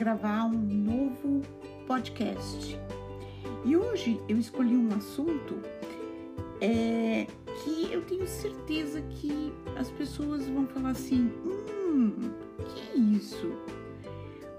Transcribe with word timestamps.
gravar 0.00 0.46
um 0.46 0.56
novo 0.56 1.42
podcast. 1.86 2.80
E 3.66 3.76
hoje 3.76 4.18
eu 4.30 4.38
escolhi 4.38 4.74
um 4.74 4.88
assunto 4.96 5.60
é, 6.58 7.26
que 7.62 7.92
eu 7.92 8.00
tenho 8.06 8.26
certeza 8.26 9.02
que 9.02 9.52
as 9.76 9.90
pessoas 9.90 10.48
vão 10.48 10.66
falar 10.68 10.92
assim: 10.92 11.30
hum, 11.44 12.32
que 12.64 12.98
isso? 12.98 13.52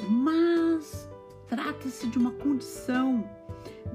Mas 0.07 1.09
trata-se 1.47 2.07
de 2.07 2.19
uma 2.19 2.33
condição 2.33 3.27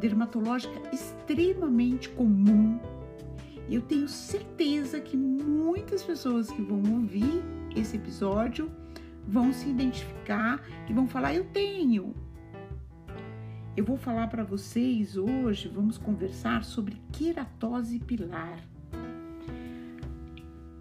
dermatológica 0.01 0.83
extremamente 0.92 2.09
comum. 2.09 2.80
Eu 3.70 3.83
tenho 3.83 4.09
certeza 4.09 4.98
que 5.01 5.16
muitas 5.16 6.02
pessoas 6.02 6.51
que 6.51 6.60
vão 6.60 6.83
ouvir 6.92 7.41
esse 7.77 7.97
episódio 7.97 8.69
vão 9.27 9.53
se 9.53 9.69
identificar 9.69 10.62
e 10.89 10.93
vão 10.93 11.07
falar: 11.07 11.35
Eu 11.35 11.45
tenho. 11.45 12.15
Eu 13.77 13.85
vou 13.85 13.99
falar 13.99 14.29
para 14.29 14.43
vocês 14.43 15.19
hoje, 15.19 15.69
vamos 15.69 15.99
conversar 15.99 16.65
sobre 16.65 16.97
queratose 17.12 17.99
pilar. 17.99 18.59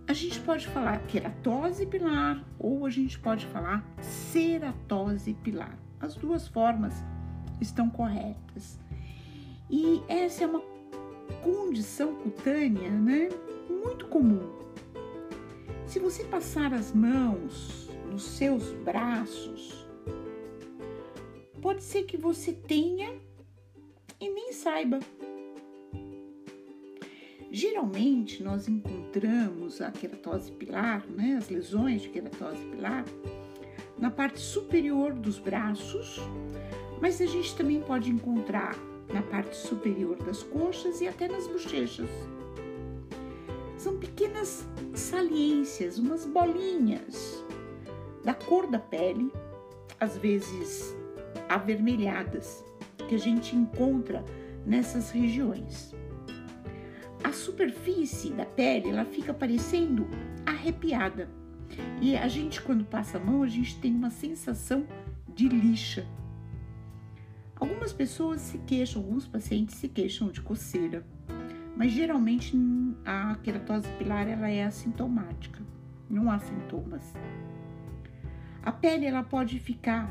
A 0.08 0.14
gente 0.14 0.40
pode 0.40 0.68
falar 0.68 1.00
queratose 1.00 1.86
pilar 1.86 2.42
ou 2.58 2.86
a 2.86 2.90
gente 2.90 3.20
pode 3.20 3.46
falar 3.48 3.84
ceratose 4.00 5.34
pilar. 5.34 5.78
As 6.00 6.16
duas 6.16 6.48
formas 6.48 6.94
estão 7.60 7.90
corretas. 7.90 8.80
E 9.70 10.02
essa 10.08 10.44
é 10.44 10.48
uma 10.48 10.62
condição 11.44 12.16
cutânea, 12.16 12.92
né? 12.92 13.30
Muito 13.70 14.08
comum. 14.08 14.48
Se 15.86 16.00
você 16.00 16.24
passar 16.24 16.74
as 16.74 16.94
mãos 16.94 17.85
nos 18.12 18.24
seus 18.24 18.72
braços, 18.72 19.86
pode 21.62 21.84
ser 21.84 22.04
que 22.04 22.18
você 22.18 22.54
tenha 22.54 23.14
e 24.20 24.30
nem 24.30 24.54
saiba. 24.54 25.00
Geralmente 27.52 28.44
nós 28.44 28.68
encontramos 28.68 29.82
a 29.82 29.90
queratose 29.90 30.52
pilar, 30.52 31.08
né, 31.08 31.38
as 31.38 31.50
lesões 31.50 32.02
de 32.02 32.10
queratose 32.10 32.64
pilar, 32.66 33.06
na 33.98 34.12
parte 34.12 34.40
superior 34.40 35.14
dos 35.14 35.40
braços, 35.40 36.20
mas 37.02 37.22
a 37.22 37.26
gente 37.26 37.56
também 37.56 37.82
pode 37.82 38.10
encontrar 38.10 38.76
na 39.14 39.22
parte 39.22 39.56
superior 39.56 40.18
das 40.18 40.44
coxas 40.44 41.00
e 41.00 41.08
até 41.08 41.28
nas 41.28 41.48
bochechas. 41.48 42.10
São 43.78 43.98
pequenas 43.98 44.68
saliências, 44.94 45.98
umas 45.98 46.26
bolinhas 46.26 47.45
da 48.26 48.34
cor 48.34 48.68
da 48.68 48.80
pele, 48.80 49.32
às 50.00 50.18
vezes 50.18 50.98
avermelhadas, 51.48 52.66
que 53.08 53.14
a 53.14 53.20
gente 53.20 53.56
encontra 53.56 54.26
nessas 54.66 55.12
regiões. 55.12 55.94
A 57.24 57.32
superfície 57.32 58.32
da 58.32 58.46
pele 58.46 58.90
ela 58.90 59.06
fica 59.06 59.34
parecendo 59.34 60.08
arrepiada 60.46 61.30
e 62.02 62.18
a 62.18 62.28
gente 62.28 62.62
quando 62.62 62.84
passa 62.84 63.18
a 63.18 63.20
mão 63.22 63.44
a 63.44 63.48
gente 63.48 63.80
tem 63.80 63.94
uma 63.94 64.10
sensação 64.10 64.88
de 65.34 65.48
lixa. 65.48 66.06
Algumas 67.56 67.94
pessoas 67.94 68.42
se 68.42 68.58
queixam, 68.60 69.02
alguns 69.02 69.28
pacientes 69.28 69.76
se 69.76 69.88
queixam 69.88 70.30
de 70.30 70.42
coceira, 70.42 71.06
mas 71.76 71.92
geralmente 71.92 72.58
a 73.06 73.36
queratose 73.44 73.88
pilar 73.98 74.28
ela 74.28 74.50
é 74.50 74.64
assintomática, 74.64 75.62
não 76.10 76.30
há 76.32 76.40
sintomas. 76.40 77.14
A 78.66 78.72
pele 78.72 79.06
ela 79.06 79.22
pode 79.22 79.60
ficar 79.60 80.10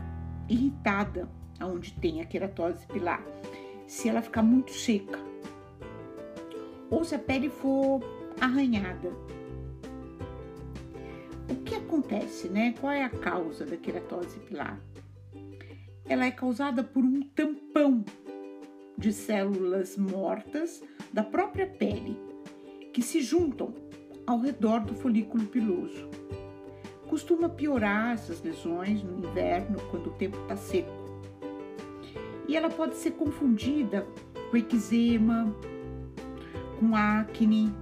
irritada 0.49 1.29
onde 1.61 1.93
tem 1.95 2.21
a 2.21 2.25
queratose 2.25 2.87
pilar, 2.87 3.21
se 3.85 4.09
ela 4.09 4.23
ficar 4.23 4.43
muito 4.43 4.71
seca 4.71 5.19
ou 6.89 7.03
se 7.03 7.17
a 7.17 7.19
pele 7.19 7.51
for 7.51 8.01
arranhada. 8.41 9.11
O 11.51 11.57
que 11.65 11.75
acontece, 11.75 12.49
né? 12.49 12.75
Qual 12.81 12.93
é 12.93 13.03
a 13.03 13.11
causa 13.11 13.67
da 13.67 13.77
queratose 13.77 14.39
pilar? 14.39 14.81
Ela 16.07 16.27
é 16.27 16.31
causada 16.31 16.85
por 16.85 17.03
um 17.03 17.23
tampão 17.23 18.05
de 18.97 19.13
células 19.13 19.97
mortas 19.97 20.81
da 21.13 21.25
própria 21.25 21.67
pele 21.67 22.17
que 22.93 23.03
se 23.03 23.21
juntam 23.21 23.75
ao 24.25 24.39
redor 24.39 24.81
do 24.85 24.95
folículo 24.95 25.45
piloso 25.47 26.09
costuma 27.09 27.49
piorar 27.49 28.13
essas 28.13 28.43
lesões 28.43 29.03
no 29.03 29.19
inverno, 29.19 29.79
quando 29.91 30.09
o 30.09 30.13
tempo 30.13 30.39
está 30.43 30.57
seco. 30.57 30.93
E 32.47 32.57
ela 32.57 32.69
pode 32.69 32.97
ser 32.97 33.13
confundida 33.13 34.07
com 34.51 34.57
eczema, 34.57 35.55
com 36.79 36.95
acne, 36.95 37.73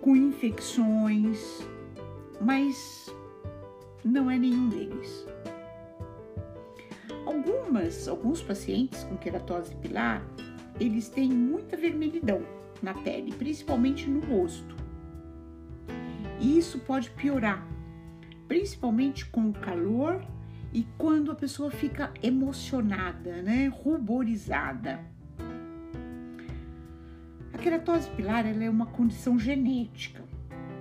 com 0.00 0.14
infecções, 0.14 1.66
mas 2.40 3.14
não 4.04 4.30
é 4.30 4.38
nenhum 4.38 4.68
deles. 4.68 5.26
Algumas, 7.26 8.08
alguns 8.08 8.42
pacientes 8.42 9.04
com 9.04 9.16
queratose 9.16 9.74
pilar, 9.76 10.26
eles 10.80 11.08
têm 11.08 11.28
muita 11.28 11.76
vermelhidão 11.76 12.42
na 12.82 12.94
pele, 12.94 13.32
principalmente 13.32 14.08
no 14.08 14.20
rosto. 14.20 14.76
E 16.40 16.56
isso 16.56 16.78
pode 16.80 17.10
piorar 17.10 17.66
principalmente 18.48 19.26
com 19.26 19.50
o 19.50 19.52
calor 19.52 20.24
e 20.72 20.86
quando 20.96 21.30
a 21.30 21.34
pessoa 21.34 21.70
fica 21.70 22.12
emocionada, 22.22 23.42
né, 23.42 23.68
ruborizada. 23.68 25.00
A 27.52 27.58
queratose 27.58 28.10
pilar 28.10 28.46
é 28.46 28.70
uma 28.70 28.86
condição 28.86 29.38
genética. 29.38 30.24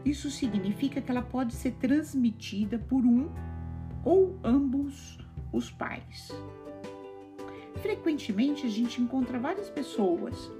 Isso 0.05 0.31
significa 0.31 1.01
que 1.01 1.11
ela 1.11 1.21
pode 1.21 1.53
ser 1.53 1.71
transmitida 1.73 2.79
por 2.79 3.03
um 3.03 3.29
ou 4.03 4.39
ambos 4.43 5.19
os 5.51 5.69
pais. 5.69 6.31
Frequentemente 7.81 8.65
a 8.65 8.69
gente 8.69 9.01
encontra 9.01 9.37
várias 9.37 9.69
pessoas 9.69 10.51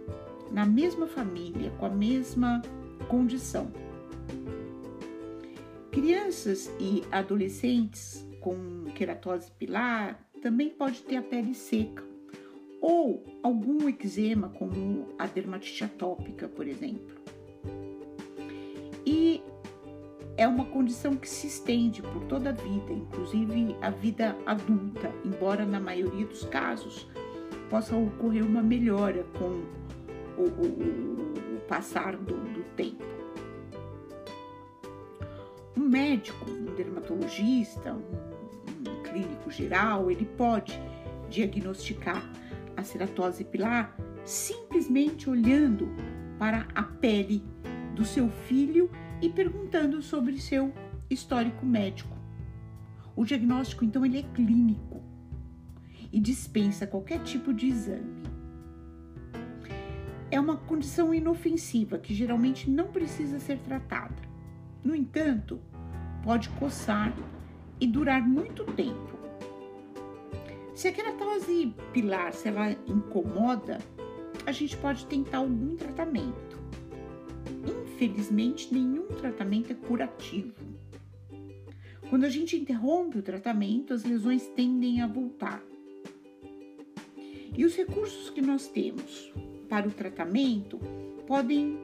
na 0.51 0.65
mesma 0.65 1.07
família 1.07 1.71
com 1.71 1.85
a 1.85 1.89
mesma 1.89 2.61
condição. 3.07 3.71
Crianças 5.97 6.71
e 6.79 7.03
adolescentes 7.11 8.23
com 8.39 8.83
queratose 8.93 9.49
pilar 9.49 10.23
também 10.43 10.69
pode 10.69 11.01
ter 11.01 11.15
a 11.15 11.23
pele 11.23 11.55
seca 11.55 12.03
ou 12.79 13.25
algum 13.41 13.89
eczema, 13.89 14.49
como 14.49 15.07
a 15.17 15.25
dermatite 15.25 15.83
atópica, 15.83 16.47
por 16.47 16.67
exemplo. 16.67 17.17
E 19.07 19.41
é 20.37 20.47
uma 20.47 20.65
condição 20.65 21.15
que 21.15 21.27
se 21.27 21.47
estende 21.47 22.03
por 22.03 22.25
toda 22.25 22.51
a 22.51 22.53
vida, 22.53 22.93
inclusive 22.93 23.75
a 23.81 23.89
vida 23.89 24.37
adulta, 24.45 25.11
embora 25.25 25.65
na 25.65 25.79
maioria 25.79 26.27
dos 26.27 26.45
casos 26.45 27.07
possa 27.71 27.95
ocorrer 27.95 28.45
uma 28.45 28.61
melhora 28.61 29.23
com 29.39 29.63
o, 30.39 30.43
o, 30.43 31.55
o 31.55 31.59
passar 31.67 32.15
do, 32.15 32.35
do 32.35 32.63
tempo 32.75 33.17
médico, 35.87 36.49
um 36.49 36.75
dermatologista, 36.75 37.93
um, 37.93 38.89
um 38.89 39.03
clínico 39.03 39.49
geral, 39.49 40.11
ele 40.11 40.25
pode 40.25 40.79
diagnosticar 41.29 42.23
a 42.75 42.83
ceratose 42.83 43.43
pilar 43.43 43.95
simplesmente 44.23 45.29
olhando 45.29 45.89
para 46.37 46.67
a 46.75 46.83
pele 46.83 47.43
do 47.95 48.05
seu 48.05 48.29
filho 48.29 48.89
e 49.21 49.29
perguntando 49.29 50.01
sobre 50.01 50.39
seu 50.39 50.71
histórico 51.09 51.65
médico. 51.65 52.15
O 53.15 53.25
diagnóstico 53.25 53.83
então 53.83 54.05
ele 54.05 54.19
é 54.19 54.23
clínico 54.23 55.01
e 56.11 56.19
dispensa 56.19 56.85
qualquer 56.85 57.23
tipo 57.23 57.53
de 57.53 57.67
exame. 57.67 58.27
É 60.29 60.39
uma 60.39 60.57
condição 60.57 61.13
inofensiva 61.13 61.97
que 61.97 62.13
geralmente 62.13 62.69
não 62.69 62.87
precisa 62.87 63.39
ser 63.39 63.57
tratada. 63.59 64.21
No 64.83 64.93
entanto, 64.93 65.59
pode 66.27 66.49
coçar 66.49 67.15
e 67.79 67.87
durar 67.87 68.21
muito 68.21 68.65
tempo. 68.73 69.17
Se 70.75 70.89
a 70.89 70.91
queratose 70.91 71.73
pilar 71.93 72.33
se 72.33 72.49
ela 72.49 72.69
incomoda, 72.85 73.77
a 74.45 74.51
gente 74.51 74.75
pode 74.75 75.05
tentar 75.05 75.37
algum 75.37 75.77
tratamento. 75.77 76.59
Infelizmente, 77.65 78.73
nenhum 78.73 79.07
tratamento 79.07 79.71
é 79.71 79.75
curativo. 79.75 80.53
Quando 82.09 82.25
a 82.25 82.29
gente 82.29 82.57
interrompe 82.57 83.19
o 83.19 83.23
tratamento, 83.23 83.93
as 83.93 84.03
lesões 84.03 84.45
tendem 84.47 85.01
a 85.01 85.07
voltar. 85.07 85.63
E 87.55 87.63
os 87.63 87.73
recursos 87.73 88.29
que 88.29 88.41
nós 88.41 88.67
temos 88.67 89.31
para 89.69 89.87
o 89.87 89.91
tratamento 89.91 90.77
podem 91.25 91.79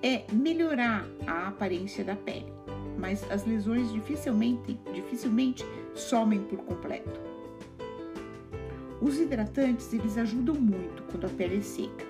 é, 0.00 0.24
melhorar 0.32 1.04
a 1.26 1.48
aparência 1.48 2.04
da 2.04 2.14
pele 2.14 2.53
mas 3.04 3.30
as 3.30 3.44
lesões 3.44 3.92
dificilmente, 3.92 4.80
dificilmente 4.94 5.62
somem 5.94 6.40
por 6.40 6.56
completo. 6.60 7.20
Os 8.98 9.18
hidratantes, 9.20 9.92
eles 9.92 10.16
ajudam 10.16 10.54
muito 10.54 11.02
quando 11.10 11.26
a 11.26 11.28
pele 11.28 11.58
é 11.58 11.60
seca, 11.60 12.06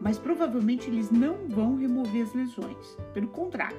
mas 0.00 0.18
provavelmente 0.18 0.90
eles 0.90 1.08
não 1.08 1.46
vão 1.46 1.76
remover 1.76 2.24
as 2.24 2.34
lesões. 2.34 2.98
Pelo 3.14 3.28
contrário, 3.28 3.78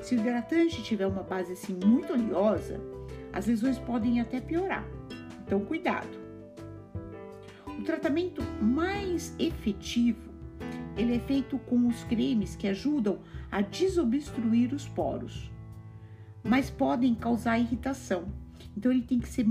se 0.00 0.14
o 0.14 0.18
hidratante 0.18 0.82
tiver 0.82 1.06
uma 1.06 1.22
base 1.22 1.52
assim 1.52 1.78
muito 1.84 2.14
oleosa, 2.14 2.80
as 3.30 3.46
lesões 3.46 3.78
podem 3.78 4.22
até 4.22 4.40
piorar. 4.40 4.88
Então, 5.46 5.60
cuidado. 5.60 6.16
O 7.78 7.82
tratamento 7.82 8.40
mais 8.62 9.34
efetivo, 9.38 10.25
ele 10.96 11.16
é 11.16 11.20
feito 11.20 11.58
com 11.58 11.86
os 11.86 12.04
cremes 12.04 12.56
que 12.56 12.66
ajudam 12.66 13.20
a 13.50 13.60
desobstruir 13.60 14.72
os 14.72 14.88
poros, 14.88 15.50
mas 16.42 16.70
podem 16.70 17.14
causar 17.14 17.58
irritação. 17.58 18.32
Então, 18.76 18.90
ele 18.90 19.02
tem 19.02 19.18
que 19.18 19.28
ser, 19.28 19.46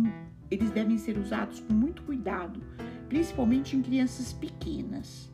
eles 0.50 0.72
devem 0.72 0.98
ser 0.98 1.18
usados 1.18 1.60
com 1.60 1.74
muito 1.74 2.04
cuidado, 2.04 2.62
principalmente 3.08 3.76
em 3.76 3.82
crianças 3.82 4.34
pequenas. 4.34 5.32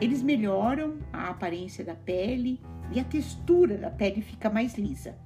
Eles 0.00 0.22
melhoram 0.22 0.98
a 1.12 1.28
aparência 1.28 1.84
da 1.84 1.94
pele 1.94 2.60
e 2.92 2.98
a 2.98 3.04
textura 3.04 3.76
da 3.76 3.90
pele 3.90 4.22
fica 4.22 4.48
mais 4.48 4.76
lisa. 4.76 5.16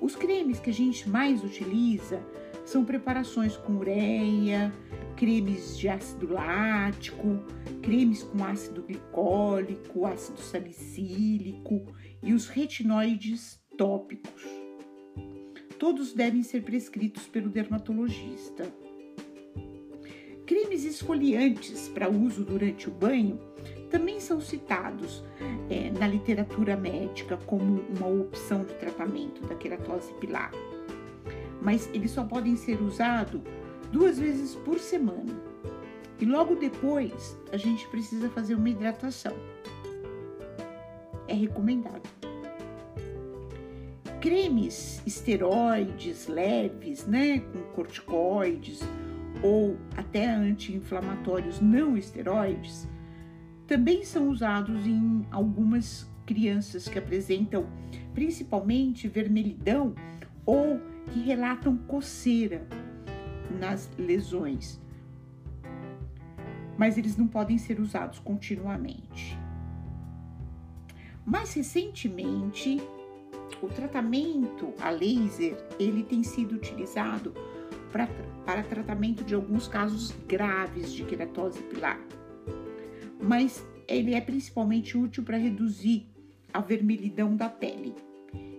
Os 0.00 0.16
cremes 0.16 0.58
que 0.58 0.70
a 0.70 0.72
gente 0.72 1.08
mais 1.08 1.44
utiliza 1.44 2.20
são 2.70 2.84
preparações 2.84 3.56
com 3.56 3.78
ureia, 3.78 4.72
cremes 5.16 5.76
de 5.76 5.88
ácido 5.88 6.32
lático, 6.32 7.42
cremes 7.82 8.22
com 8.22 8.44
ácido 8.44 8.82
glicólico, 8.82 10.06
ácido 10.06 10.40
salicílico 10.40 11.84
e 12.22 12.32
os 12.32 12.46
retinóides 12.46 13.60
tópicos. 13.76 14.44
Todos 15.80 16.12
devem 16.12 16.44
ser 16.44 16.62
prescritos 16.62 17.26
pelo 17.26 17.48
dermatologista. 17.48 18.72
Cremes 20.46 20.84
esfoliantes 20.84 21.88
para 21.88 22.08
uso 22.08 22.44
durante 22.44 22.88
o 22.88 22.92
banho 22.92 23.40
também 23.90 24.20
são 24.20 24.40
citados 24.40 25.24
é, 25.68 25.90
na 25.90 26.06
literatura 26.06 26.76
médica 26.76 27.36
como 27.36 27.80
uma 27.96 28.06
opção 28.06 28.64
de 28.64 28.74
tratamento 28.74 29.44
da 29.48 29.56
queratose 29.56 30.12
pilar, 30.14 30.52
mas 31.60 31.88
eles 31.92 32.10
só 32.10 32.24
podem 32.24 32.56
ser 32.56 32.80
usados 32.80 33.40
duas 33.92 34.18
vezes 34.18 34.54
por 34.54 34.78
semana. 34.78 35.34
E 36.18 36.24
logo 36.24 36.54
depois 36.54 37.38
a 37.52 37.56
gente 37.56 37.86
precisa 37.88 38.28
fazer 38.30 38.54
uma 38.54 38.68
hidratação. 38.68 39.34
É 41.26 41.34
recomendado. 41.34 42.08
Cremes 44.20 45.00
esteroides 45.06 46.26
leves, 46.26 47.06
né, 47.06 47.38
com 47.38 47.58
corticoides 47.74 48.80
ou 49.42 49.78
até 49.96 50.28
anti-inflamatórios 50.28 51.60
não 51.60 51.96
esteroides, 51.96 52.86
também 53.66 54.04
são 54.04 54.28
usados 54.28 54.86
em 54.86 55.24
algumas 55.30 56.06
crianças 56.26 56.88
que 56.88 56.98
apresentam 56.98 57.66
principalmente 58.12 59.08
vermelhidão 59.08 59.94
ou 60.44 60.80
que 61.08 61.20
relatam 61.20 61.76
coceira 61.76 62.66
nas 63.58 63.90
lesões. 63.98 64.80
Mas 66.78 66.96
eles 66.96 67.16
não 67.16 67.26
podem 67.26 67.58
ser 67.58 67.80
usados 67.80 68.18
continuamente. 68.18 69.38
Mais 71.24 71.52
recentemente, 71.52 72.80
o 73.60 73.68
tratamento 73.68 74.72
a 74.80 74.90
laser 74.90 75.56
ele 75.78 76.02
tem 76.02 76.22
sido 76.22 76.54
utilizado 76.54 77.34
pra, 77.92 78.08
para 78.46 78.62
tratamento 78.62 79.22
de 79.24 79.34
alguns 79.34 79.68
casos 79.68 80.14
graves 80.26 80.92
de 80.92 81.04
queratose 81.04 81.60
pilar 81.64 82.00
mas 83.20 83.64
ele 83.86 84.14
é 84.14 84.20
principalmente 84.20 84.96
útil 84.96 85.22
para 85.22 85.36
reduzir 85.36 86.06
a 86.52 86.60
vermelhidão 86.60 87.36
da 87.36 87.48
pele. 87.48 87.94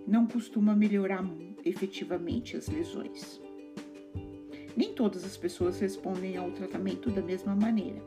Não 0.06 0.26
costuma 0.26 0.74
melhorar 0.74 1.22
efetivamente 1.64 2.56
as 2.56 2.68
lesões. 2.68 3.40
Nem 4.76 4.94
todas 4.94 5.24
as 5.24 5.36
pessoas 5.36 5.78
respondem 5.80 6.36
ao 6.36 6.50
tratamento 6.50 7.10
da 7.10 7.20
mesma 7.20 7.54
maneira 7.54 8.02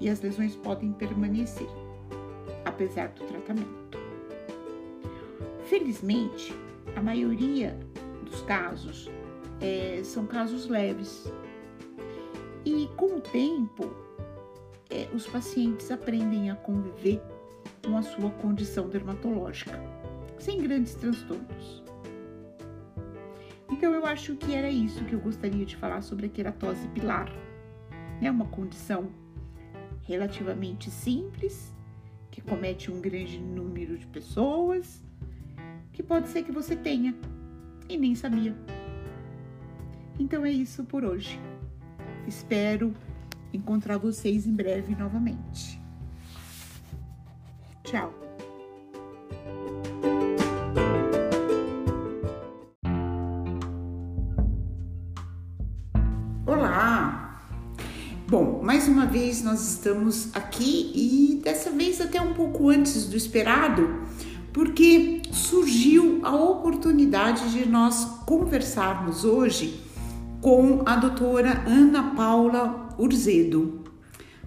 e 0.00 0.08
as 0.08 0.20
lesões 0.20 0.56
podem 0.56 0.92
permanecer, 0.92 1.68
apesar 2.64 3.08
do 3.08 3.24
tratamento. 3.24 3.98
Felizmente, 5.64 6.54
a 6.94 7.02
maioria 7.02 7.78
dos 8.24 8.42
casos 8.42 9.10
é, 9.60 10.00
são 10.04 10.26
casos 10.26 10.68
leves 10.68 11.32
e 12.64 12.88
com 12.96 13.16
o 13.16 13.20
tempo 13.20 13.90
é, 14.90 15.08
os 15.14 15.26
pacientes 15.26 15.90
aprendem 15.90 16.50
a 16.50 16.54
conviver 16.54 17.20
com 17.84 17.96
a 17.96 18.02
sua 18.02 18.30
condição 18.30 18.88
dermatológica, 18.88 19.80
sem 20.38 20.60
grandes 20.60 20.94
transtornos. 20.94 21.83
Então, 23.70 23.92
eu 23.92 24.06
acho 24.06 24.36
que 24.36 24.54
era 24.54 24.68
isso 24.68 25.04
que 25.04 25.14
eu 25.14 25.20
gostaria 25.20 25.64
de 25.64 25.76
falar 25.76 26.02
sobre 26.02 26.26
a 26.26 26.28
queratose 26.28 26.86
pilar. 26.88 27.30
É 28.20 28.30
uma 28.30 28.46
condição 28.46 29.10
relativamente 30.02 30.90
simples, 30.90 31.72
que 32.30 32.40
comete 32.40 32.90
um 32.90 33.00
grande 33.00 33.38
número 33.40 33.96
de 33.96 34.06
pessoas, 34.06 35.02
que 35.92 36.02
pode 36.02 36.28
ser 36.28 36.42
que 36.42 36.52
você 36.52 36.76
tenha 36.76 37.14
e 37.88 37.96
nem 37.96 38.14
sabia. 38.14 38.54
Então 40.18 40.44
é 40.44 40.50
isso 40.50 40.84
por 40.84 41.04
hoje. 41.04 41.40
Espero 42.26 42.94
encontrar 43.52 43.98
vocês 43.98 44.46
em 44.46 44.52
breve 44.52 44.94
novamente. 44.94 45.80
Tchau! 47.84 48.23
Vez 59.14 59.44
nós 59.44 59.60
estamos 59.68 60.34
aqui 60.34 60.90
e 60.92 61.40
dessa 61.40 61.70
vez 61.70 62.00
até 62.00 62.20
um 62.20 62.34
pouco 62.34 62.68
antes 62.68 63.06
do 63.06 63.16
esperado, 63.16 64.00
porque 64.52 65.22
surgiu 65.30 66.18
a 66.24 66.34
oportunidade 66.34 67.52
de 67.52 67.64
nós 67.64 68.04
conversarmos 68.26 69.24
hoje 69.24 69.80
com 70.40 70.82
a 70.84 70.96
doutora 70.96 71.62
Ana 71.64 72.12
Paula 72.16 72.88
Urzedo. 72.98 73.84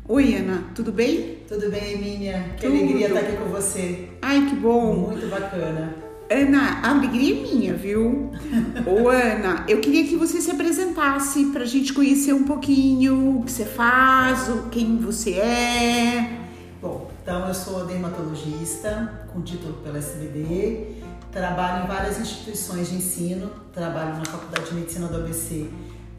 Oi, 0.06 0.36
Ana, 0.36 0.66
tudo 0.76 0.92
bem? 0.92 1.38
Tudo 1.48 1.72
bem, 1.72 1.94
Emília. 1.94 2.54
Que 2.58 2.68
tudo. 2.68 2.76
alegria 2.76 3.08
estar 3.08 3.20
aqui 3.22 3.38
com 3.38 3.46
você. 3.46 4.10
Ai, 4.22 4.50
que 4.50 4.56
bom. 4.58 5.12
Muito 5.12 5.30
bacana. 5.30 6.07
Ana, 6.30 6.82
a 6.84 6.92
alegria 6.92 7.36
é 7.36 7.42
minha, 7.42 7.74
viu? 7.74 8.32
Ô, 8.86 9.10
Ana, 9.10 9.66
eu 9.68 9.80
queria 9.80 10.06
que 10.06 10.16
você 10.16 10.42
se 10.42 10.52
apresentasse 10.52 11.46
para 11.46 11.64
a 11.64 11.66
gente 11.66 11.94
conhecer 11.94 12.34
um 12.34 12.44
pouquinho 12.44 13.40
o 13.40 13.44
que 13.44 13.52
você 13.52 13.66
faz, 13.66 14.50
quem 14.72 14.98
você 14.98 15.34
é. 15.34 16.40
Bom, 16.82 17.10
então 17.22 17.48
eu 17.48 17.54
sou 17.54 17.86
dermatologista 17.86 19.28
com 19.34 19.42
título 19.42 19.74
pela 19.84 19.98
SBD, 19.98 20.98
trabalho 21.32 21.86
em 21.86 21.88
várias 21.88 22.20
instituições 22.20 22.90
de 22.90 22.96
ensino, 22.96 23.50
trabalho 23.74 24.18
na 24.18 24.26
Faculdade 24.26 24.70
de 24.70 24.76
Medicina 24.76 25.08
do 25.08 25.18
ABC 25.18 25.68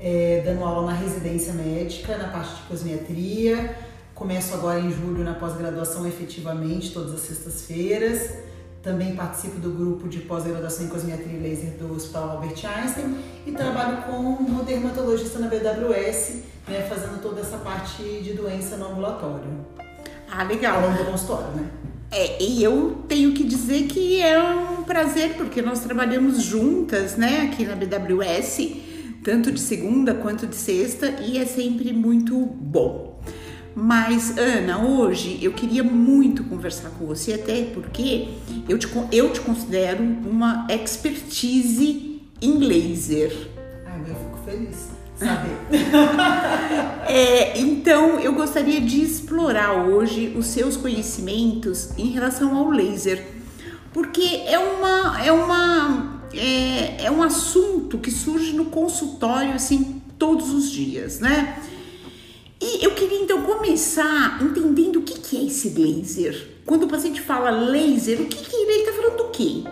é, 0.01 0.43
dando 0.45 0.65
aula 0.65 0.93
na 0.93 0.99
residência 0.99 1.53
médica, 1.53 2.17
na 2.17 2.29
parte 2.29 2.55
de 2.55 2.63
cosmetria. 2.63 3.77
Começo 4.15 4.55
agora 4.55 4.81
em 4.81 4.91
julho 4.91 5.25
na 5.25 5.35
pós-graduação 5.35 6.07
efetivamente, 6.07 6.93
todas 6.93 7.15
as 7.15 7.21
sextas-feiras. 7.21 8.33
Também 8.83 9.15
participo 9.15 9.59
do 9.59 9.71
grupo 9.71 10.09
de 10.09 10.21
pós-graduação 10.21 10.87
em 10.87 10.89
cosmetria 10.89 11.37
e 11.37 11.41
laser 11.41 11.73
do 11.79 11.95
Hospital 11.95 12.31
Albert 12.31 12.65
Einstein 12.65 13.17
e 13.47 13.53
trabalho 13.53 14.03
como 14.03 14.63
dermatologista 14.63 15.39
na 15.39 15.49
BWS, 15.49 16.43
né, 16.69 16.87
fazendo 16.89 17.21
toda 17.21 17.41
essa 17.41 17.59
parte 17.59 18.03
de 18.03 18.33
doença 18.35 18.77
no 18.77 18.89
ambulatório. 18.89 19.67
Ah, 20.31 20.45
legal. 20.45 20.81
Longo 20.81 20.99
do 20.99 21.11
consultório, 21.11 21.49
né? 21.57 21.69
É, 22.11 22.43
e 22.43 22.63
eu 22.63 23.03
tenho 23.09 23.33
que 23.33 23.45
dizer 23.45 23.87
que 23.87 24.23
é 24.23 24.43
um 24.43 24.83
prazer, 24.85 25.35
porque 25.37 25.61
nós 25.61 25.81
trabalhamos 25.81 26.43
juntas, 26.43 27.17
né, 27.17 27.43
aqui 27.43 27.67
na 27.67 27.75
BWS 27.75 28.89
tanto 29.23 29.53
de 29.53 29.61
segunda 29.61 30.15
quanto 30.15 30.47
de 30.47 30.57
sexta, 30.57 31.07
e 31.23 31.39
é 31.39 31.45
sempre 31.45 31.93
muito 31.93 32.35
bom. 32.47 33.08
Mas, 33.81 34.37
Ana, 34.37 34.79
hoje 34.79 35.39
eu 35.41 35.53
queria 35.53 35.85
muito 35.85 36.43
conversar 36.43 36.91
com 36.99 37.07
você, 37.07 37.35
até 37.35 37.63
porque 37.63 38.27
eu 38.69 38.77
te, 38.77 38.89
eu 39.13 39.33
te 39.33 39.41
considero 39.41 40.03
uma 40.03 40.67
expertise 40.69 42.21
em 42.43 42.59
laser. 42.59 43.33
Ai, 43.87 44.01
eu 44.01 44.17
fico 44.17 44.39
feliz 44.45 44.89
saber. 45.15 45.57
é, 47.07 47.57
então, 47.61 48.19
eu 48.19 48.33
gostaria 48.33 48.81
de 48.81 49.01
explorar 49.01 49.73
hoje 49.87 50.35
os 50.37 50.47
seus 50.47 50.77
conhecimentos 50.77 51.91
em 51.97 52.11
relação 52.11 52.57
ao 52.57 52.71
laser, 52.71 53.25
porque 53.93 54.43
é 54.45 54.59
uma, 54.59 55.25
é 55.25 55.31
uma 55.31 56.21
é, 56.35 57.05
é 57.05 57.11
um 57.13 57.23
assunto 57.23 57.97
que 57.99 58.11
surge 58.11 58.55
no 58.55 58.65
consultório 58.65 59.53
assim 59.53 60.03
todos 60.19 60.51
os 60.51 60.69
dias, 60.69 61.21
né? 61.21 61.57
E 62.61 62.85
eu 62.85 62.93
queria 62.95 63.21
então 63.21 63.43
começar 63.43 64.43
entendendo 64.43 64.97
o 64.97 65.03
que, 65.03 65.37
é 65.37 65.45
esse 65.45 65.71
laser. 65.71 66.59
Quando 66.67 66.85
o 66.85 66.89
paciente 66.89 67.21
fala 67.21 67.51
laser, 67.51 68.21
o 68.21 68.27
que, 68.27 68.37
que 68.37 68.57
ele 68.57 68.81
está 68.81 68.93
falando 68.93 69.17
do 69.17 69.29
quê? 69.31 69.63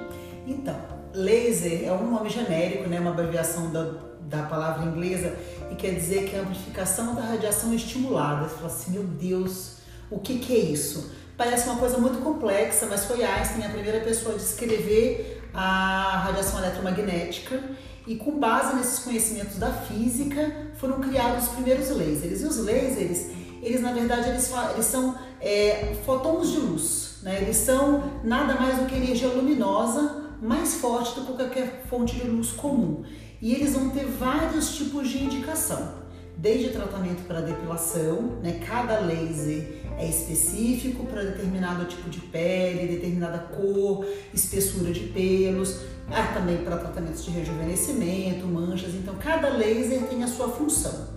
Então, 0.47 0.77
laser 1.13 1.85
é 1.85 1.93
um 1.93 2.11
nome 2.11 2.31
genérico, 2.31 2.89
né? 2.89 3.01
Uma 3.01 3.11
abreviação 3.11 3.73
da, 3.73 3.91
da 4.21 4.43
palavra 4.45 4.87
inglesa 4.87 5.37
e 5.71 5.75
quer 5.75 5.95
dizer 5.95 6.29
que 6.29 6.37
é 6.37 6.39
a 6.39 6.43
amplificação 6.43 7.15
da 7.15 7.23
radiação 7.23 7.75
estimulada. 7.75 8.49
Você 8.49 8.55
fala 8.55 8.67
assim, 8.69 8.93
meu 8.93 9.03
Deus, 9.03 9.79
o 10.09 10.21
que, 10.21 10.39
que 10.39 10.55
é 10.55 10.59
isso? 10.59 11.11
Parece 11.37 11.69
uma 11.69 11.79
coisa 11.79 11.99
muito 11.99 12.19
complexa, 12.19 12.87
mas 12.87 13.05
foi 13.05 13.23
Einstein 13.25 13.67
a 13.67 13.71
primeira 13.71 14.01
pessoa 14.01 14.35
a 14.35 14.39
descrever 14.39 15.36
a 15.53 16.23
radiação 16.25 16.59
eletromagnética 16.59 17.63
e 18.07 18.17
com 18.17 18.39
base 18.39 18.77
nesses 18.77 19.01
conhecimentos 19.01 19.57
da 19.57 19.73
física 19.73 20.71
foram 20.77 21.01
criados 21.01 21.45
os 21.45 21.51
primeiros 21.51 21.91
lasers. 21.91 22.43
E 22.43 22.45
os 22.45 22.59
lasers, 22.59 23.27
eles 23.63 23.81
na 23.81 23.93
verdade 23.93 24.29
eles, 24.29 24.53
eles 24.75 24.87
são 24.87 25.17
é, 25.41 25.97
fotons 26.05 26.51
de 26.53 26.59
luz, 26.59 27.19
né? 27.23 27.43
eles 27.43 27.57
são 27.57 28.21
nada 28.23 28.55
mais 28.55 28.79
do 28.79 28.87
que 28.87 28.95
energia 28.95 29.29
luminosa 29.29 30.27
mais 30.41 30.75
forte 30.75 31.19
do 31.19 31.27
que 31.27 31.33
qualquer 31.33 31.85
fonte 31.89 32.17
de 32.17 32.27
luz 32.27 32.53
comum. 32.53 33.05
E 33.41 33.55
eles 33.55 33.75
vão 33.75 33.91
ter 33.91 34.05
vários 34.07 34.75
tipos 34.77 35.09
de 35.09 35.25
indicação 35.25 36.07
desde 36.37 36.71
tratamento 36.71 37.27
para 37.27 37.41
depilação, 37.41 38.39
né? 38.43 38.61
Cada 38.67 38.99
laser 39.01 39.86
é 39.99 40.07
específico 40.07 41.07
para 41.07 41.23
determinado 41.23 41.85
tipo 41.87 42.09
de 42.11 42.21
pele, 42.21 42.87
determinada 42.87 43.39
cor, 43.39 44.07
espessura 44.35 44.93
de 44.93 45.01
pelos, 45.09 45.81
há 46.11 46.35
também 46.35 46.59
para 46.59 46.77
tratamentos 46.77 47.25
de 47.25 47.31
rejuvenescimento, 47.31 48.47
manchas. 48.47 48.95
Então, 48.95 49.15
cada 49.17 49.49
laser 49.49 50.03
tem 50.05 50.23
a 50.23 50.29
sua 50.29 50.49
função. 50.49 51.17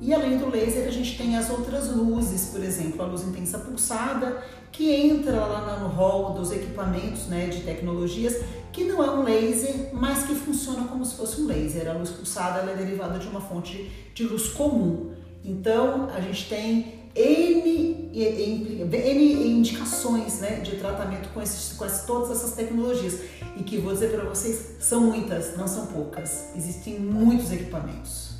E 0.00 0.12
além 0.12 0.36
do 0.36 0.50
laser, 0.50 0.86
a 0.86 0.90
gente 0.90 1.16
tem 1.16 1.36
as 1.36 1.48
outras 1.48 1.90
luzes, 1.90 2.50
por 2.50 2.62
exemplo, 2.62 3.02
a 3.02 3.06
luz 3.06 3.22
intensa 3.22 3.58
pulsada, 3.58 4.42
que 4.70 4.92
entra 4.92 5.46
lá 5.46 5.78
no 5.80 5.88
hall 5.88 6.34
dos 6.34 6.52
equipamentos 6.52 7.28
né, 7.28 7.46
de 7.46 7.62
tecnologias, 7.62 8.42
que 8.72 8.84
não 8.84 9.02
é 9.02 9.10
um 9.10 9.22
laser, 9.22 9.90
mas 9.94 10.24
que 10.24 10.34
funciona 10.34 10.86
como 10.86 11.02
se 11.04 11.16
fosse 11.16 11.40
um 11.40 11.46
laser. 11.46 11.88
A 11.88 11.94
luz 11.94 12.10
pulsada 12.10 12.70
é 12.70 12.74
derivada 12.74 13.18
de 13.18 13.26
uma 13.26 13.40
fonte 13.40 13.90
de 14.14 14.24
luz 14.24 14.48
comum. 14.48 15.12
Então, 15.42 16.10
a 16.14 16.20
gente 16.20 16.46
tem 16.46 16.95
N, 17.16 18.10
N 18.14 19.48
indicações 19.48 20.40
né, 20.40 20.60
de 20.60 20.76
tratamento 20.76 21.30
com, 21.30 21.40
esses, 21.40 21.72
com 21.72 21.86
todas 22.06 22.30
essas 22.36 22.52
tecnologias. 22.52 23.20
E 23.56 23.62
que 23.62 23.78
vou 23.78 23.92
dizer 23.92 24.10
para 24.10 24.24
vocês, 24.24 24.76
são 24.80 25.00
muitas, 25.00 25.56
não 25.56 25.66
são 25.66 25.86
poucas. 25.86 26.50
Existem 26.54 27.00
muitos 27.00 27.50
equipamentos. 27.50 28.36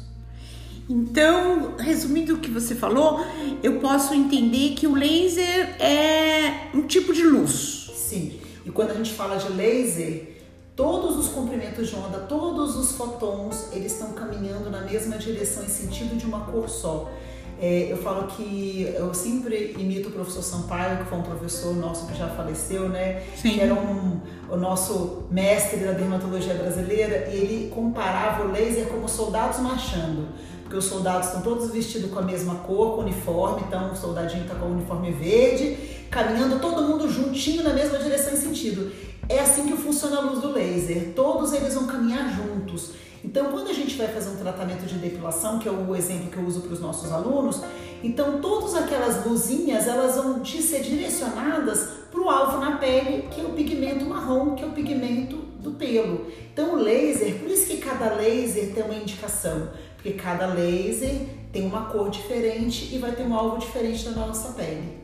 Então, 0.88 1.75
resumindo 1.78 2.35
o 2.35 2.38
que 2.38 2.50
você 2.50 2.75
falou, 2.75 3.25
eu 3.62 3.80
posso 3.80 4.14
entender 4.14 4.75
que 4.75 4.87
o 4.87 4.95
laser 4.95 5.83
é 5.83 6.71
um 6.73 6.83
tipo 6.83 7.12
de 7.12 7.25
luz. 7.25 7.90
Sim. 7.95 8.38
E 8.64 8.71
quando 8.71 8.90
a 8.92 8.95
gente 8.95 9.12
fala 9.12 9.37
de 9.37 9.49
laser, 9.52 10.37
todos 10.76 11.16
os 11.16 11.28
comprimentos 11.28 11.88
de 11.88 11.97
onda, 11.97 12.18
todos 12.21 12.76
os 12.76 12.92
fotons, 12.92 13.73
eles 13.73 13.92
estão 13.92 14.12
caminhando 14.12 14.71
na 14.71 14.83
mesma 14.83 15.16
direção 15.16 15.64
em 15.64 15.68
sentido 15.68 16.16
de 16.16 16.26
uma 16.26 16.40
cor 16.40 16.68
só. 16.68 17.11
É, 17.60 17.90
eu 17.90 17.96
falo 17.96 18.26
que 18.26 18.92
eu 18.96 19.14
sempre 19.14 19.75
imito 19.78 20.10
o 20.10 20.12
professor 20.12 20.42
Sampaio, 20.42 20.98
que 20.98 21.04
foi 21.04 21.18
um 21.18 21.22
professor 21.22 21.75
nosso 21.75 22.06
que 22.06 22.16
já 22.16 22.28
faleceu, 22.28 22.88
né? 22.88 23.22
Sim. 23.34 23.54
Que 23.54 23.60
era 23.60 23.75
um, 23.75 24.20
o 24.50 24.56
nosso 24.56 25.25
mestre 25.30 25.78
da 25.80 25.92
dermatologia 25.92 26.54
brasileira, 26.54 27.28
e 27.32 27.36
ele 27.36 27.70
comparava 27.75 28.44
o 28.44 28.52
laser 28.52 28.86
como 28.86 29.08
soldados 29.08 29.58
marchando 29.60 30.28
porque 30.66 30.76
os 30.76 30.86
soldados 30.86 31.28
estão 31.28 31.42
todos 31.42 31.70
vestidos 31.70 32.10
com 32.10 32.18
a 32.18 32.22
mesma 32.22 32.56
cor, 32.56 32.96
com 32.96 33.02
uniforme, 33.02 33.62
então 33.68 33.92
o 33.92 33.96
soldadinho 33.96 34.42
está 34.42 34.56
com 34.56 34.66
o 34.66 34.72
uniforme 34.72 35.12
verde, 35.12 35.78
caminhando 36.10 36.58
todo 36.58 36.82
mundo 36.82 37.08
juntinho 37.08 37.62
na 37.62 37.72
mesma 37.72 37.98
direção 37.98 38.34
e 38.34 38.36
sentido. 38.36 38.90
É 39.28 39.38
assim 39.38 39.66
que 39.68 39.76
funciona 39.76 40.18
a 40.18 40.20
luz 40.22 40.40
do 40.40 40.52
laser, 40.52 41.12
todos 41.14 41.52
eles 41.52 41.75
vão 41.75 41.86
caminhar 41.86 42.28
juntos. 42.34 42.94
Então, 43.26 43.50
quando 43.50 43.68
a 43.68 43.73
gente 43.73 43.97
vai 43.97 44.06
fazer 44.06 44.30
um 44.30 44.37
tratamento 44.37 44.87
de 44.87 44.95
depilação, 44.99 45.59
que 45.59 45.68
é 45.68 45.73
o 45.73 45.95
exemplo 45.97 46.30
que 46.30 46.37
eu 46.37 46.45
uso 46.45 46.61
para 46.61 46.73
os 46.73 46.80
nossos 46.80 47.11
alunos, 47.11 47.61
então 48.02 48.40
todas 48.40 48.75
aquelas 48.76 49.26
luzinhas 49.26 49.88
elas 49.88 50.14
vão 50.14 50.45
ser 50.45 50.80
direcionadas 50.80 51.88
para 52.11 52.21
o 52.21 52.30
alvo 52.30 52.59
na 52.59 52.76
pele, 52.76 53.28
que 53.30 53.40
é 53.40 53.45
o 53.45 53.50
pigmento 53.50 54.04
marrom, 54.04 54.54
que 54.54 54.62
é 54.62 54.66
o 54.66 54.71
pigmento 54.71 55.37
do 55.59 55.73
pelo. 55.73 56.26
Então, 56.52 56.75
o 56.75 56.76
laser, 56.76 57.40
por 57.40 57.50
isso 57.50 57.66
que 57.66 57.78
cada 57.78 58.14
laser 58.14 58.73
tem 58.73 58.85
uma 58.85 58.95
indicação 58.95 59.68
porque 60.06 60.12
cada 60.12 60.47
laser 60.47 61.26
tem 61.52 61.66
uma 61.66 61.87
cor 61.87 62.11
diferente 62.11 62.95
e 62.95 62.99
vai 62.99 63.11
ter 63.11 63.25
um 63.25 63.35
alvo 63.35 63.59
diferente 63.59 64.04
da 64.04 64.12
nossa 64.12 64.52
pele. 64.52 64.96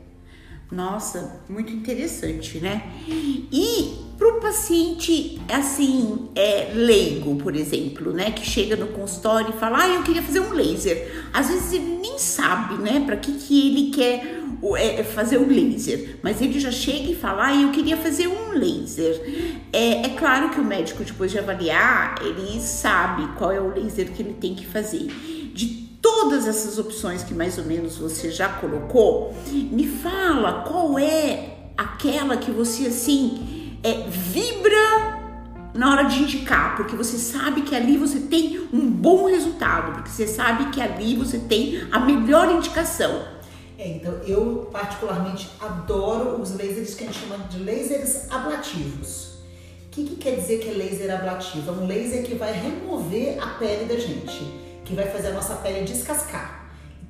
Nossa, 0.73 1.43
muito 1.51 1.71
interessante, 1.71 2.59
né? 2.59 2.83
E 3.07 3.95
para 4.17 4.27
o 4.27 4.41
paciente, 4.41 5.39
assim, 5.47 6.31
é, 6.35 6.73
leigo, 6.75 7.37
por 7.37 7.55
exemplo, 7.55 8.11
né? 8.11 8.31
Que 8.31 8.43
chega 8.43 8.75
no 8.75 8.87
consultório 8.87 9.51
e 9.55 9.59
fala, 9.59 9.83
ah, 9.83 9.89
eu 9.89 10.03
queria 10.03 10.23
fazer 10.23 10.41
um 10.41 10.55
laser. 10.55 11.27
Às 11.31 11.49
vezes 11.49 11.75
ele 11.75 11.99
nem 12.01 12.19
sabe, 12.19 12.83
né? 12.83 13.03
Para 13.05 13.17
que, 13.17 13.33
que 13.33 13.69
ele 13.69 13.91
quer 13.91 14.41
é, 14.77 15.01
é, 15.01 15.05
fazer 15.05 15.37
o 15.37 15.47
laser. 15.47 16.17
Mas 16.23 16.41
ele 16.41 16.59
já 16.59 16.71
chega 16.71 17.11
e 17.11 17.15
fala, 17.15 17.49
ah, 17.49 17.55
eu 17.55 17.71
queria 17.71 17.99
fazer 17.99 18.29
um 18.29 18.53
laser. 18.53 19.21
É, 19.75 20.07
é 20.07 20.09
claro 20.19 20.49
que 20.49 20.59
o 20.61 20.65
médico, 20.65 21.05
depois 21.05 21.31
de 21.31 21.39
avaliar, 21.39 22.15
ele 22.23 22.59
sabe 22.63 23.29
qual 23.37 23.53
é 23.53 23.61
o 23.61 23.75
laser 23.75 24.11
que 24.11 24.23
ele 24.23 24.35
tem 24.41 24.55
que 24.55 24.65
fazer. 24.65 25.07
De 25.53 25.83
todas 26.03 26.49
essas 26.49 26.79
opções 26.79 27.23
que 27.23 27.35
mais 27.35 27.59
ou 27.59 27.65
menos 27.65 27.97
você 27.97 28.31
já 28.31 28.49
colocou, 28.49 29.35
me 29.51 29.87
fala 29.87 30.22
qual 30.51 30.99
é 30.99 31.51
aquela 31.77 32.37
que 32.37 32.51
você 32.51 32.87
assim 32.87 33.79
é, 33.83 34.09
vibra 34.09 35.21
na 35.75 35.91
hora 35.91 36.05
de 36.05 36.23
indicar, 36.23 36.77
porque 36.77 36.95
você 36.95 37.17
sabe 37.17 37.63
que 37.63 37.75
ali 37.75 37.97
você 37.97 38.21
tem 38.21 38.69
um 38.73 38.91
bom 38.91 39.27
resultado, 39.27 39.93
porque 39.93 40.11
você 40.11 40.27
sabe 40.27 40.71
que 40.71 40.81
ali 40.81 41.17
você 41.17 41.39
tem 41.39 41.87
a 41.91 41.99
melhor 42.01 42.51
indicação. 42.51 43.23
É, 43.79 43.89
então 43.89 44.13
eu 44.27 44.69
particularmente 44.71 45.51
adoro 45.59 46.41
os 46.41 46.53
lasers 46.53 46.95
que 46.95 47.05
a 47.05 47.07
gente 47.07 47.19
chama 47.19 47.39
de 47.49 47.59
lasers 47.65 48.31
ablativos. 48.31 49.33
O 49.87 49.91
que, 49.91 50.05
que 50.05 50.17
quer 50.17 50.37
dizer 50.37 50.59
que 50.61 50.69
é 50.69 50.73
laser 50.73 51.15
ablativo? 51.15 51.71
É 51.71 51.75
um 51.75 51.87
laser 51.87 52.23
que 52.23 52.35
vai 52.35 52.53
remover 52.53 53.43
a 53.43 53.47
pele 53.59 53.87
da 53.87 53.97
gente, 53.97 54.45
que 54.85 54.95
vai 54.95 55.07
fazer 55.07 55.29
a 55.29 55.33
nossa 55.33 55.55
pele 55.57 55.85
descascar. 55.85 56.62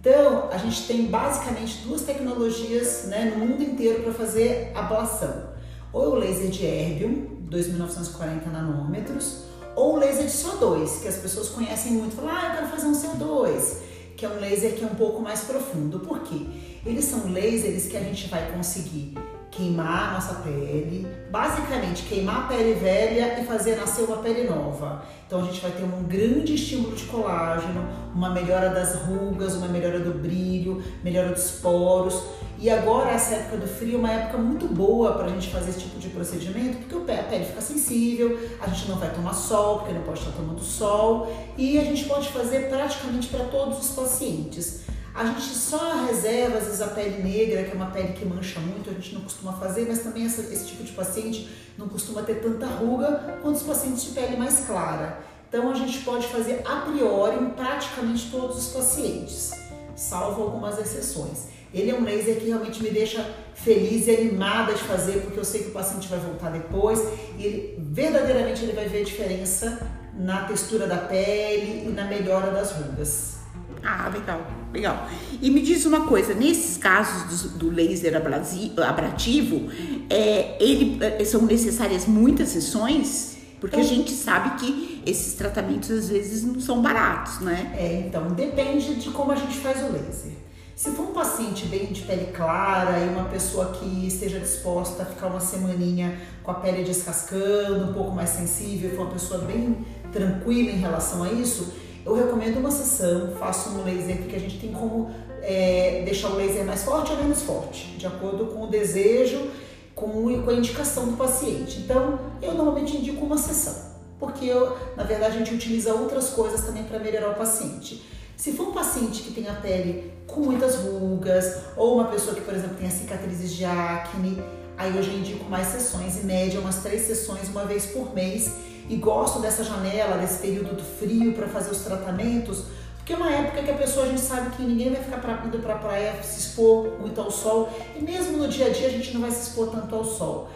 Então, 0.04 0.48
a 0.50 0.58
gente 0.58 0.84
tem 0.88 1.06
basicamente 1.06 1.78
duas 1.86 2.02
tecnologias 2.02 3.04
né, 3.04 3.32
no 3.36 3.46
mundo 3.46 3.62
inteiro 3.62 4.02
para 4.02 4.12
fazer 4.12 4.72
ablação 4.74 5.52
ou 5.92 6.10
o 6.10 6.14
laser 6.16 6.50
de 6.50 6.66
erbium, 6.66 7.28
2.940 7.48 8.46
nanômetros, 8.50 9.44
ou 9.76 9.94
o 9.94 9.98
laser 9.98 10.24
de 10.24 10.32
CO2, 10.32 11.02
que 11.02 11.06
as 11.06 11.18
pessoas 11.18 11.50
conhecem 11.50 11.92
muito, 11.92 12.16
falam, 12.16 12.32
ah, 12.34 12.48
eu 12.48 12.54
quero 12.56 12.66
fazer 12.66 12.86
um 12.86 12.92
CO2, 12.92 13.76
que 14.16 14.26
é 14.26 14.28
um 14.28 14.40
laser 14.40 14.74
que 14.74 14.82
é 14.82 14.86
um 14.88 14.96
pouco 14.96 15.20
mais 15.20 15.42
profundo. 15.42 16.00
Por 16.00 16.20
quê? 16.22 16.46
Eles 16.84 17.04
são 17.04 17.32
lasers 17.32 17.86
que 17.86 17.96
a 17.96 18.00
gente 18.00 18.26
vai 18.28 18.50
conseguir 18.50 19.14
queimar 19.52 20.08
a 20.08 20.12
nossa 20.14 20.34
pele, 20.36 21.06
basicamente 21.30 22.04
queimar 22.04 22.44
a 22.44 22.48
pele 22.48 22.72
velha 22.72 23.38
e 23.38 23.44
fazer 23.44 23.76
nascer 23.76 24.02
uma 24.04 24.16
pele 24.16 24.48
nova. 24.48 25.04
Então 25.26 25.40
a 25.40 25.44
gente 25.44 25.60
vai 25.60 25.70
ter 25.70 25.84
um 25.84 26.02
grande 26.04 26.54
estímulo 26.54 26.96
de 26.96 27.04
colágeno, 27.04 27.86
uma 28.14 28.30
melhora 28.30 28.70
das 28.70 28.94
rugas, 29.02 29.54
uma 29.54 29.68
melhora 29.68 30.00
do 30.00 30.14
brilho, 30.14 30.82
melhora 31.04 31.30
dos 31.30 31.50
poros. 31.52 32.22
E 32.58 32.70
agora 32.70 33.10
essa 33.10 33.34
época 33.34 33.58
do 33.58 33.66
frio 33.66 33.96
é 33.96 33.98
uma 33.98 34.10
época 34.10 34.38
muito 34.38 34.66
boa 34.66 35.12
para 35.12 35.26
a 35.26 35.28
gente 35.28 35.48
fazer 35.50 35.70
esse 35.70 35.80
tipo 35.80 35.98
de 35.98 36.08
procedimento, 36.08 36.78
porque 36.88 37.12
a 37.12 37.22
pele 37.22 37.44
fica 37.44 37.60
sensível, 37.60 38.38
a 38.60 38.68
gente 38.68 38.88
não 38.88 38.96
vai 38.96 39.10
tomar 39.10 39.34
sol, 39.34 39.80
porque 39.80 39.92
não 39.92 40.02
pode 40.02 40.20
estar 40.20 40.32
tomando 40.32 40.60
sol, 40.60 41.30
e 41.58 41.78
a 41.78 41.84
gente 41.84 42.04
pode 42.06 42.28
fazer 42.28 42.70
praticamente 42.70 43.28
para 43.28 43.44
todos 43.46 43.78
os 43.78 43.90
pacientes. 43.90 44.82
A 45.14 45.26
gente 45.26 45.42
só 45.42 46.06
reserva, 46.06 46.56
às 46.56 46.64
vezes, 46.64 46.80
a 46.80 46.86
pele 46.86 47.22
negra, 47.22 47.64
que 47.64 47.72
é 47.72 47.74
uma 47.74 47.90
pele 47.90 48.14
que 48.14 48.24
mancha 48.24 48.58
muito, 48.60 48.88
a 48.88 48.94
gente 48.94 49.14
não 49.14 49.20
costuma 49.20 49.52
fazer, 49.52 49.86
mas 49.86 49.98
também 49.98 50.24
essa, 50.24 50.40
esse 50.40 50.66
tipo 50.66 50.82
de 50.82 50.92
paciente 50.92 51.50
não 51.76 51.86
costuma 51.86 52.22
ter 52.22 52.36
tanta 52.36 52.66
ruga 52.66 53.38
quanto 53.42 53.56
os 53.56 53.62
pacientes 53.62 54.04
de 54.04 54.10
pele 54.10 54.36
mais 54.36 54.64
clara. 54.64 55.18
Então, 55.48 55.70
a 55.70 55.74
gente 55.74 55.98
pode 55.98 56.26
fazer 56.28 56.62
a 56.64 56.76
priori 56.76 57.36
em 57.36 57.50
praticamente 57.50 58.30
todos 58.30 58.56
os 58.56 58.72
pacientes, 58.72 59.50
salvo 59.94 60.44
algumas 60.44 60.78
exceções. 60.78 61.48
Ele 61.74 61.90
é 61.90 61.94
um 61.94 62.04
laser 62.04 62.38
que 62.38 62.46
realmente 62.46 62.82
me 62.82 62.90
deixa 62.90 63.22
feliz 63.54 64.06
e 64.06 64.16
animada 64.16 64.72
de 64.72 64.82
fazer, 64.82 65.20
porque 65.20 65.38
eu 65.38 65.44
sei 65.44 65.62
que 65.62 65.68
o 65.68 65.72
paciente 65.72 66.08
vai 66.08 66.18
voltar 66.18 66.50
depois 66.50 67.00
e 67.38 67.44
ele, 67.44 67.78
verdadeiramente 67.78 68.62
ele 68.62 68.72
vai 68.72 68.88
ver 68.88 69.02
a 69.02 69.04
diferença 69.04 69.90
na 70.14 70.44
textura 70.44 70.86
da 70.86 70.96
pele 70.98 71.86
e 71.86 71.88
na 71.90 72.04
melhora 72.04 72.50
das 72.50 72.72
rugas. 72.72 73.41
Ah, 73.84 74.08
legal, 74.08 74.46
legal. 74.72 75.08
E 75.40 75.50
me 75.50 75.60
diz 75.60 75.84
uma 75.84 76.06
coisa, 76.06 76.34
nesses 76.34 76.76
casos 76.76 77.50
do, 77.52 77.58
do 77.58 77.70
laser 77.70 78.16
abrasivo, 78.16 78.82
abrativo, 78.82 79.68
é, 80.08 80.56
ele, 80.60 80.98
é, 81.02 81.24
são 81.24 81.42
necessárias 81.42 82.06
muitas 82.06 82.50
sessões? 82.50 83.36
Porque 83.60 83.76
então, 83.76 83.88
a 83.88 83.94
gente 83.94 84.10
sabe 84.12 84.58
que 84.58 85.02
esses 85.06 85.34
tratamentos 85.34 85.90
às 85.90 86.08
vezes 86.08 86.42
não 86.42 86.60
são 86.60 86.82
baratos, 86.82 87.40
né? 87.40 87.72
É, 87.76 88.04
então 88.06 88.28
depende 88.28 88.94
de 88.96 89.10
como 89.10 89.32
a 89.32 89.36
gente 89.36 89.58
faz 89.58 89.82
o 89.82 89.92
laser. 89.92 90.32
Se 90.74 90.90
for 90.90 91.10
um 91.10 91.12
paciente 91.12 91.66
bem 91.66 91.86
de 91.92 92.02
pele 92.02 92.32
clara 92.32 92.98
e 92.98 93.08
uma 93.08 93.26
pessoa 93.26 93.72
que 93.72 94.06
esteja 94.06 94.40
disposta 94.40 95.02
a 95.02 95.06
ficar 95.06 95.28
uma 95.28 95.38
semaninha 95.38 96.18
com 96.42 96.50
a 96.50 96.54
pele 96.54 96.82
descascando, 96.82 97.90
um 97.90 97.92
pouco 97.92 98.10
mais 98.10 98.30
sensível, 98.30 98.90
for 98.90 99.02
uma 99.02 99.12
pessoa 99.12 99.44
bem 99.44 99.84
tranquila 100.12 100.70
em 100.70 100.78
relação 100.78 101.22
a 101.22 101.32
isso, 101.32 101.72
eu 102.04 102.14
recomendo 102.14 102.58
uma 102.58 102.70
sessão, 102.70 103.32
faço 103.38 103.70
um 103.70 103.84
laser, 103.84 104.18
porque 104.18 104.36
a 104.36 104.40
gente 104.40 104.58
tem 104.58 104.72
como 104.72 105.10
é, 105.42 106.02
deixar 106.04 106.28
o 106.30 106.36
laser 106.36 106.64
mais 106.64 106.82
forte 106.82 107.12
ou 107.12 107.18
menos 107.18 107.42
forte, 107.42 107.94
de 107.96 108.06
acordo 108.06 108.46
com 108.46 108.64
o 108.64 108.66
desejo 108.66 109.50
com, 109.94 110.42
com 110.42 110.50
a 110.50 110.54
indicação 110.54 111.06
do 111.06 111.16
paciente. 111.16 111.80
Então, 111.80 112.18
eu 112.40 112.54
normalmente 112.54 112.96
indico 112.96 113.24
uma 113.24 113.38
sessão, 113.38 113.74
porque 114.18 114.46
eu, 114.46 114.76
na 114.96 115.04
verdade 115.04 115.36
a 115.36 115.38
gente 115.38 115.54
utiliza 115.54 115.94
outras 115.94 116.30
coisas 116.30 116.62
também 116.62 116.84
para 116.84 116.98
melhorar 116.98 117.30
o 117.30 117.34
paciente. 117.34 118.02
Se 118.36 118.52
for 118.52 118.68
um 118.68 118.72
paciente 118.72 119.22
que 119.22 119.32
tem 119.32 119.48
a 119.48 119.54
pele 119.54 120.12
com 120.26 120.40
muitas 120.40 120.76
rugas, 120.76 121.58
ou 121.76 121.94
uma 121.94 122.06
pessoa 122.06 122.34
que, 122.34 122.40
por 122.40 122.54
exemplo, 122.54 122.76
tem 122.76 122.90
cicatrizes 122.90 123.52
de 123.52 123.64
acne, 123.64 124.42
aí 124.76 124.96
eu 124.96 125.02
já 125.02 125.12
indico 125.12 125.44
mais 125.44 125.68
sessões, 125.68 126.16
em 126.16 126.26
média 126.26 126.58
umas 126.58 126.76
três 126.76 127.02
sessões 127.02 127.48
uma 127.48 127.64
vez 127.64 127.86
por 127.86 128.12
mês, 128.14 128.50
e 128.88 128.96
gosto 128.96 129.40
dessa 129.40 129.64
janela, 129.64 130.18
desse 130.18 130.38
período 130.38 130.76
do 130.76 130.82
frio 130.82 131.32
para 131.32 131.46
fazer 131.48 131.70
os 131.70 131.78
tratamentos, 131.78 132.64
porque 132.96 133.14
é 133.14 133.16
uma 133.16 133.30
época 133.32 133.62
que 133.62 133.70
a 133.70 133.74
pessoa, 133.74 134.06
a 134.06 134.08
gente 134.08 134.20
sabe 134.20 134.50
que 134.50 134.62
ninguém 134.62 134.92
vai 134.92 135.02
ficar 135.02 135.18
pra, 135.18 135.42
indo 135.44 135.58
para 135.58 135.74
a 135.74 135.78
praia 135.78 136.22
se 136.22 136.38
expor 136.38 137.00
muito 137.00 137.20
ao 137.20 137.30
sol, 137.30 137.68
e 137.96 138.02
mesmo 138.02 138.36
no 138.36 138.48
dia 138.48 138.66
a 138.66 138.70
dia 138.70 138.86
a 138.86 138.90
gente 138.90 139.12
não 139.12 139.20
vai 139.22 139.30
se 139.30 139.48
expor 139.48 139.68
tanto 139.70 139.94
ao 139.94 140.04
sol. 140.04 140.48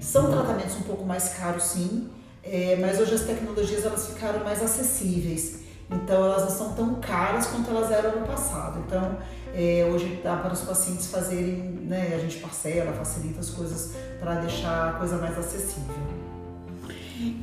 São 0.00 0.30
tratamentos 0.30 0.76
um 0.76 0.82
pouco 0.82 1.04
mais 1.04 1.30
caros, 1.30 1.64
sim, 1.64 2.08
é, 2.44 2.76
mas 2.80 3.00
hoje 3.00 3.14
as 3.14 3.22
tecnologias 3.22 3.84
elas 3.84 4.06
ficaram 4.06 4.44
mais 4.44 4.62
acessíveis. 4.62 5.60
Então 5.90 6.24
elas 6.24 6.42
não 6.42 6.50
são 6.50 6.72
tão 6.74 6.94
caras 6.96 7.46
quanto 7.46 7.70
elas 7.70 7.90
eram 7.90 8.20
no 8.20 8.26
passado. 8.26 8.82
Então 8.86 9.16
é, 9.54 9.88
hoje 9.90 10.20
dá 10.22 10.36
para 10.36 10.52
os 10.52 10.60
pacientes 10.60 11.06
fazerem, 11.06 11.80
né, 11.82 12.12
a 12.14 12.18
gente 12.18 12.38
parcela, 12.38 12.92
facilita 12.92 13.40
as 13.40 13.50
coisas 13.50 13.92
para 14.20 14.36
deixar 14.36 14.90
a 14.90 14.92
coisa 14.98 15.16
mais 15.16 15.36
acessível. 15.38 16.17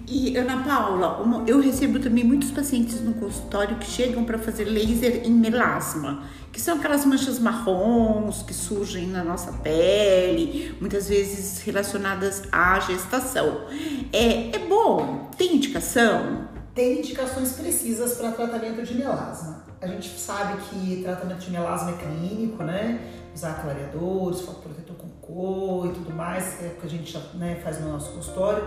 E 0.08 0.38
Ana 0.38 0.64
Paula, 0.64 1.22
uma, 1.22 1.44
eu 1.48 1.60
recebo 1.60 2.00
também 2.00 2.24
muitos 2.24 2.52
pacientes 2.52 3.02
no 3.02 3.14
consultório 3.16 3.78
que 3.78 3.86
chegam 3.86 4.24
para 4.24 4.38
fazer 4.38 4.66
laser 4.66 5.26
em 5.26 5.32
melasma, 5.32 6.24
que 6.52 6.62
são 6.62 6.78
aquelas 6.78 7.04
manchas 7.04 7.40
marrons 7.40 8.42
que 8.44 8.54
surgem 8.54 9.08
na 9.08 9.24
nossa 9.24 9.52
pele, 9.52 10.74
muitas 10.80 11.10
vezes 11.10 11.62
relacionadas 11.62 12.44
à 12.52 12.80
gestação. 12.80 13.66
É, 14.14 14.56
é 14.56 14.60
bom? 14.60 15.30
Tem 15.38 15.56
indicação? 15.56 16.48
Tem 16.74 17.00
indicações 17.00 17.54
precisas 17.54 18.14
para 18.14 18.32
tratamento 18.32 18.84
de 18.84 18.96
melasma. 18.96 19.66
A 19.82 19.88
gente 19.88 20.18
sabe 20.18 20.62
que 20.64 21.04
tratamento 21.04 21.40
de 21.40 21.52
melasma 21.52 21.92
é 21.92 21.94
clínico, 21.94 22.64
né? 22.64 23.02
Usar 23.36 23.62
clareadores, 23.62 24.42
foto 24.42 24.62
protetor 24.62 24.96
com 24.96 25.10
cor 25.22 25.88
e 25.88 25.94
tudo 25.94 26.14
mais, 26.14 26.62
é 26.64 26.68
o 26.68 26.80
que 26.80 26.88
a 26.88 26.90
gente 26.90 27.18
né, 27.34 27.60
faz 27.64 27.82
no 27.82 27.92
nosso 27.92 28.14
consultório. 28.14 28.64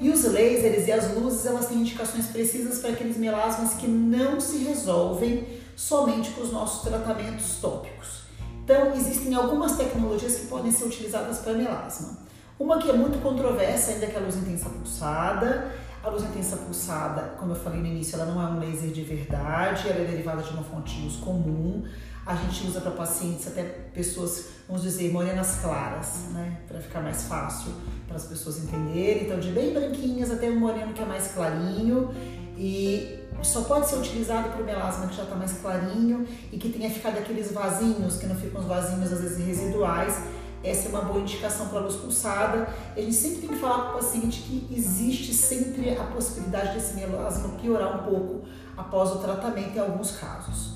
E 0.00 0.10
os 0.10 0.24
lasers 0.24 0.86
e 0.86 0.92
as 0.92 1.14
luzes, 1.14 1.46
elas 1.46 1.66
têm 1.66 1.78
indicações 1.78 2.26
precisas 2.26 2.80
para 2.80 2.90
aqueles 2.90 3.16
melasmas 3.16 3.74
que 3.74 3.86
não 3.86 4.38
se 4.40 4.58
resolvem 4.58 5.46
somente 5.74 6.30
com 6.30 6.42
os 6.42 6.52
nossos 6.52 6.82
tratamentos 6.82 7.58
tópicos. 7.60 8.24
Então, 8.62 8.92
existem 8.94 9.34
algumas 9.34 9.76
tecnologias 9.76 10.36
que 10.36 10.46
podem 10.46 10.70
ser 10.70 10.84
utilizadas 10.84 11.38
para 11.38 11.54
melasma. 11.54 12.18
Uma 12.58 12.78
que 12.78 12.90
é 12.90 12.92
muito 12.92 13.22
controversa 13.22 13.92
ainda 13.92 14.06
é, 14.06 14.12
é 14.12 14.16
a 14.16 14.20
luz 14.20 14.36
intensa 14.36 14.68
pulsada. 14.68 15.72
A 16.02 16.08
luz 16.08 16.22
intensa 16.22 16.56
pulsada, 16.56 17.34
como 17.38 17.52
eu 17.52 17.56
falei 17.56 17.80
no 17.80 17.86
início, 17.86 18.20
ela 18.20 18.32
não 18.32 18.40
é 18.40 18.46
um 18.46 18.60
laser 18.60 18.90
de 18.90 19.02
verdade, 19.02 19.88
ela 19.88 20.00
é 20.00 20.04
derivada 20.04 20.42
de 20.42 20.50
uma 20.50 20.62
fonte 20.62 20.94
de 20.94 21.02
luz 21.02 21.16
comum. 21.16 21.84
A 22.26 22.34
gente 22.34 22.66
usa 22.66 22.80
para 22.80 22.90
pacientes, 22.90 23.46
até 23.46 23.62
pessoas, 23.94 24.46
vamos 24.66 24.82
dizer, 24.82 25.12
morenas 25.12 25.60
claras, 25.62 26.24
né? 26.32 26.58
Para 26.66 26.80
ficar 26.80 27.00
mais 27.00 27.22
fácil 27.22 27.70
para 28.08 28.16
as 28.16 28.24
pessoas 28.24 28.58
entenderem. 28.58 29.26
Então, 29.26 29.38
de 29.38 29.52
bem 29.52 29.72
branquinhas 29.72 30.32
até 30.32 30.50
um 30.50 30.58
moreno 30.58 30.92
que 30.92 31.00
é 31.00 31.06
mais 31.06 31.28
clarinho. 31.28 32.12
E 32.58 33.20
só 33.42 33.62
pode 33.62 33.86
ser 33.86 33.96
utilizado 33.98 34.48
para 34.48 34.60
o 34.60 34.64
melasma 34.64 35.06
que 35.06 35.14
já 35.14 35.22
está 35.22 35.36
mais 35.36 35.52
clarinho 35.58 36.26
e 36.50 36.58
que 36.58 36.70
tenha 36.70 36.90
ficado 36.90 37.16
aqueles 37.16 37.52
vasinhos, 37.52 38.16
que 38.16 38.26
não 38.26 38.34
ficam 38.34 38.60
os 38.60 38.66
vasinhos 38.66 39.12
às 39.12 39.20
vezes 39.20 39.46
residuais. 39.46 40.20
Essa 40.64 40.88
é 40.88 40.88
uma 40.88 41.02
boa 41.02 41.20
indicação 41.20 41.68
para 41.68 41.78
a 41.78 41.82
luz 41.82 41.94
pulsada. 41.94 42.68
A 42.96 43.00
gente 43.00 43.14
sempre 43.14 43.42
tem 43.42 43.50
que 43.50 43.56
falar 43.56 43.84
para 43.84 43.90
o 43.90 43.94
paciente 43.98 44.42
que 44.42 44.66
existe 44.74 45.32
sempre 45.32 45.96
a 45.96 46.02
possibilidade 46.02 46.74
desse 46.74 46.94
melasma 46.94 47.50
piorar 47.50 48.00
um 48.00 48.10
pouco 48.10 48.48
após 48.76 49.12
o 49.12 49.18
tratamento 49.18 49.76
em 49.76 49.78
alguns 49.78 50.12
casos. 50.12 50.75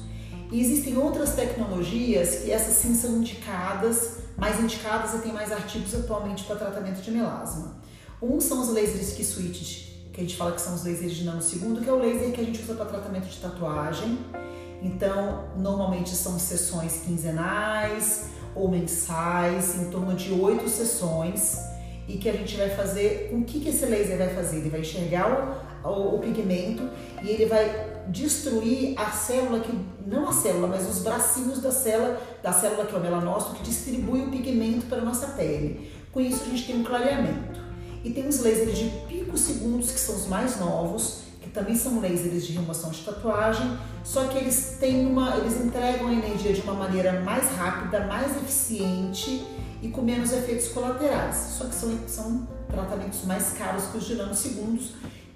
E 0.51 0.61
existem 0.61 0.97
outras 0.97 1.35
tecnologias 1.35 2.37
que 2.37 2.51
essas 2.51 2.75
sim 2.75 2.95
são 2.95 3.19
indicadas, 3.19 4.19
mais 4.37 4.59
indicadas 4.59 5.15
e 5.15 5.19
tem 5.19 5.33
mais 5.33 5.53
artigos 5.53 5.95
atualmente 5.95 6.45
para 6.45 6.57
tratamento 6.57 7.01
de 7.01 7.11
melasma. 7.11 7.77
Um 8.21 8.41
são 8.41 8.61
os 8.61 8.69
lasers 8.69 9.13
que 9.13 9.25
switch, 9.25 9.91
que 10.13 10.21
a 10.21 10.25
gente 10.25 10.37
fala 10.37 10.53
que 10.53 10.61
são 10.61 10.75
os 10.75 10.85
lasers 10.85 11.15
de 11.15 11.25
nanosegundo, 11.25 11.81
que 11.81 11.89
é 11.89 11.93
o 11.93 11.99
laser 11.99 12.33
que 12.33 12.41
a 12.41 12.45
gente 12.45 12.61
usa 12.61 12.75
para 12.75 12.87
tratamento 12.87 13.29
de 13.29 13.37
tatuagem. 13.39 14.19
Então, 14.83 15.45
normalmente 15.57 16.11
são 16.11 16.39
sessões 16.39 17.03
quinzenais 17.05 18.31
ou 18.55 18.69
mensais, 18.69 19.77
em 19.77 19.91
torno 19.91 20.15
de 20.15 20.33
oito 20.33 20.69
sessões, 20.69 21.59
e 22.09 22.17
que 22.19 22.29
a 22.29 22.33
gente 22.33 22.57
vai 22.57 22.71
fazer. 22.71 23.31
O 23.33 23.45
que, 23.45 23.61
que 23.61 23.69
esse 23.69 23.87
laser 23.87 24.19
vai 24.19 24.35
fazer? 24.35 24.57
Ele 24.57 24.71
vai 24.71 24.81
enxergar 24.81 25.63
o, 25.85 25.89
o, 25.89 26.17
o 26.17 26.19
pigmento 26.19 26.89
e 27.23 27.31
ele 27.31 27.47
vai 27.47 27.90
destruir 28.11 28.99
a 28.99 29.11
célula 29.11 29.61
que 29.61 29.73
não 30.07 30.29
a 30.29 30.33
célula, 30.33 30.67
mas 30.67 30.89
os 30.89 31.03
bracinhos 31.03 31.61
da 31.61 31.71
célula, 31.71 32.21
da 32.43 32.53
célula 32.53 32.85
que 32.85 32.95
é 32.95 32.99
o 32.99 33.01
melanócito 33.01 33.55
que 33.55 33.63
distribui 33.63 34.23
o 34.23 34.31
pigmento 34.31 34.87
para 34.87 34.99
a 34.99 35.05
nossa 35.05 35.29
pele. 35.29 35.91
Com 36.13 36.21
isso 36.21 36.43
a 36.43 36.47
gente 36.47 36.67
tem 36.67 36.81
um 36.81 36.85
clareamento. 36.85 37.61
E 38.03 38.11
tem 38.11 38.27
os 38.27 38.41
lasers 38.41 38.79
de 38.79 38.91
picosegundos 39.09 39.93
que 39.93 40.01
são 40.01 40.17
os 40.17 40.27
mais 40.27 40.59
novos, 40.59 41.21
que 41.41 41.51
também 41.51 41.77
são 41.77 42.01
lasers 42.01 42.47
de 42.47 42.53
remoção 42.53 42.91
de 42.91 43.01
tatuagem, 43.03 43.79
só 44.03 44.25
que 44.25 44.39
eles 44.39 44.77
têm 44.81 45.07
uma, 45.07 45.37
eles 45.37 45.61
entregam 45.61 46.09
a 46.09 46.13
energia 46.13 46.53
de 46.53 46.63
uma 46.63 46.75
maneira 46.75 47.21
mais 47.21 47.49
rápida, 47.51 48.07
mais 48.07 48.37
eficiente 48.37 49.45
e 49.83 49.89
com 49.89 50.03
menos 50.03 50.33
efeitos 50.33 50.69
colaterais. 50.69 51.37
Só 51.59 51.65
que 51.67 51.75
são, 51.75 51.99
são 52.07 52.49
tratamentos 52.69 53.25
mais 53.25 53.53
caros 53.53 53.85
que 53.87 53.99
os 53.99 54.05
de 54.05 54.15
nanosegundos 54.15 54.93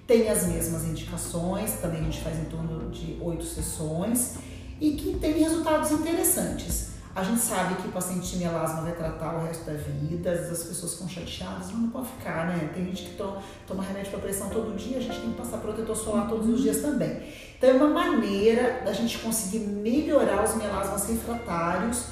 tem 0.07 0.29
as 0.29 0.45
mesmas 0.45 0.85
indicações, 0.85 1.73
também 1.81 2.01
a 2.01 2.03
gente 2.03 2.21
faz 2.21 2.37
em 2.37 2.45
torno 2.45 2.89
de 2.91 3.17
oito 3.21 3.43
sessões 3.43 4.35
e 4.79 4.91
que 4.91 5.17
tem 5.17 5.33
resultados 5.39 5.91
interessantes. 5.91 6.95
A 7.15 7.23
gente 7.23 7.39
sabe 7.39 7.81
que 7.81 7.87
o 7.87 7.91
paciente 7.91 8.29
de 8.29 8.43
melasma 8.43 8.81
vai 8.81 8.91
tratar 8.91 9.35
o 9.37 9.45
resto 9.45 9.63
da 9.63 9.73
vida, 9.73 10.31
às 10.31 10.39
vezes 10.41 10.63
as 10.63 10.67
pessoas 10.67 10.93
ficam 10.95 11.07
chateadas, 11.07 11.67
mas 11.71 11.81
não 11.81 11.89
pode 11.89 12.09
ficar, 12.09 12.47
né? 12.47 12.69
Tem 12.73 12.83
gente 12.83 13.03
que 13.03 13.15
toma, 13.15 13.41
toma 13.65 13.83
remédio 13.83 14.11
para 14.11 14.19
pressão 14.19 14.49
todo 14.49 14.75
dia, 14.75 14.97
a 14.97 15.01
gente 15.01 15.21
tem 15.21 15.31
que 15.31 15.37
passar 15.37 15.59
protetor 15.59 15.95
solar 15.95 16.27
todos 16.27 16.49
os 16.49 16.61
dias 16.61 16.81
também. 16.81 17.21
Então 17.57 17.69
é 17.69 17.73
uma 17.73 17.87
maneira 17.87 18.81
da 18.83 18.91
gente 18.91 19.17
conseguir 19.19 19.59
melhorar 19.59 20.43
os 20.43 20.55
melasmas 20.55 21.07
refratários, 21.07 22.07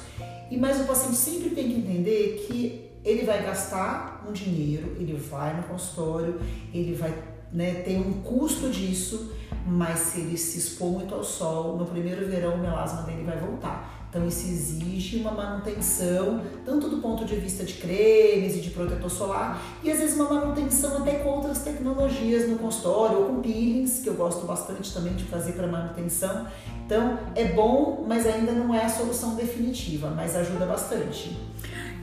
e 0.50 0.56
mas 0.56 0.80
o 0.80 0.84
paciente 0.84 1.16
sempre 1.16 1.50
tem 1.50 1.68
que 1.68 1.78
entender 1.80 2.46
que 2.48 2.90
ele 3.04 3.26
vai 3.26 3.42
gastar 3.42 4.24
um 4.26 4.32
dinheiro, 4.32 4.96
ele 4.98 5.18
vai 5.18 5.54
no 5.54 5.64
consultório, 5.64 6.40
ele 6.72 6.94
vai 6.94 7.12
né, 7.54 7.82
tem 7.84 8.00
um 8.00 8.14
custo 8.14 8.68
disso, 8.68 9.32
mas 9.64 10.00
se 10.00 10.20
ele 10.20 10.36
se 10.36 10.58
expor 10.58 10.90
muito 10.90 11.14
ao 11.14 11.22
sol, 11.22 11.78
no 11.78 11.86
primeiro 11.86 12.26
verão 12.26 12.56
o 12.56 12.58
melasma 12.58 13.02
dele 13.02 13.22
vai 13.22 13.38
voltar. 13.38 14.08
Então 14.10 14.26
isso 14.28 14.46
exige 14.46 15.18
uma 15.18 15.32
manutenção, 15.32 16.40
tanto 16.64 16.88
do 16.88 16.98
ponto 16.98 17.24
de 17.24 17.34
vista 17.36 17.64
de 17.64 17.74
cremes 17.74 18.56
e 18.56 18.60
de 18.60 18.70
protetor 18.70 19.10
solar, 19.10 19.60
e 19.82 19.90
às 19.90 19.98
vezes 19.98 20.16
uma 20.16 20.32
manutenção 20.32 20.98
até 20.98 21.14
com 21.18 21.30
outras 21.30 21.62
tecnologias 21.62 22.48
no 22.48 22.58
consultório, 22.58 23.18
ou 23.18 23.24
com 23.26 23.40
peelings, 23.40 24.00
que 24.00 24.08
eu 24.08 24.14
gosto 24.14 24.46
bastante 24.46 24.92
também 24.92 25.14
de 25.14 25.24
fazer 25.24 25.52
para 25.52 25.66
manutenção. 25.66 26.46
Então 26.86 27.18
é 27.34 27.44
bom, 27.44 28.04
mas 28.06 28.26
ainda 28.26 28.52
não 28.52 28.74
é 28.74 28.84
a 28.84 28.88
solução 28.88 29.34
definitiva, 29.34 30.10
mas 30.10 30.36
ajuda 30.36 30.66
bastante. 30.66 31.36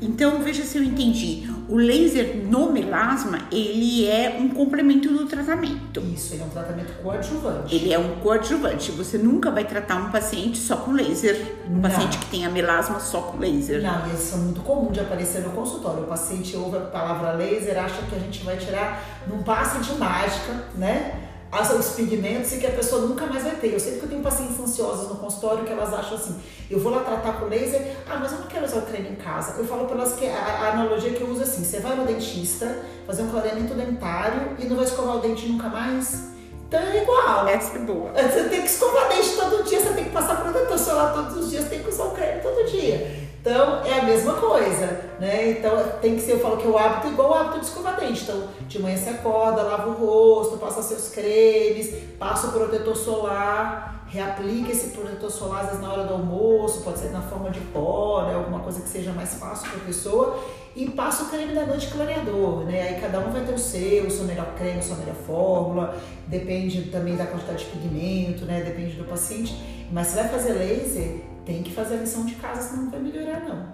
Então, 0.01 0.39
veja 0.39 0.63
se 0.63 0.77
eu 0.77 0.83
entendi. 0.83 1.47
O 1.69 1.75
laser 1.75 2.37
no 2.47 2.71
melasma, 2.71 3.41
ele 3.51 4.07
é 4.07 4.35
um 4.39 4.49
complemento 4.49 5.07
do 5.09 5.25
tratamento. 5.27 6.01
Isso, 6.13 6.33
ele 6.33 6.41
é 6.41 6.45
um 6.45 6.49
tratamento 6.49 6.91
coadjuvante. 7.03 7.75
Ele 7.75 7.93
é 7.93 7.99
um 7.99 8.15
coadjuvante. 8.15 8.91
Você 8.91 9.17
nunca 9.17 9.51
vai 9.51 9.63
tratar 9.63 9.95
um 9.97 10.09
paciente 10.09 10.57
só 10.57 10.77
com 10.77 10.91
laser. 10.91 11.55
Um 11.69 11.75
Não. 11.75 11.81
paciente 11.81 12.17
que 12.17 12.25
tenha 12.25 12.49
melasma 12.49 12.99
só 12.99 13.21
com 13.21 13.37
laser. 13.37 13.81
Não, 13.83 14.11
isso 14.13 14.33
é 14.33 14.37
muito 14.39 14.61
comum 14.61 14.91
de 14.91 14.99
aparecer 14.99 15.43
no 15.43 15.51
consultório. 15.51 16.03
O 16.03 16.07
paciente 16.07 16.57
ouve 16.57 16.77
a 16.77 16.81
palavra 16.81 17.33
laser, 17.33 17.77
acha 17.77 18.01
que 18.09 18.15
a 18.15 18.19
gente 18.19 18.43
vai 18.43 18.57
tirar 18.57 19.23
num 19.27 19.43
passe 19.43 19.79
de 19.79 19.97
mágica, 19.99 20.65
né? 20.75 21.30
Os 21.79 21.89
pigmentos 21.89 22.53
e 22.53 22.57
que 22.57 22.67
a 22.67 22.71
pessoa 22.71 23.01
nunca 23.01 23.25
mais 23.25 23.43
vai 23.43 23.55
ter. 23.55 23.73
Eu 23.73 23.79
sei 23.79 23.97
que 23.97 24.03
eu 24.03 24.09
tenho 24.09 24.21
pacientes 24.21 24.59
ansiosas 24.59 25.09
no 25.09 25.15
consultório 25.15 25.65
que 25.65 25.71
elas 25.71 25.93
acham 25.93 26.15
assim, 26.15 26.39
eu 26.69 26.79
vou 26.79 26.91
lá 26.91 27.03
tratar 27.03 27.33
com 27.33 27.45
laser, 27.45 27.97
ah, 28.09 28.17
mas 28.19 28.31
eu 28.31 28.39
não 28.39 28.47
quero 28.47 28.65
usar 28.65 28.79
o 28.79 28.81
creme 28.83 29.09
em 29.09 29.15
casa. 29.15 29.59
Eu 29.59 29.65
falo 29.65 29.85
para 29.85 29.97
elas 29.97 30.13
que 30.13 30.25
a, 30.25 30.37
a, 30.37 30.71
analogia 30.71 31.11
que 31.11 31.21
eu 31.21 31.29
uso 31.29 31.41
é 31.41 31.43
assim, 31.43 31.63
você 31.63 31.79
vai 31.79 31.95
no 31.95 32.05
dentista, 32.05 32.83
fazer 33.05 33.23
um 33.23 33.29
clareamento 33.29 33.73
dentário 33.73 34.55
e 34.59 34.65
não 34.65 34.77
vai 34.77 34.85
escovar 34.85 35.17
o 35.17 35.19
dente 35.19 35.47
nunca 35.47 35.67
mais? 35.67 36.31
Então 36.67 36.79
é 36.79 37.03
igual. 37.03 37.47
Essa 37.47 37.77
é 37.77 37.81
boa. 37.81 38.11
Você 38.13 38.43
tem 38.45 38.61
que 38.61 38.67
escovar 38.67 39.09
dente 39.09 39.35
todo 39.35 39.63
dia, 39.63 39.79
você 39.81 39.93
tem 39.93 40.05
que 40.05 40.11
passar 40.11 40.41
protetor 40.41 40.79
solar 40.79 41.13
todos 41.13 41.35
os 41.35 41.49
dias, 41.49 41.67
tem 41.67 41.83
que 41.83 41.89
usar 41.89 42.05
o 42.05 42.11
creme 42.11 42.41
todo 42.41 42.65
dia. 42.71 43.30
Então 43.41 43.83
é 43.83 43.99
a 43.99 44.03
mesma 44.03 44.33
coisa, 44.33 45.01
né? 45.19 45.49
Então 45.49 45.75
tem 45.99 46.15
que 46.15 46.21
ser, 46.21 46.33
eu 46.33 46.39
falo 46.39 46.57
que 46.57 46.67
é 46.67 46.69
o 46.69 46.77
hábito 46.77 47.07
igual 47.07 47.31
o 47.31 47.33
hábito 47.33 47.59
de 47.59 47.65
escovar 47.65 47.99
dente. 47.99 48.21
Então 48.21 48.43
de 48.67 48.79
manhã 48.79 48.95
você 48.95 49.09
acorda, 49.09 49.63
lava 49.63 49.89
o 49.89 49.93
rosto, 49.93 50.57
passa 50.57 50.83
seus 50.83 51.09
cremes, 51.09 51.91
passa 52.19 52.47
o 52.47 52.51
protetor 52.51 52.95
solar, 52.95 54.05
reaplica 54.07 54.71
esse 54.71 54.89
protetor 54.89 55.31
solar 55.31 55.61
às 55.61 55.65
vezes 55.69 55.81
na 55.81 55.91
hora 55.91 56.03
do 56.03 56.13
almoço, 56.13 56.81
pode 56.83 56.99
ser 56.99 57.09
na 57.09 57.21
forma 57.21 57.49
de 57.49 57.59
pó, 57.59 58.25
né? 58.27 58.35
alguma 58.35 58.59
coisa 58.59 58.79
que 58.79 58.87
seja 58.87 59.11
mais 59.11 59.33
fácil 59.33 59.71
para 59.71 59.81
a 59.81 59.85
pessoa. 59.85 60.39
E 60.75 60.87
passa 60.91 61.23
o 61.23 61.29
creme 61.29 61.53
da 61.53 61.65
noite 61.65 61.87
clareador, 61.87 62.63
né? 62.63 62.81
Aí 62.81 63.01
cada 63.01 63.19
um 63.19 63.29
vai 63.29 63.43
ter 63.43 63.53
o 63.53 63.59
seu, 63.59 64.05
o 64.05 64.11
seu 64.11 64.23
melhor 64.23 64.53
creme, 64.55 64.79
a 64.79 64.81
sua 64.81 64.95
melhor 64.95 65.15
fórmula, 65.27 65.97
depende 66.27 66.83
também 66.83 67.17
da 67.17 67.25
quantidade 67.25 67.65
de 67.65 67.71
pigmento, 67.71 68.45
né? 68.45 68.61
Depende 68.61 68.95
do 68.95 69.03
paciente. 69.03 69.53
Mas 69.91 70.07
se 70.07 70.15
vai 70.15 70.29
fazer 70.29 70.53
laser, 70.53 71.30
tem 71.45 71.63
que 71.63 71.73
fazer 71.73 71.95
a 71.95 71.97
lição 71.97 72.25
de 72.25 72.35
casa, 72.35 72.61
senão 72.61 72.83
não 72.83 72.91
vai 72.91 72.99
melhorar, 72.99 73.41
não. 73.41 73.65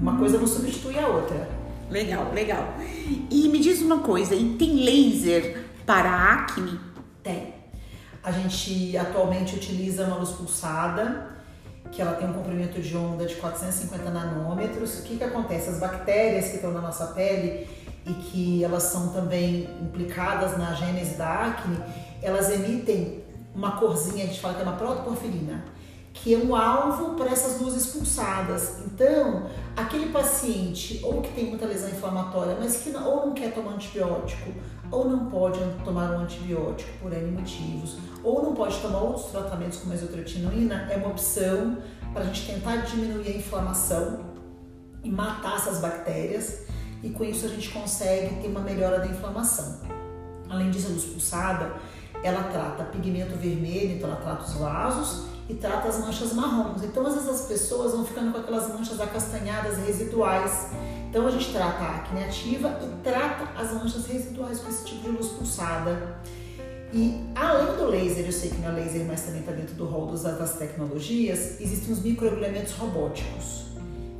Uma 0.00 0.18
coisa 0.18 0.38
não 0.38 0.46
substitui 0.46 0.98
a 0.98 1.06
outra. 1.06 1.48
Legal, 1.90 2.32
legal. 2.32 2.74
E 3.30 3.48
me 3.48 3.58
diz 3.58 3.80
uma 3.80 3.98
coisa, 3.98 4.34
e 4.34 4.54
tem 4.56 4.84
laser 4.84 5.64
para 5.86 6.32
acne? 6.32 6.78
Tem. 7.22 7.54
A 8.22 8.32
gente 8.32 8.96
atualmente 8.96 9.54
utiliza 9.54 10.04
uma 10.04 10.16
luz 10.16 10.30
pulsada, 10.30 11.34
que 11.92 12.02
ela 12.02 12.14
tem 12.14 12.28
um 12.28 12.32
comprimento 12.32 12.80
de 12.80 12.96
onda 12.96 13.26
de 13.26 13.36
450 13.36 14.10
nanômetros. 14.10 14.98
O 14.98 15.02
que, 15.02 15.16
que 15.16 15.24
acontece? 15.24 15.70
As 15.70 15.78
bactérias 15.78 16.48
que 16.48 16.56
estão 16.56 16.72
na 16.72 16.80
nossa 16.80 17.08
pele 17.08 17.68
e 18.06 18.12
que 18.14 18.64
elas 18.64 18.84
são 18.84 19.08
também 19.08 19.68
implicadas 19.80 20.58
na 20.58 20.74
gênese 20.74 21.16
da 21.16 21.46
acne, 21.46 21.78
elas 22.22 22.50
emitem 22.50 23.22
uma 23.54 23.72
corzinha, 23.72 24.24
a 24.24 24.26
gente 24.26 24.40
fala 24.40 24.54
que 24.54 24.60
é 24.60 24.64
uma 24.64 24.76
protoporfirina 24.76 25.73
que 26.14 26.32
é 26.32 26.38
um 26.38 26.54
alvo 26.54 27.16
para 27.16 27.30
essas 27.30 27.60
luzes 27.60 27.88
pulsadas. 27.88 28.78
Então, 28.86 29.50
aquele 29.76 30.10
paciente 30.10 31.00
ou 31.02 31.20
que 31.20 31.32
tem 31.32 31.46
muita 31.50 31.66
lesão 31.66 31.90
inflamatória, 31.90 32.56
mas 32.58 32.76
que 32.76 32.90
não, 32.90 33.06
ou 33.06 33.26
não 33.26 33.34
quer 33.34 33.52
tomar 33.52 33.72
antibiótico, 33.72 34.52
ou 34.90 35.08
não 35.08 35.26
pode 35.26 35.58
tomar 35.84 36.12
um 36.12 36.20
antibiótico 36.20 36.88
por 37.02 37.12
N 37.12 37.32
motivos, 37.32 37.98
ou 38.22 38.44
não 38.44 38.54
pode 38.54 38.78
tomar 38.78 39.00
outros 39.00 39.26
tratamentos 39.26 39.78
como 39.80 39.92
isotretinoína, 39.92 40.88
é 40.90 40.96
uma 40.96 41.08
opção 41.08 41.78
para 42.12 42.22
a 42.22 42.26
gente 42.26 42.46
tentar 42.46 42.76
diminuir 42.76 43.28
a 43.28 43.36
inflamação 43.36 44.20
e 45.02 45.10
matar 45.10 45.56
essas 45.56 45.80
bactérias, 45.80 46.62
e 47.02 47.10
com 47.10 47.24
isso 47.24 47.44
a 47.44 47.48
gente 47.48 47.70
consegue 47.70 48.36
ter 48.40 48.48
uma 48.48 48.60
melhora 48.60 49.00
da 49.00 49.06
inflamação. 49.06 49.80
Além 50.48 50.70
disso, 50.70 50.86
a 50.86 50.90
luz 50.90 51.04
pulsada, 51.04 51.74
ela 52.22 52.44
trata 52.44 52.84
pigmento 52.84 53.34
vermelho, 53.36 53.96
então 53.96 54.08
ela 54.08 54.20
trata 54.20 54.44
os 54.44 54.54
vasos, 54.54 55.33
e 55.48 55.54
trata 55.54 55.88
as 55.88 55.98
manchas 55.98 56.32
marrons. 56.32 56.82
Então, 56.82 57.06
às 57.06 57.14
vezes 57.14 57.28
as 57.28 57.42
pessoas 57.42 57.92
vão 57.92 58.04
ficando 58.04 58.32
com 58.32 58.38
aquelas 58.38 58.68
manchas 58.68 59.00
acastanhadas 59.00 59.78
residuais. 59.78 60.68
Então, 61.10 61.26
a 61.26 61.30
gente 61.30 61.52
trata 61.52 61.82
a 61.84 61.96
acne 61.96 62.24
ativa 62.24 62.78
e 62.82 63.02
trata 63.02 63.60
as 63.60 63.72
manchas 63.72 64.06
residuais 64.06 64.60
com 64.60 64.68
esse 64.68 64.84
tipo 64.84 65.02
de 65.02 65.08
luz 65.10 65.28
pulsada. 65.28 66.18
E 66.92 67.20
além 67.34 67.76
do 67.76 67.86
laser, 67.86 68.24
eu 68.24 68.32
sei 68.32 68.50
que 68.50 68.58
não 68.58 68.68
é 68.68 68.72
laser, 68.72 69.04
mas 69.04 69.22
também 69.22 69.40
está 69.40 69.52
dentro 69.52 69.74
do 69.74 69.84
rol 69.84 70.06
das 70.06 70.54
tecnologias, 70.54 71.60
existem 71.60 71.92
os 71.92 72.00
microagulhamentos 72.00 72.72
robóticos. 72.74 73.64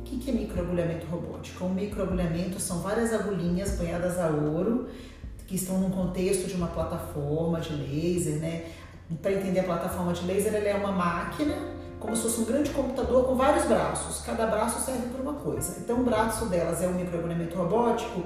O 0.01 0.03
que 0.03 0.29
é 0.29 0.33
microagulhamento 0.33 1.05
robótico? 1.07 1.65
Um 1.65 1.73
microagulhamento 1.73 2.59
são 2.59 2.79
várias 2.79 3.13
agulhinhas 3.13 3.77
banhadas 3.77 4.17
a 4.17 4.27
ouro 4.27 4.87
que 5.47 5.55
estão 5.55 5.77
num 5.79 5.89
contexto 5.89 6.47
de 6.47 6.55
uma 6.55 6.67
plataforma 6.67 7.61
de 7.61 7.73
laser, 7.73 8.39
né? 8.39 8.65
Para 9.21 9.33
entender 9.33 9.59
a 9.59 9.63
plataforma 9.63 10.13
de 10.13 10.25
laser, 10.25 10.53
ela 10.53 10.67
é 10.67 10.73
uma 10.73 10.91
máquina, 10.91 11.55
como 11.99 12.15
se 12.15 12.23
fosse 12.23 12.41
um 12.41 12.45
grande 12.45 12.71
computador 12.71 13.25
com 13.25 13.35
vários 13.35 13.65
braços. 13.65 14.23
Cada 14.25 14.47
braço 14.47 14.83
serve 14.83 15.07
para 15.09 15.21
uma 15.21 15.33
coisa. 15.33 15.77
Então, 15.79 16.01
o 16.01 16.03
braço 16.03 16.45
delas 16.47 16.81
é 16.81 16.87
um 16.87 16.93
microagulhamento 16.93 17.55
robótico 17.55 18.23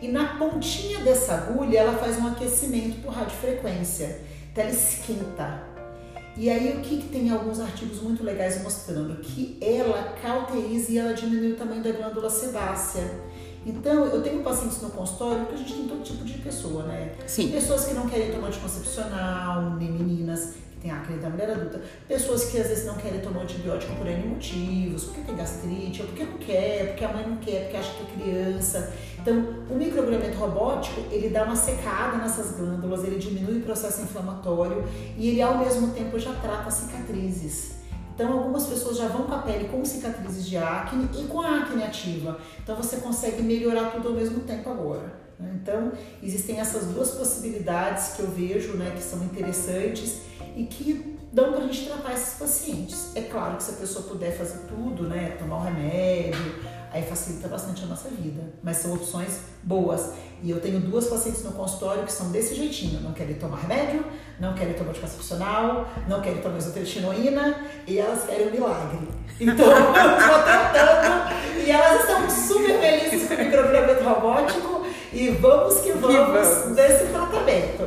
e 0.00 0.08
na 0.08 0.38
pontinha 0.38 1.00
dessa 1.00 1.34
agulha 1.34 1.80
ela 1.80 1.98
faz 1.98 2.18
um 2.18 2.28
aquecimento 2.28 3.02
por 3.02 3.12
radiofrequência. 3.12 4.20
Então, 4.52 4.64
ela 4.64 4.72
esquenta. 4.72 5.70
E 6.36 6.48
aí, 6.48 6.78
o 6.78 6.80
que, 6.80 6.98
que 6.98 7.08
tem 7.08 7.30
alguns 7.30 7.58
artigos 7.58 8.00
muito 8.00 8.22
legais 8.22 8.62
mostrando? 8.62 9.20
Que 9.20 9.58
ela 9.60 10.14
cauteriza 10.22 10.92
e 10.92 10.98
ela 10.98 11.12
diminui 11.12 11.52
o 11.52 11.56
tamanho 11.56 11.82
da 11.82 11.90
glândula 11.90 12.30
sebácea. 12.30 13.02
Então, 13.64 14.06
eu 14.06 14.22
tenho 14.22 14.42
pacientes 14.42 14.80
no 14.80 14.90
consultório 14.90 15.46
que 15.46 15.54
a 15.54 15.56
gente 15.58 15.74
tem 15.74 15.88
todo 15.88 16.02
tipo 16.02 16.24
de 16.24 16.38
pessoa, 16.38 16.84
né? 16.84 17.12
Sim. 17.26 17.50
Pessoas 17.50 17.84
que 17.84 17.94
não 17.94 18.08
querem 18.08 18.32
tomar 18.32 18.48
anticoncepcional, 18.48 19.76
nem 19.76 19.92
meninas 19.92 20.54
que 20.72 20.80
têm 20.80 20.90
acne 20.90 21.18
da 21.18 21.28
mulher 21.28 21.50
adulta. 21.50 21.82
Pessoas 22.08 22.46
que 22.46 22.58
às 22.58 22.68
vezes 22.68 22.86
não 22.86 22.94
querem 22.94 23.20
tomar 23.20 23.42
antibiótico 23.42 23.94
por 23.96 24.06
N 24.06 24.28
motivos, 24.28 25.04
porque 25.04 25.20
tem 25.20 25.36
gastrite, 25.36 26.00
ou 26.00 26.08
porque 26.08 26.24
não 26.24 26.38
quer, 26.38 26.86
porque 26.88 27.04
a 27.04 27.12
mãe 27.12 27.26
não 27.28 27.36
quer, 27.36 27.64
porque 27.64 27.76
acha 27.76 27.92
que 27.92 28.02
é 28.02 28.24
criança. 28.24 28.92
Então, 29.20 29.34
o 29.68 29.74
microagulhamento 29.74 30.38
robótico, 30.38 31.02
ele 31.10 31.28
dá 31.28 31.44
uma 31.44 31.56
secada 31.56 32.16
nessas 32.16 32.56
glândulas, 32.56 33.04
ele 33.04 33.18
diminui 33.18 33.58
o 33.58 33.62
processo 33.62 34.00
inflamatório 34.00 34.82
e 35.18 35.28
ele, 35.28 35.42
ao 35.42 35.58
mesmo 35.58 35.88
tempo, 35.88 36.18
já 36.18 36.32
trata 36.36 36.70
cicatrizes. 36.70 37.79
Então, 38.20 38.34
algumas 38.34 38.66
pessoas 38.66 38.98
já 38.98 39.08
vão 39.08 39.24
com 39.24 39.34
a 39.34 39.38
pele 39.38 39.66
com 39.68 39.82
cicatrizes 39.82 40.46
de 40.46 40.54
acne 40.58 41.08
e 41.18 41.26
com 41.26 41.40
a 41.40 41.60
acne 41.60 41.82
ativa. 41.82 42.38
Então, 42.62 42.76
você 42.76 42.98
consegue 42.98 43.42
melhorar 43.42 43.92
tudo 43.92 44.08
ao 44.08 44.14
mesmo 44.14 44.40
tempo 44.40 44.68
agora. 44.68 45.10
Né? 45.38 45.58
Então, 45.62 45.90
existem 46.22 46.60
essas 46.60 46.84
duas 46.88 47.12
possibilidades 47.12 48.08
que 48.08 48.20
eu 48.20 48.30
vejo 48.30 48.74
né, 48.74 48.92
que 48.94 49.02
são 49.02 49.24
interessantes 49.24 50.20
e 50.54 50.64
que 50.64 51.18
dão 51.32 51.52
para 51.52 51.64
a 51.64 51.66
gente 51.66 51.86
tratar 51.86 52.12
esses 52.12 52.38
pacientes. 52.38 53.16
É 53.16 53.22
claro 53.22 53.56
que 53.56 53.62
se 53.62 53.70
a 53.70 53.76
pessoa 53.76 54.04
puder 54.04 54.36
fazer 54.36 54.66
tudo, 54.68 55.04
né, 55.04 55.36
tomar 55.38 55.56
um 55.56 55.62
remédio, 55.62 56.56
aí 56.92 57.02
facilita 57.02 57.48
bastante 57.48 57.84
a 57.84 57.86
nossa 57.86 58.08
vida. 58.08 58.42
Mas 58.62 58.78
são 58.78 58.94
opções 58.94 59.40
boas. 59.62 60.12
E 60.42 60.50
eu 60.50 60.60
tenho 60.60 60.80
duas 60.80 61.06
pacientes 61.06 61.44
no 61.44 61.52
consultório 61.52 62.04
que 62.04 62.12
são 62.12 62.30
desse 62.30 62.54
jeitinho: 62.54 63.00
não 63.00 63.12
querem 63.12 63.34
tomar 63.34 63.58
remédio, 63.58 64.04
não 64.38 64.54
querem 64.54 64.74
tomar 64.74 64.90
anticoncepcional, 64.90 65.88
não 66.08 66.20
querem 66.20 66.40
tomar 66.40 66.58
isotretinoína 66.58 67.60
e 67.86 67.98
elas 67.98 68.24
querem 68.24 68.48
um 68.48 68.50
milagre. 68.50 69.08
Então, 69.38 69.66
eu 69.70 70.18
estou 70.18 70.42
tratando 70.42 71.34
e 71.64 71.70
elas 71.70 72.00
estão 72.00 72.30
super 72.30 72.80
felizes 72.80 73.28
com 73.28 73.34
o 73.34 73.38
microagulhamento 73.38 74.04
robótico 74.04 74.79
e 75.12 75.28
vamos 75.30 75.78
que 75.80 75.92
vamos, 75.92 76.16
vamos. 76.16 76.76
desse 76.76 77.06
tratamento. 77.06 77.82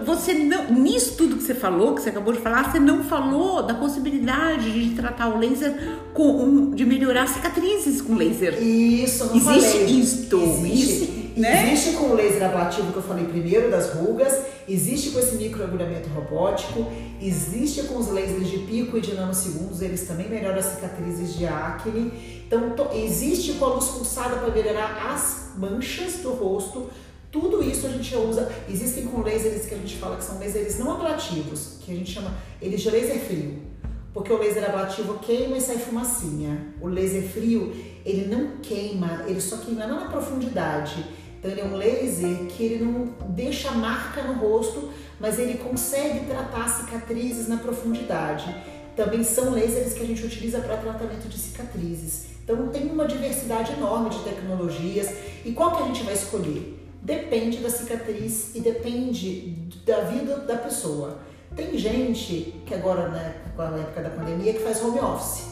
E 0.00 0.04
você 0.04 0.34
não, 0.34 0.72
nisso 0.72 1.14
tudo 1.16 1.36
que 1.36 1.42
você 1.42 1.54
falou, 1.54 1.94
que 1.94 2.02
você 2.02 2.10
acabou 2.10 2.32
de 2.32 2.40
falar, 2.40 2.70
você 2.70 2.78
não 2.78 3.02
falou 3.04 3.62
da 3.62 3.74
possibilidade 3.74 4.70
de 4.70 4.94
tratar 4.94 5.28
o 5.28 5.38
laser 5.38 5.74
com 6.14 6.70
de 6.70 6.84
melhorar 6.84 7.26
cicatrizes 7.28 8.00
com 8.00 8.14
laser. 8.14 8.62
Isso, 8.62 9.24
não 9.26 9.36
Existe 9.36 9.78
falei. 9.78 10.00
isto. 10.00 10.36
Existe. 10.40 11.21
Né? 11.36 11.72
Existe 11.72 11.96
com 11.96 12.10
o 12.10 12.14
laser 12.14 12.44
ablativo 12.44 12.92
que 12.92 12.98
eu 12.98 13.02
falei 13.02 13.24
primeiro 13.24 13.70
das 13.70 13.94
rugas, 13.94 14.42
existe 14.68 15.10
com 15.10 15.18
esse 15.18 15.36
microagulhamento 15.36 16.08
robótico, 16.10 16.86
existe 17.20 17.84
com 17.84 17.96
os 17.96 18.08
lasers 18.08 18.50
de 18.50 18.58
pico 18.58 18.98
e 18.98 19.00
de 19.00 19.14
nanosegundos, 19.14 19.80
eles 19.80 20.06
também 20.06 20.28
melhoram 20.28 20.58
as 20.58 20.66
cicatrizes 20.66 21.34
de 21.34 21.46
acne. 21.46 22.42
Então, 22.46 22.90
existe 22.92 23.54
com 23.54 23.64
a 23.64 23.68
luz 23.74 23.86
pulsada 23.86 24.36
para 24.36 24.50
melhorar 24.50 25.10
as 25.12 25.52
manchas 25.56 26.16
do 26.16 26.32
rosto. 26.32 26.90
Tudo 27.30 27.62
isso 27.62 27.86
a 27.86 27.90
gente 27.90 28.14
usa. 28.14 28.52
Existem 28.68 29.06
com 29.06 29.22
lasers 29.22 29.64
que 29.64 29.74
a 29.74 29.78
gente 29.78 29.96
fala 29.96 30.16
que 30.16 30.24
são 30.24 30.38
lasers 30.38 30.78
não 30.78 30.92
ablativos, 30.92 31.78
que 31.80 31.92
a 31.92 31.94
gente 31.94 32.12
chama 32.12 32.34
eles 32.60 32.82
de 32.82 32.90
laser 32.90 33.18
frio. 33.20 33.72
Porque 34.12 34.30
o 34.30 34.36
laser 34.36 34.68
ablativo 34.68 35.18
queima 35.20 35.56
e 35.56 35.60
sai 35.60 35.78
fumacinha. 35.78 36.74
O 36.82 36.86
laser 36.86 37.22
frio, 37.22 37.74
ele 38.04 38.26
não 38.26 38.58
queima, 38.60 39.24
ele 39.26 39.40
só 39.40 39.56
queima 39.56 39.86
na 39.86 40.04
profundidade. 40.10 41.02
Então 41.42 41.50
ele 41.50 41.60
é 41.60 41.64
um 41.64 41.74
laser 41.74 42.46
que 42.46 42.62
ele 42.62 42.84
não 42.84 43.06
deixa 43.30 43.72
marca 43.72 44.22
no 44.22 44.34
rosto, 44.34 44.90
mas 45.18 45.40
ele 45.40 45.58
consegue 45.58 46.24
tratar 46.26 46.68
cicatrizes 46.68 47.48
na 47.48 47.56
profundidade. 47.56 48.54
Também 48.94 49.24
são 49.24 49.50
lasers 49.50 49.94
que 49.94 50.04
a 50.04 50.06
gente 50.06 50.24
utiliza 50.24 50.60
para 50.60 50.76
tratamento 50.76 51.28
de 51.28 51.36
cicatrizes. 51.36 52.26
Então 52.44 52.68
tem 52.68 52.86
uma 52.86 53.06
diversidade 53.06 53.72
enorme 53.72 54.10
de 54.10 54.20
tecnologias. 54.20 55.12
E 55.44 55.50
qual 55.50 55.76
que 55.76 55.82
a 55.82 55.86
gente 55.86 56.04
vai 56.04 56.14
escolher? 56.14 56.78
Depende 57.02 57.58
da 57.58 57.70
cicatriz 57.70 58.54
e 58.54 58.60
depende 58.60 59.56
da 59.84 60.02
vida 60.02 60.36
da 60.36 60.56
pessoa. 60.58 61.18
Tem 61.56 61.76
gente 61.76 62.54
que 62.64 62.72
agora, 62.72 63.08
né, 63.08 63.34
com 63.56 63.62
a 63.62 63.78
época 63.78 64.00
da 64.00 64.10
pandemia, 64.10 64.52
que 64.52 64.60
faz 64.60 64.80
home 64.80 65.00
office. 65.00 65.51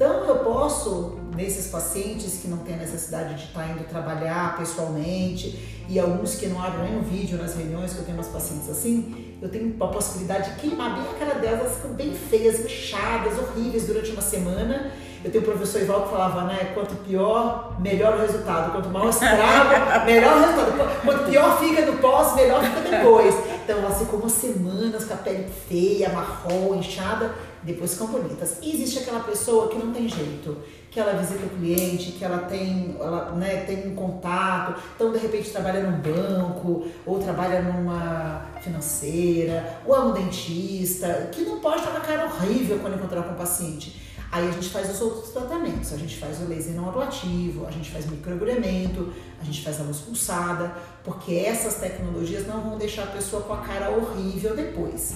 Então 0.00 0.24
eu 0.24 0.36
posso, 0.36 1.18
nesses 1.36 1.66
pacientes 1.66 2.38
que 2.40 2.48
não 2.48 2.56
têm 2.56 2.74
a 2.74 2.78
necessidade 2.78 3.34
de 3.34 3.44
estar 3.44 3.68
indo 3.68 3.86
trabalhar 3.86 4.56
pessoalmente 4.56 5.84
e 5.90 6.00
alguns 6.00 6.36
que 6.36 6.46
não 6.46 6.58
abrem 6.58 6.96
um 6.96 7.02
vídeo 7.02 7.36
nas 7.36 7.54
reuniões, 7.54 7.92
que 7.92 7.98
eu 7.98 8.04
tenho 8.06 8.16
umas 8.16 8.28
pacientes 8.28 8.70
assim, 8.70 9.36
eu 9.42 9.50
tenho 9.50 9.76
a 9.78 9.88
possibilidade 9.88 10.54
de 10.54 10.60
queimar 10.62 10.94
bem 10.94 11.04
a 11.04 11.18
cara 11.18 11.38
delas, 11.38 11.60
elas 11.60 11.74
ficam 11.74 11.90
bem 11.92 12.14
feias, 12.14 12.64
inchadas, 12.64 13.38
horríveis 13.38 13.86
durante 13.86 14.10
uma 14.12 14.22
semana. 14.22 14.90
Eu 15.22 15.30
tenho 15.30 15.44
o 15.44 15.46
professor 15.46 15.82
Ival 15.82 16.04
que 16.04 16.12
falava, 16.12 16.44
né? 16.44 16.70
Quanto 16.72 16.94
pior, 17.04 17.78
melhor 17.78 18.14
o 18.16 18.20
resultado. 18.22 18.72
Quanto 18.72 18.88
mal 18.88 19.10
estrago, 19.10 19.36
melhor 20.06 20.34
o 20.34 20.40
resultado. 20.40 21.02
Quanto 21.04 21.24
pior 21.30 21.58
fica 21.58 21.84
no 21.84 21.98
pós, 21.98 22.34
melhor 22.36 22.64
fica 22.64 22.88
depois. 22.88 23.34
Então 23.62 23.76
elas 23.76 23.98
ficam 23.98 24.18
umas 24.18 24.32
semanas 24.32 25.04
com 25.04 25.12
a 25.12 25.18
pele 25.18 25.46
feia, 25.68 26.08
marrom, 26.08 26.76
inchada 26.76 27.34
depois 27.62 27.92
ficam 27.92 28.08
bonitas. 28.08 28.58
E 28.62 28.74
existe 28.74 29.00
aquela 29.00 29.20
pessoa 29.20 29.68
que 29.68 29.78
não 29.78 29.92
tem 29.92 30.08
jeito, 30.08 30.56
que 30.90 30.98
ela 30.98 31.12
visita 31.12 31.46
o 31.46 31.50
cliente, 31.50 32.12
que 32.12 32.24
ela 32.24 32.38
tem, 32.38 32.96
ela, 32.98 33.32
né, 33.32 33.64
tem 33.64 33.92
um 33.92 33.94
contato, 33.94 34.80
então 34.94 35.12
de 35.12 35.18
repente 35.18 35.50
trabalha 35.50 35.82
num 35.82 35.98
banco, 35.98 36.88
ou 37.06 37.18
trabalha 37.18 37.62
numa 37.62 38.46
financeira, 38.60 39.80
ou 39.86 39.94
é 39.94 40.00
um 40.00 40.12
dentista, 40.12 41.28
que 41.32 41.42
não 41.42 41.60
pode 41.60 41.78
estar 41.78 41.92
com 41.92 41.98
a 41.98 42.00
cara 42.00 42.24
horrível 42.26 42.78
quando 42.80 42.96
encontrar 42.96 43.22
com 43.22 43.34
o 43.34 43.36
paciente. 43.36 44.10
Aí 44.32 44.48
a 44.48 44.52
gente 44.52 44.68
faz 44.68 44.88
os 44.88 45.00
outros 45.00 45.30
tratamentos, 45.30 45.92
a 45.92 45.96
gente 45.96 46.16
faz 46.16 46.40
o 46.40 46.44
laser 46.44 46.74
não 46.74 46.88
ablativo, 46.88 47.66
a 47.66 47.70
gente 47.70 47.90
faz 47.90 48.08
microagulhamento, 48.08 49.12
a 49.40 49.44
gente 49.44 49.60
faz 49.62 49.80
a 49.80 49.82
luz 49.82 49.98
pulsada, 49.98 50.72
porque 51.02 51.34
essas 51.34 51.76
tecnologias 51.76 52.46
não 52.46 52.60
vão 52.60 52.78
deixar 52.78 53.04
a 53.04 53.06
pessoa 53.06 53.42
com 53.42 53.54
a 53.54 53.58
cara 53.58 53.90
horrível 53.90 54.54
depois. 54.54 55.14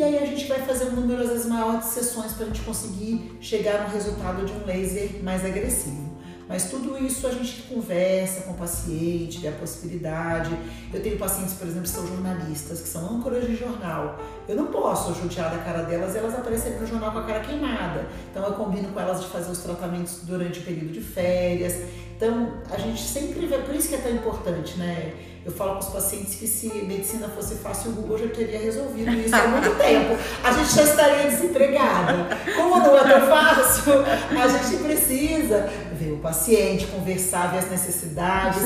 E 0.00 0.02
aí 0.02 0.16
a 0.16 0.24
gente 0.24 0.46
vai 0.46 0.58
fazer 0.60 0.86
um 0.86 0.92
número 0.92 1.20
às 1.20 1.28
vezes 1.28 1.44
maior 1.44 1.78
de 1.78 1.84
sessões 1.84 2.32
para 2.32 2.46
a 2.46 2.48
gente 2.48 2.62
conseguir 2.62 3.36
chegar 3.38 3.86
no 3.86 3.92
resultado 3.92 4.46
de 4.46 4.50
um 4.50 4.64
laser 4.64 5.22
mais 5.22 5.44
agressivo. 5.44 6.08
Mas 6.48 6.70
tudo 6.70 6.96
isso 7.04 7.26
a 7.26 7.30
gente 7.30 7.64
conversa 7.64 8.44
com 8.44 8.52
o 8.52 8.54
paciente, 8.54 9.40
vê 9.40 9.48
a 9.48 9.52
possibilidade. 9.52 10.56
Eu 10.90 11.02
tenho 11.02 11.18
pacientes, 11.18 11.52
por 11.52 11.66
exemplo, 11.66 11.82
que 11.82 11.90
são 11.90 12.06
jornalistas, 12.06 12.80
que 12.80 12.88
são 12.88 13.14
âncoras 13.14 13.46
de 13.46 13.54
jornal. 13.54 14.18
Eu 14.48 14.56
não 14.56 14.68
posso 14.68 15.12
judiar 15.20 15.50
da 15.50 15.58
cara 15.58 15.82
delas 15.82 16.14
e 16.14 16.18
elas 16.18 16.34
aparecerem 16.34 16.80
no 16.80 16.86
jornal 16.86 17.12
com 17.12 17.18
a 17.18 17.24
cara 17.24 17.40
queimada. 17.40 18.06
Então 18.30 18.42
eu 18.42 18.54
combino 18.54 18.88
com 18.88 18.98
elas 18.98 19.20
de 19.20 19.26
fazer 19.26 19.50
os 19.50 19.58
tratamentos 19.58 20.20
durante 20.22 20.60
o 20.60 20.62
período 20.62 20.92
de 20.92 21.02
férias. 21.02 21.74
Então 22.16 22.54
a 22.70 22.78
gente 22.78 23.02
sempre 23.02 23.44
vê, 23.44 23.58
por 23.58 23.74
isso 23.74 23.90
que 23.90 23.96
é 23.96 23.98
tão 23.98 24.12
importante, 24.12 24.78
né? 24.78 25.12
Eu 25.44 25.50
falo 25.52 25.72
com 25.74 25.78
os 25.78 25.88
pacientes 25.88 26.34
que 26.34 26.46
se 26.46 26.68
medicina 26.84 27.28
fosse 27.28 27.54
fácil, 27.56 27.92
o 27.92 27.94
Google 27.94 28.18
já 28.18 28.28
teria 28.28 28.58
resolvido 28.58 29.10
isso 29.12 29.34
há 29.34 29.48
muito 29.48 29.70
tempo. 29.78 30.16
A 30.44 30.52
gente 30.52 30.74
já 30.74 30.82
estaria 30.82 31.30
desempregada. 31.30 32.36
Como 32.56 32.78
não 32.78 32.98
é 32.98 33.02
tão 33.02 33.26
fácil, 33.26 33.92
a 34.04 34.48
gente 34.48 34.82
precisa 34.82 35.70
ver 35.94 36.12
o 36.12 36.18
paciente, 36.18 36.86
conversar, 36.88 37.52
ver 37.52 37.58
as 37.58 37.70
necessidades. 37.70 38.62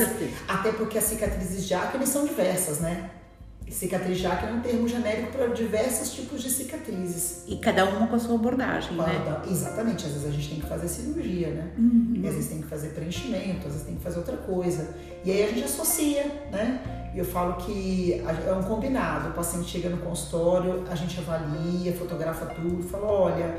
Até 0.47 0.71
porque 0.73 0.97
as 0.97 1.05
cicatrizes 1.05 1.65
de 1.65 1.73
acne 1.73 2.05
são 2.05 2.25
diversas, 2.25 2.79
né? 2.79 3.09
Cicatriz 3.71 4.19
de 4.19 4.27
acne 4.27 4.49
é 4.49 4.53
um 4.53 4.61
termo 4.61 4.87
genérico 4.87 5.31
para 5.31 5.47
diversos 5.47 6.13
tipos 6.13 6.41
de 6.41 6.49
cicatrizes. 6.49 7.43
E 7.47 7.57
cada 7.57 7.85
uma 7.85 8.07
com 8.07 8.15
a 8.15 8.19
sua 8.19 8.35
abordagem, 8.35 8.95
né? 8.95 9.41
Exatamente. 9.49 10.05
Às 10.05 10.11
vezes 10.13 10.27
a 10.27 10.31
gente 10.31 10.49
tem 10.49 10.59
que 10.59 10.67
fazer 10.67 10.87
cirurgia, 10.87 11.49
né? 11.49 11.71
Uhum. 11.77 12.13
às 12.25 12.35
vezes 12.35 12.49
tem 12.49 12.61
que 12.61 12.67
fazer 12.67 12.89
preenchimento, 12.89 13.67
às 13.67 13.73
vezes 13.73 13.83
tem 13.83 13.95
que 13.95 14.01
fazer 14.03 14.17
outra 14.17 14.37
coisa. 14.37 14.95
E 15.23 15.31
aí 15.31 15.43
a 15.43 15.47
gente 15.47 15.63
associa, 15.63 16.23
né? 16.51 17.11
E 17.13 17.19
eu 17.19 17.25
falo 17.25 17.55
que 17.55 18.21
é 18.45 18.53
um 18.53 18.63
combinado. 18.63 19.29
O 19.29 19.33
paciente 19.33 19.69
chega 19.69 19.89
no 19.89 19.97
consultório, 19.97 20.83
a 20.89 20.95
gente 20.95 21.19
avalia, 21.19 21.93
fotografa 21.93 22.45
tudo, 22.47 22.83
fala, 22.83 23.05
olha 23.05 23.55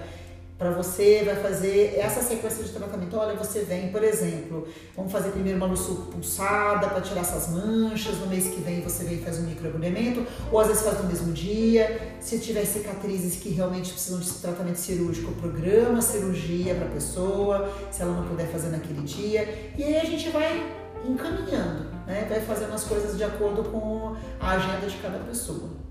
para 0.58 0.70
você 0.70 1.22
vai 1.22 1.36
fazer 1.36 1.96
essa 1.98 2.22
sequência 2.22 2.64
de 2.64 2.70
tratamento. 2.70 3.16
Olha, 3.16 3.34
você 3.34 3.60
vem, 3.60 3.88
por 3.88 4.02
exemplo, 4.02 4.66
vamos 4.96 5.12
fazer 5.12 5.30
primeiro 5.30 5.58
uma 5.58 5.66
luz 5.66 5.80
pulsada 5.80 6.88
para 6.88 7.00
tirar 7.02 7.20
essas 7.20 7.48
manchas. 7.48 8.18
No 8.18 8.26
mês 8.26 8.48
que 8.48 8.60
vem 8.60 8.80
você 8.80 9.04
vem 9.04 9.18
e 9.18 9.22
faz 9.22 9.38
um 9.38 9.42
microagulhamento, 9.42 10.26
ou 10.50 10.58
às 10.58 10.68
vezes 10.68 10.82
faz 10.82 10.98
no 10.98 11.04
mesmo 11.04 11.32
dia. 11.32 12.16
Se 12.20 12.38
tiver 12.38 12.64
cicatrizes 12.64 13.36
que 13.36 13.50
realmente 13.50 13.92
precisam 13.92 14.18
de 14.18 14.32
tratamento 14.32 14.76
cirúrgico, 14.76 15.32
programa 15.32 16.00
cirurgia 16.00 16.74
para 16.74 16.86
a 16.86 16.90
pessoa, 16.90 17.70
se 17.90 18.00
ela 18.00 18.14
não 18.14 18.26
puder 18.26 18.46
fazer 18.46 18.68
naquele 18.68 19.02
dia. 19.02 19.72
E 19.76 19.84
aí 19.84 19.98
a 19.98 20.04
gente 20.04 20.30
vai 20.30 20.74
encaminhando, 21.04 21.84
né? 22.06 22.26
vai 22.28 22.40
fazendo 22.40 22.72
as 22.72 22.84
coisas 22.84 23.16
de 23.16 23.22
acordo 23.22 23.62
com 23.64 24.16
a 24.40 24.52
agenda 24.52 24.86
de 24.86 24.96
cada 24.96 25.18
pessoa. 25.18 25.85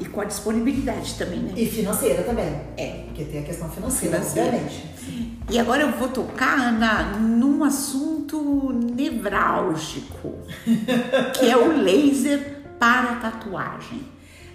E 0.00 0.04
com 0.04 0.20
a 0.20 0.24
disponibilidade 0.24 1.14
também, 1.14 1.38
né? 1.38 1.52
E 1.56 1.66
financeira 1.66 2.22
também. 2.22 2.46
É. 2.76 3.04
Porque 3.06 3.24
tem 3.24 3.40
a 3.40 3.44
questão 3.44 3.70
financeira, 3.70 4.18
financeira. 4.18 4.48
obviamente. 4.48 4.96
E 5.48 5.58
agora 5.58 5.82
eu 5.82 5.92
vou 5.92 6.08
tocar, 6.08 6.58
Ana, 6.58 7.16
num 7.18 7.64
assunto 7.64 8.72
nevrálgico, 8.72 10.34
que 11.34 11.48
é 11.48 11.56
o 11.56 11.82
laser 11.82 12.62
para 12.78 13.16
tatuagem. 13.16 14.02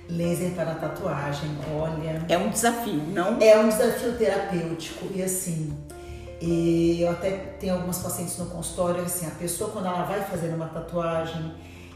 Laser 0.10 0.52
para 0.52 0.76
tatuagem, 0.76 1.50
olha. 1.74 2.26
É 2.28 2.38
um 2.38 2.50
desafio, 2.50 3.02
não? 3.14 3.38
É 3.40 3.58
um 3.58 3.70
desafio 3.70 4.14
terapêutico. 4.18 5.08
E 5.16 5.24
assim, 5.24 5.74
eu 6.42 7.10
até 7.10 7.32
tenho 7.60 7.76
algumas 7.76 8.00
pacientes 8.00 8.38
no 8.38 8.48
consultório, 8.48 9.04
assim, 9.04 9.28
a 9.28 9.32
pessoa 9.32 9.70
quando 9.70 9.86
ela 9.86 10.04
vai 10.04 10.22
fazer 10.22 10.50
uma 10.50 10.68
tatuagem, 10.68 11.54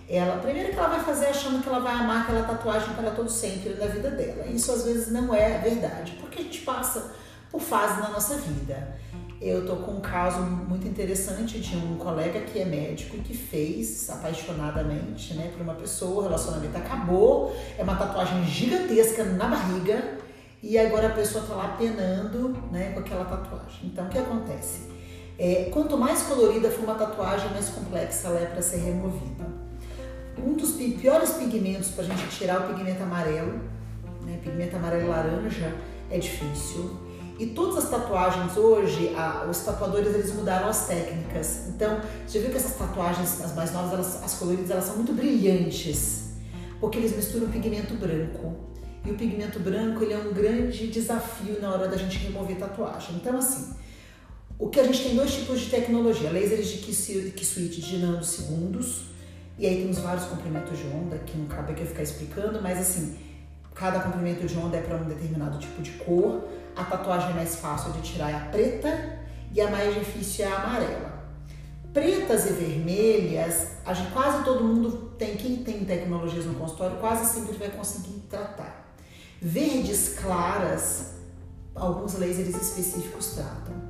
ela, 0.07 0.37
primeiro 0.37 0.71
que 0.71 0.77
ela 0.77 0.89
vai 0.89 1.03
fazer 1.03 1.27
achando 1.27 1.63
que 1.63 1.67
ela 1.67 1.79
vai 1.79 1.93
amar 1.93 2.23
aquela 2.23 2.43
tatuagem 2.43 2.93
para 2.93 3.11
todo 3.11 3.29
sempre 3.29 3.73
da 3.73 3.87
vida 3.87 4.11
dela. 4.11 4.45
Isso 4.47 4.71
às 4.71 4.85
vezes 4.85 5.11
não 5.11 5.33
é 5.33 5.57
verdade, 5.57 6.13
porque 6.21 6.39
a 6.39 6.43
gente 6.43 6.61
passa 6.61 7.11
por 7.51 7.59
fases 7.59 7.97
na 7.97 8.09
nossa 8.09 8.35
vida. 8.35 8.95
Eu 9.41 9.65
tô 9.65 9.77
com 9.77 9.93
um 9.93 10.01
caso 10.01 10.39
muito 10.39 10.87
interessante 10.87 11.59
de 11.59 11.75
um 11.75 11.97
colega 11.97 12.41
que 12.41 12.59
é 12.59 12.65
médico 12.65 13.17
que 13.17 13.35
fez 13.35 14.09
apaixonadamente, 14.09 15.33
né, 15.33 15.51
por 15.51 15.61
uma 15.61 15.73
pessoa, 15.73 16.19
o 16.19 16.23
relacionamento 16.23 16.77
acabou, 16.77 17.55
é 17.77 17.83
uma 17.83 17.95
tatuagem 17.95 18.45
gigantesca 18.45 19.23
na 19.23 19.47
barriga 19.47 20.17
e 20.61 20.77
agora 20.77 21.07
a 21.07 21.11
pessoa 21.11 21.43
tá 21.45 21.53
lá 21.53 21.75
penando, 21.77 22.57
né, 22.71 22.91
com 22.93 22.99
aquela 22.99 23.25
tatuagem. 23.25 23.81
Então 23.85 24.05
o 24.05 24.09
que 24.09 24.19
acontece? 24.19 24.89
É, 25.37 25.69
quanto 25.73 25.97
mais 25.97 26.21
colorida 26.23 26.69
for 26.69 26.85
uma 26.85 26.95
tatuagem, 26.95 27.49
mais 27.51 27.69
complexa 27.69 28.27
ela 28.27 28.39
é 28.39 28.45
para 28.45 28.61
ser 28.61 28.77
removida 28.77 29.54
um 30.43 30.53
dos 30.53 30.71
piores 30.73 31.31
pigmentos 31.31 31.89
para 31.89 32.03
a 32.03 32.07
gente 32.07 32.27
tirar 32.29 32.61
o 32.61 32.73
pigmento 32.73 33.03
amarelo, 33.03 33.59
né? 34.25 34.39
Pigmento 34.43 34.75
amarelo 34.75 35.09
laranja 35.09 35.73
é 36.09 36.17
difícil. 36.17 37.05
E 37.37 37.47
todas 37.47 37.83
as 37.83 37.89
tatuagens 37.89 38.55
hoje, 38.55 39.13
a, 39.15 39.45
os 39.49 39.59
tatuadores 39.59 40.13
eles 40.13 40.33
mudaram 40.33 40.69
as 40.69 40.87
técnicas. 40.87 41.67
Então, 41.67 41.99
você 42.25 42.39
viu 42.39 42.49
que 42.49 42.57
essas 42.57 42.77
tatuagens, 42.77 43.41
as 43.41 43.53
mais 43.53 43.73
novas, 43.73 43.93
elas, 43.93 44.23
as 44.23 44.33
coloridas, 44.35 44.71
elas 44.71 44.85
são 44.85 44.95
muito 44.95 45.11
brilhantes, 45.11 46.29
porque 46.79 46.97
eles 46.97 47.15
misturam 47.15 47.49
pigmento 47.49 47.93
branco. 47.95 48.55
E 49.05 49.11
o 49.11 49.15
pigmento 49.15 49.59
branco 49.59 50.03
ele 50.03 50.13
é 50.13 50.17
um 50.17 50.33
grande 50.33 50.87
desafio 50.87 51.61
na 51.61 51.71
hora 51.71 51.87
da 51.87 51.97
gente 51.97 52.17
remover 52.17 52.57
tatuagem. 52.57 53.15
Então, 53.17 53.37
assim, 53.37 53.75
o 54.57 54.69
que 54.69 54.79
a 54.79 54.83
gente 54.83 55.03
tem 55.03 55.15
dois 55.15 55.33
tipos 55.33 55.59
de 55.59 55.69
tecnologia: 55.69 56.31
lasers 56.31 56.69
de 56.69 56.77
Key 56.77 57.67
de 57.67 57.97
nanosegundos 57.97 59.14
e 59.57 59.65
aí 59.65 59.81
temos 59.81 59.99
vários 59.99 60.25
comprimentos 60.25 60.77
de 60.77 60.85
onda, 60.87 61.17
que 61.19 61.37
não 61.37 61.47
cabe 61.47 61.71
aqui 61.71 61.81
eu 61.81 61.87
ficar 61.87 62.03
explicando, 62.03 62.61
mas 62.61 62.77
assim, 62.77 63.17
cada 63.73 63.99
comprimento 64.01 64.45
de 64.45 64.57
onda 64.57 64.77
é 64.77 64.81
para 64.81 64.97
um 64.97 65.05
determinado 65.05 65.57
tipo 65.59 65.81
de 65.81 65.91
cor. 65.91 66.47
A 66.75 66.83
tatuagem 66.83 67.33
mais 67.33 67.55
fácil 67.55 67.93
de 67.93 68.01
tirar 68.01 68.31
é 68.31 68.35
a 68.35 68.39
preta 68.51 69.19
e 69.53 69.61
a 69.61 69.69
mais 69.69 69.93
difícil 69.93 70.45
é 70.45 70.49
a 70.49 70.55
amarela. 70.55 71.15
Pretas 71.93 72.47
e 72.47 72.53
vermelhas, 72.53 73.69
a 73.85 73.93
gente, 73.93 74.11
quase 74.11 74.43
todo 74.43 74.61
mundo 74.61 75.13
tem, 75.17 75.37
quem 75.37 75.63
tem 75.63 75.85
tecnologias 75.85 76.45
no 76.45 76.55
consultório, 76.55 76.97
quase 76.97 77.33
sempre 77.33 77.55
vai 77.55 77.69
conseguir 77.69 78.19
tratar. 78.29 78.93
Verdes 79.41 80.19
claras, 80.19 81.13
alguns 81.73 82.15
lasers 82.15 82.49
específicos 82.49 83.35
tratam. 83.35 83.84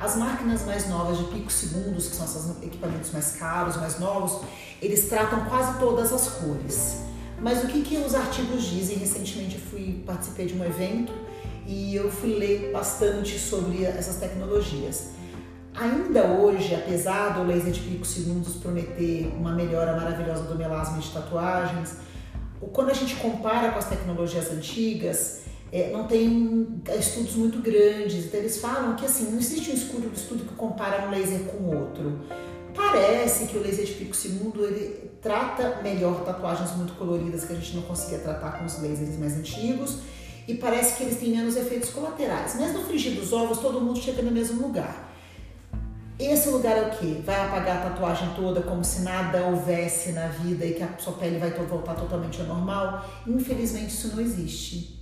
As 0.00 0.16
máquinas 0.16 0.64
mais 0.64 0.88
novas 0.88 1.18
de 1.18 1.24
picosegundos, 1.24 2.08
que 2.08 2.16
são 2.16 2.24
esses 2.24 2.62
equipamentos 2.62 3.12
mais 3.12 3.32
caros, 3.32 3.76
mais 3.76 4.00
novos, 4.00 4.40
eles 4.80 5.10
tratam 5.10 5.44
quase 5.44 5.78
todas 5.78 6.10
as 6.10 6.26
cores. 6.26 7.02
Mas 7.38 7.62
o 7.62 7.66
que, 7.66 7.82
que 7.82 7.98
os 7.98 8.14
artigos 8.14 8.62
dizem? 8.64 8.96
Recentemente 8.96 9.56
eu 9.56 9.60
fui 9.60 10.02
participei 10.06 10.46
de 10.46 10.54
um 10.54 10.64
evento 10.64 11.12
e 11.66 11.94
eu 11.94 12.10
fui 12.10 12.34
ler 12.34 12.72
bastante 12.72 13.38
sobre 13.38 13.84
essas 13.84 14.16
tecnologias. 14.16 15.10
Ainda 15.74 16.24
hoje, 16.28 16.74
apesar 16.74 17.34
do 17.34 17.44
laser 17.44 17.70
de 17.70 17.80
picosegundos 17.80 18.54
prometer 18.56 19.30
uma 19.36 19.52
melhora 19.52 19.94
maravilhosa 19.94 20.44
do 20.44 20.56
melasma 20.56 20.98
de 20.98 21.10
tatuagens, 21.10 21.96
quando 22.72 22.90
a 22.90 22.94
gente 22.94 23.16
compara 23.16 23.70
com 23.70 23.78
as 23.78 23.88
tecnologias 23.88 24.50
antigas, 24.50 25.42
é, 25.72 25.90
não 25.90 26.06
tem 26.06 26.82
estudos 26.98 27.34
muito 27.34 27.60
grandes. 27.60 28.26
Então 28.26 28.40
eles 28.40 28.58
falam 28.58 28.96
que 28.96 29.04
assim, 29.04 29.30
não 29.30 29.38
existe 29.38 29.70
um 29.70 29.74
estudo, 29.74 30.10
estudo 30.14 30.44
que 30.44 30.54
compara 30.54 31.06
um 31.06 31.10
laser 31.10 31.40
com 31.40 31.76
outro. 31.76 32.20
Parece 32.74 33.46
que 33.46 33.56
o 33.56 33.62
laser 33.62 33.84
de 33.84 33.92
pico 33.92 34.14
segundo 34.14 34.64
ele 34.64 35.10
trata 35.20 35.80
melhor 35.82 36.24
tatuagens 36.24 36.70
muito 36.76 36.94
coloridas 36.94 37.44
que 37.44 37.52
a 37.52 37.56
gente 37.56 37.76
não 37.76 37.82
conseguia 37.82 38.18
tratar 38.18 38.58
com 38.58 38.64
os 38.64 38.80
lasers 38.82 39.18
mais 39.18 39.36
antigos 39.36 39.98
e 40.48 40.54
parece 40.54 40.96
que 40.96 41.02
eles 41.04 41.18
têm 41.18 41.30
menos 41.30 41.56
efeitos 41.56 41.90
colaterais. 41.90 42.56
Mas 42.58 42.72
no 42.72 42.80
frigir 42.84 43.14
dos 43.14 43.32
ovos, 43.32 43.58
todo 43.58 43.80
mundo 43.80 44.00
chega 44.00 44.22
no 44.22 44.30
mesmo 44.30 44.62
lugar. 44.62 45.08
Esse 46.18 46.50
lugar 46.50 46.76
é 46.76 46.82
o 46.82 46.90
quê? 46.90 47.20
Vai 47.24 47.36
apagar 47.46 47.78
a 47.78 47.90
tatuagem 47.90 48.28
toda 48.36 48.60
como 48.60 48.84
se 48.84 49.00
nada 49.02 49.42
houvesse 49.46 50.12
na 50.12 50.28
vida 50.28 50.66
e 50.66 50.74
que 50.74 50.82
a 50.82 50.98
sua 50.98 51.14
pele 51.14 51.38
vai 51.38 51.50
voltar 51.50 51.94
totalmente 51.94 52.40
ao 52.40 52.46
normal? 52.46 53.08
Infelizmente, 53.26 53.88
isso 53.88 54.14
não 54.14 54.20
existe. 54.20 55.00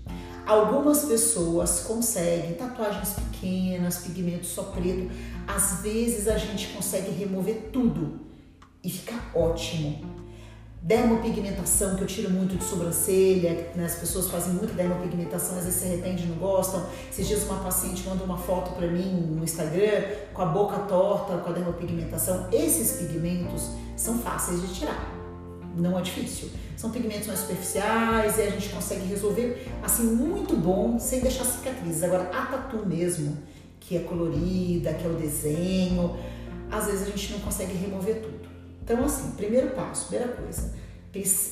Algumas 0.48 1.04
pessoas 1.04 1.80
conseguem 1.80 2.54
tatuagens 2.54 3.10
pequenas, 3.10 3.98
pigmento 3.98 4.46
só 4.46 4.62
preto. 4.62 5.10
Às 5.46 5.82
vezes 5.82 6.26
a 6.26 6.38
gente 6.38 6.68
consegue 6.68 7.10
remover 7.10 7.68
tudo 7.70 8.20
e 8.82 8.88
fica 8.88 9.14
ótimo 9.34 10.18
dermopigmentação, 10.80 11.96
que 11.96 12.02
eu 12.02 12.06
tiro 12.06 12.30
muito 12.30 12.56
de 12.56 12.64
sobrancelha, 12.64 13.72
né? 13.74 13.84
as 13.84 13.96
pessoas 13.96 14.28
fazem 14.28 14.54
muita 14.54 14.72
dermopigmentação, 14.72 15.58
às 15.58 15.64
vezes 15.64 15.80
se 15.80 15.86
arrependem 15.86 16.24
não 16.24 16.36
gostam. 16.36 16.82
Esses 17.10 17.28
dias 17.28 17.42
uma 17.42 17.58
paciente 17.58 18.08
mandou 18.08 18.24
uma 18.24 18.38
foto 18.38 18.70
para 18.72 18.86
mim 18.86 19.34
no 19.36 19.44
Instagram 19.44 20.04
com 20.32 20.40
a 20.40 20.46
boca 20.46 20.78
torta, 20.88 21.36
com 21.36 21.50
a 21.50 21.52
dermopigmentação. 21.52 22.48
Esses 22.50 22.92
pigmentos 22.92 23.70
são 23.96 24.18
fáceis 24.18 24.62
de 24.62 24.74
tirar, 24.74 25.12
não 25.80 25.98
é 25.98 26.02
difícil. 26.02 26.50
São 26.76 26.90
pigmentos 26.90 27.26
mais 27.26 27.40
superficiais 27.40 28.38
e 28.38 28.42
a 28.42 28.50
gente 28.50 28.68
consegue 28.68 29.04
resolver 29.06 29.68
assim 29.82 30.04
muito 30.04 30.56
bom, 30.56 30.98
sem 30.98 31.20
deixar 31.20 31.44
cicatrizes. 31.44 32.02
Agora, 32.02 32.30
a 32.30 32.46
tatu 32.46 32.86
mesmo, 32.86 33.36
que 33.80 33.96
é 33.96 34.00
colorida, 34.00 34.92
que 34.94 35.06
é 35.06 35.08
o 35.08 35.14
desenho, 35.14 36.16
às 36.70 36.86
vezes 36.86 37.02
a 37.02 37.10
gente 37.10 37.32
não 37.32 37.40
consegue 37.40 37.72
remover 37.74 38.22
tudo. 38.22 38.48
Então, 38.82 39.04
assim, 39.04 39.32
primeiro 39.32 39.70
passo, 39.70 40.08
primeira 40.08 40.32
coisa, 40.32 40.74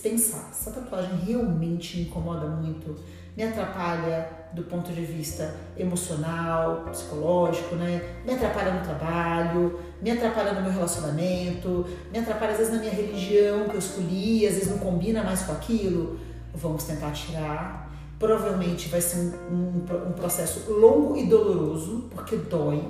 pensar, 0.02 0.48
essa 0.50 0.70
tatuagem 0.70 1.16
realmente 1.26 1.98
me 1.98 2.02
incomoda 2.04 2.46
muito, 2.46 2.96
me 3.36 3.42
atrapalha 3.42 4.28
do 4.52 4.62
ponto 4.62 4.90
de 4.90 5.02
vista 5.02 5.54
emocional, 5.76 6.86
psicológico, 6.90 7.74
né? 7.74 8.00
Me 8.24 8.32
atrapalha 8.32 8.72
no 8.72 8.82
trabalho, 8.82 9.78
me 10.00 10.10
atrapalha 10.10 10.54
no 10.54 10.62
meu 10.62 10.72
relacionamento, 10.72 11.86
me 12.10 12.18
atrapalha 12.18 12.52
às 12.52 12.58
vezes 12.58 12.72
na 12.72 12.80
minha 12.80 12.92
religião 12.92 13.68
que 13.68 13.74
eu 13.74 13.78
escolhi, 13.78 14.46
às 14.46 14.54
vezes 14.54 14.70
não 14.70 14.78
combina 14.78 15.22
mais 15.22 15.42
com 15.42 15.52
aquilo. 15.52 16.18
Vamos 16.54 16.84
tentar 16.84 17.10
tirar. 17.10 17.94
Provavelmente 18.18 18.88
vai 18.88 19.02
ser 19.02 19.18
um, 19.18 19.54
um, 19.54 20.08
um 20.08 20.12
processo 20.12 20.72
longo 20.72 21.18
e 21.18 21.26
doloroso, 21.26 22.08
porque 22.10 22.36
dói, 22.36 22.82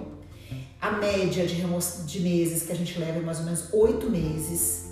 a 0.81 0.93
média 0.93 1.45
de, 1.45 1.57
de 2.07 2.21
meses 2.21 2.63
que 2.63 2.71
a 2.71 2.77
gente 2.77 2.97
leva 3.01 3.19
é 3.19 3.23
mais 3.23 3.41
ou 3.41 3.45
menos 3.45 3.73
oito 3.73 4.09
meses, 4.09 4.86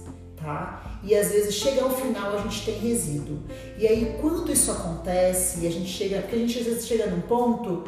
tá? 0.44 0.82
E 1.02 1.14
às 1.14 1.30
vezes 1.30 1.54
chega 1.54 1.82
ao 1.82 1.90
final 1.90 2.36
a 2.36 2.42
gente 2.42 2.64
tem 2.64 2.78
resíduo. 2.78 3.38
E 3.78 3.86
aí 3.86 4.16
quando 4.20 4.52
isso 4.52 4.70
acontece, 4.70 5.66
a 5.66 5.70
gente 5.70 5.88
chega, 5.88 6.20
porque 6.20 6.36
a 6.36 6.38
gente 6.38 6.58
às 6.58 6.64
vezes 6.66 6.86
chega 6.86 7.06
num 7.06 7.22
ponto 7.22 7.84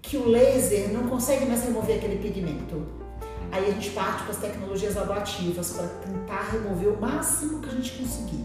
que 0.00 0.16
o 0.16 0.28
laser 0.28 0.92
não 0.92 1.08
consegue 1.08 1.44
mais 1.46 1.64
remover 1.64 1.96
aquele 1.96 2.16
pigmento. 2.16 2.86
Aí 3.50 3.68
a 3.68 3.70
gente 3.72 3.90
parte 3.90 4.22
para 4.22 4.32
as 4.32 4.38
tecnologias 4.38 4.96
ablativas 4.96 5.72
para 5.72 5.86
tentar 5.86 6.50
remover 6.52 6.88
o 6.90 7.00
máximo 7.00 7.60
que 7.60 7.68
a 7.68 7.72
gente 7.72 7.92
conseguir. 7.92 8.44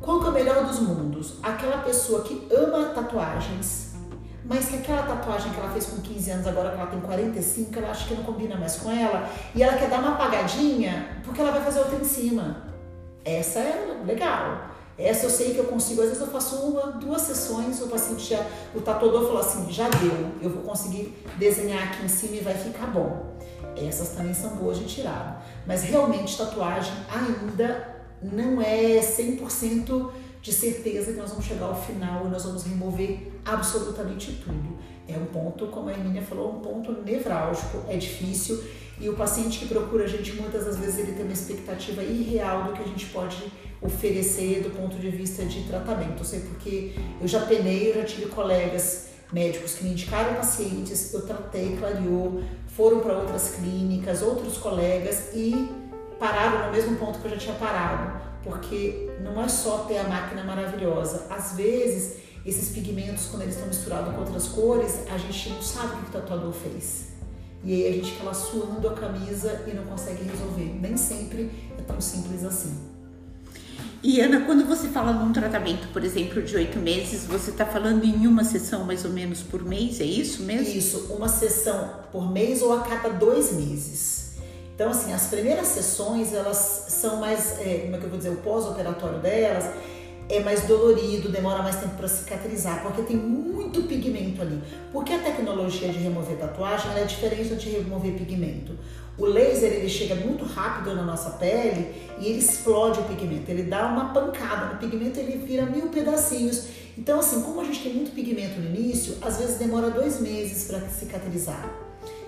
Qual 0.00 0.20
que 0.20 0.26
é 0.26 0.30
o 0.30 0.32
melhor 0.32 0.64
dos 0.64 0.78
mundos? 0.80 1.34
Aquela 1.42 1.78
pessoa 1.78 2.22
que 2.22 2.46
ama 2.52 2.86
tatuagens, 2.86 3.85
mas 4.48 4.66
que 4.66 4.76
aquela 4.76 5.02
tatuagem 5.02 5.52
que 5.52 5.58
ela 5.58 5.70
fez 5.70 5.86
com 5.86 6.00
15 6.00 6.30
anos, 6.30 6.46
agora 6.46 6.70
que 6.70 6.76
ela 6.76 6.86
tem 6.86 7.00
45, 7.00 7.78
ela 7.78 7.90
acha 7.90 8.06
que 8.06 8.14
não 8.14 8.22
combina 8.22 8.56
mais 8.56 8.76
com 8.76 8.90
ela, 8.90 9.28
e 9.54 9.62
ela 9.62 9.76
quer 9.76 9.90
dar 9.90 9.98
uma 9.98 10.14
apagadinha 10.14 11.20
porque 11.24 11.40
ela 11.40 11.50
vai 11.50 11.62
fazer 11.62 11.80
outra 11.80 11.96
em 11.96 12.04
cima. 12.04 12.64
Essa 13.24 13.58
é 13.58 14.02
legal. 14.06 14.76
Essa 14.98 15.26
eu 15.26 15.30
sei 15.30 15.52
que 15.52 15.58
eu 15.58 15.64
consigo, 15.64 16.00
às 16.00 16.08
vezes 16.08 16.22
eu 16.22 16.28
faço 16.28 16.56
uma, 16.56 16.92
duas 16.92 17.22
sessões, 17.22 17.82
o 17.82 17.88
paciente 17.88 18.30
já, 18.30 18.46
o 18.74 18.80
tatuador 18.80 19.26
falou 19.26 19.40
assim, 19.40 19.70
já 19.70 19.88
deu, 19.90 20.32
eu 20.40 20.48
vou 20.48 20.62
conseguir 20.62 21.22
desenhar 21.36 21.82
aqui 21.82 22.04
em 22.04 22.08
cima 22.08 22.36
e 22.36 22.40
vai 22.40 22.54
ficar 22.54 22.86
bom. 22.86 23.36
Essas 23.76 24.10
também 24.10 24.32
são 24.32 24.50
boas 24.50 24.78
de 24.78 24.86
tirar. 24.86 25.44
Mas 25.66 25.82
realmente 25.82 26.38
tatuagem 26.38 26.94
ainda 27.12 27.96
não 28.22 28.62
é 28.62 29.00
100% 29.00 30.10
de 30.46 30.52
certeza 30.52 31.12
que 31.12 31.18
nós 31.18 31.30
vamos 31.30 31.44
chegar 31.44 31.66
ao 31.66 31.82
final 31.82 32.24
e 32.24 32.28
nós 32.28 32.44
vamos 32.44 32.62
remover 32.62 33.18
absolutamente 33.44 34.30
tudo. 34.44 34.78
É 35.08 35.18
um 35.18 35.24
ponto, 35.26 35.66
como 35.66 35.88
a 35.88 35.92
Emília 35.92 36.22
falou, 36.22 36.54
um 36.54 36.60
ponto 36.60 36.92
nevrálgico, 37.02 37.82
é 37.88 37.96
difícil 37.96 38.62
e 39.00 39.08
o 39.08 39.14
paciente 39.14 39.58
que 39.58 39.66
procura 39.66 40.04
a 40.04 40.06
gente 40.06 40.34
muitas 40.34 40.64
das 40.64 40.78
vezes 40.78 41.00
ele 41.00 41.12
tem 41.14 41.24
uma 41.24 41.32
expectativa 41.32 42.00
irreal 42.00 42.62
do 42.62 42.74
que 42.74 42.82
a 42.82 42.86
gente 42.86 43.06
pode 43.06 43.42
oferecer 43.82 44.62
do 44.62 44.70
ponto 44.70 44.96
de 44.96 45.10
vista 45.10 45.44
de 45.44 45.64
tratamento. 45.64 46.20
Eu 46.20 46.24
sei 46.24 46.38
porque 46.38 46.94
eu 47.20 47.26
já 47.26 47.40
penei, 47.44 47.90
eu 47.90 47.94
já 47.94 48.04
tive 48.04 48.26
colegas 48.26 49.08
médicos 49.32 49.74
que 49.74 49.82
me 49.82 49.90
indicaram 49.90 50.36
pacientes, 50.36 51.12
eu 51.12 51.26
tratei, 51.26 51.76
clareou, 51.76 52.40
foram 52.68 53.00
para 53.00 53.18
outras 53.18 53.56
clínicas, 53.56 54.22
outros 54.22 54.58
colegas 54.58 55.30
e 55.34 55.68
pararam 56.20 56.66
no 56.66 56.72
mesmo 56.72 56.96
ponto 56.98 57.18
que 57.18 57.26
eu 57.26 57.32
já 57.32 57.36
tinha 57.36 57.54
parado 57.56 58.35
porque 58.46 59.10
não 59.20 59.42
é 59.42 59.48
só 59.48 59.78
ter 59.78 59.98
a 59.98 60.04
máquina 60.04 60.44
maravilhosa. 60.44 61.26
Às 61.28 61.56
vezes, 61.56 62.18
esses 62.44 62.68
pigmentos, 62.68 63.26
quando 63.26 63.42
eles 63.42 63.54
estão 63.54 63.68
misturados 63.68 64.14
com 64.14 64.20
outras 64.20 64.46
cores, 64.46 65.00
a 65.12 65.18
gente 65.18 65.50
não 65.50 65.60
sabe 65.60 65.94
o 65.94 65.96
que 65.98 66.08
o 66.10 66.12
tatuador 66.12 66.52
fez. 66.52 67.08
E 67.64 67.74
aí 67.74 67.88
a 67.88 67.92
gente 67.92 68.12
fica 68.12 68.24
lá 68.24 68.32
suando 68.32 68.88
a 68.88 68.94
camisa 68.94 69.64
e 69.66 69.74
não 69.74 69.84
consegue 69.84 70.22
resolver. 70.22 70.78
Nem 70.80 70.96
sempre 70.96 71.50
é 71.76 71.82
tão 71.82 72.00
simples 72.00 72.44
assim. 72.44 72.78
E 74.00 74.20
Ana, 74.20 74.42
quando 74.42 74.64
você 74.64 74.86
fala 74.88 75.12
num 75.12 75.32
tratamento, 75.32 75.88
por 75.88 76.04
exemplo, 76.04 76.40
de 76.40 76.54
oito 76.54 76.78
meses, 76.78 77.24
você 77.26 77.50
está 77.50 77.66
falando 77.66 78.04
em 78.04 78.28
uma 78.28 78.44
sessão 78.44 78.84
mais 78.84 79.04
ou 79.04 79.10
menos 79.10 79.42
por 79.42 79.64
mês, 79.64 80.00
é 80.00 80.04
isso 80.04 80.44
mesmo? 80.44 80.72
Isso, 80.72 81.12
uma 81.12 81.28
sessão 81.28 81.90
por 82.12 82.30
mês 82.30 82.62
ou 82.62 82.72
a 82.72 82.82
cada 82.82 83.08
dois 83.08 83.52
meses. 83.52 84.25
Então, 84.76 84.90
assim, 84.90 85.10
as 85.10 85.28
primeiras 85.28 85.68
sessões, 85.68 86.34
elas 86.34 86.84
são 86.88 87.16
mais, 87.16 87.58
é, 87.60 87.78
como 87.84 87.96
é 87.96 87.98
que 87.98 88.04
eu 88.04 88.10
vou 88.10 88.18
dizer, 88.18 88.28
o 88.28 88.36
pós-operatório 88.36 89.20
delas 89.20 89.64
é 90.28 90.40
mais 90.40 90.64
dolorido, 90.66 91.30
demora 91.30 91.62
mais 91.62 91.76
tempo 91.76 91.96
para 91.96 92.06
cicatrizar, 92.06 92.82
porque 92.82 93.00
tem 93.00 93.16
muito 93.16 93.84
pigmento 93.84 94.42
ali. 94.42 94.62
Porque 94.92 95.14
a 95.14 95.18
tecnologia 95.18 95.88
de 95.88 95.98
remover 95.98 96.36
tatuagem 96.36 96.90
é 96.94 97.04
diferente 97.04 97.54
de 97.54 97.70
remover 97.70 98.18
pigmento. 98.18 98.76
O 99.16 99.24
laser 99.24 99.72
ele 99.72 99.88
chega 99.88 100.14
muito 100.14 100.44
rápido 100.44 100.94
na 100.94 101.02
nossa 101.02 101.30
pele 101.30 101.94
e 102.18 102.26
ele 102.26 102.38
explode 102.38 103.00
o 103.00 103.04
pigmento, 103.04 103.50
ele 103.50 103.62
dá 103.62 103.86
uma 103.86 104.12
pancada 104.12 104.74
no 104.74 104.78
pigmento, 104.78 105.18
ele 105.18 105.38
vira 105.38 105.64
mil 105.64 105.88
pedacinhos. 105.88 106.66
Então, 106.98 107.18
assim, 107.18 107.40
como 107.40 107.62
a 107.62 107.64
gente 107.64 107.82
tem 107.82 107.94
muito 107.94 108.10
pigmento 108.10 108.60
no 108.60 108.76
início, 108.76 109.16
às 109.22 109.38
vezes 109.38 109.56
demora 109.56 109.88
dois 109.88 110.20
meses 110.20 110.66
para 110.66 110.80
cicatrizar. 110.80 111.66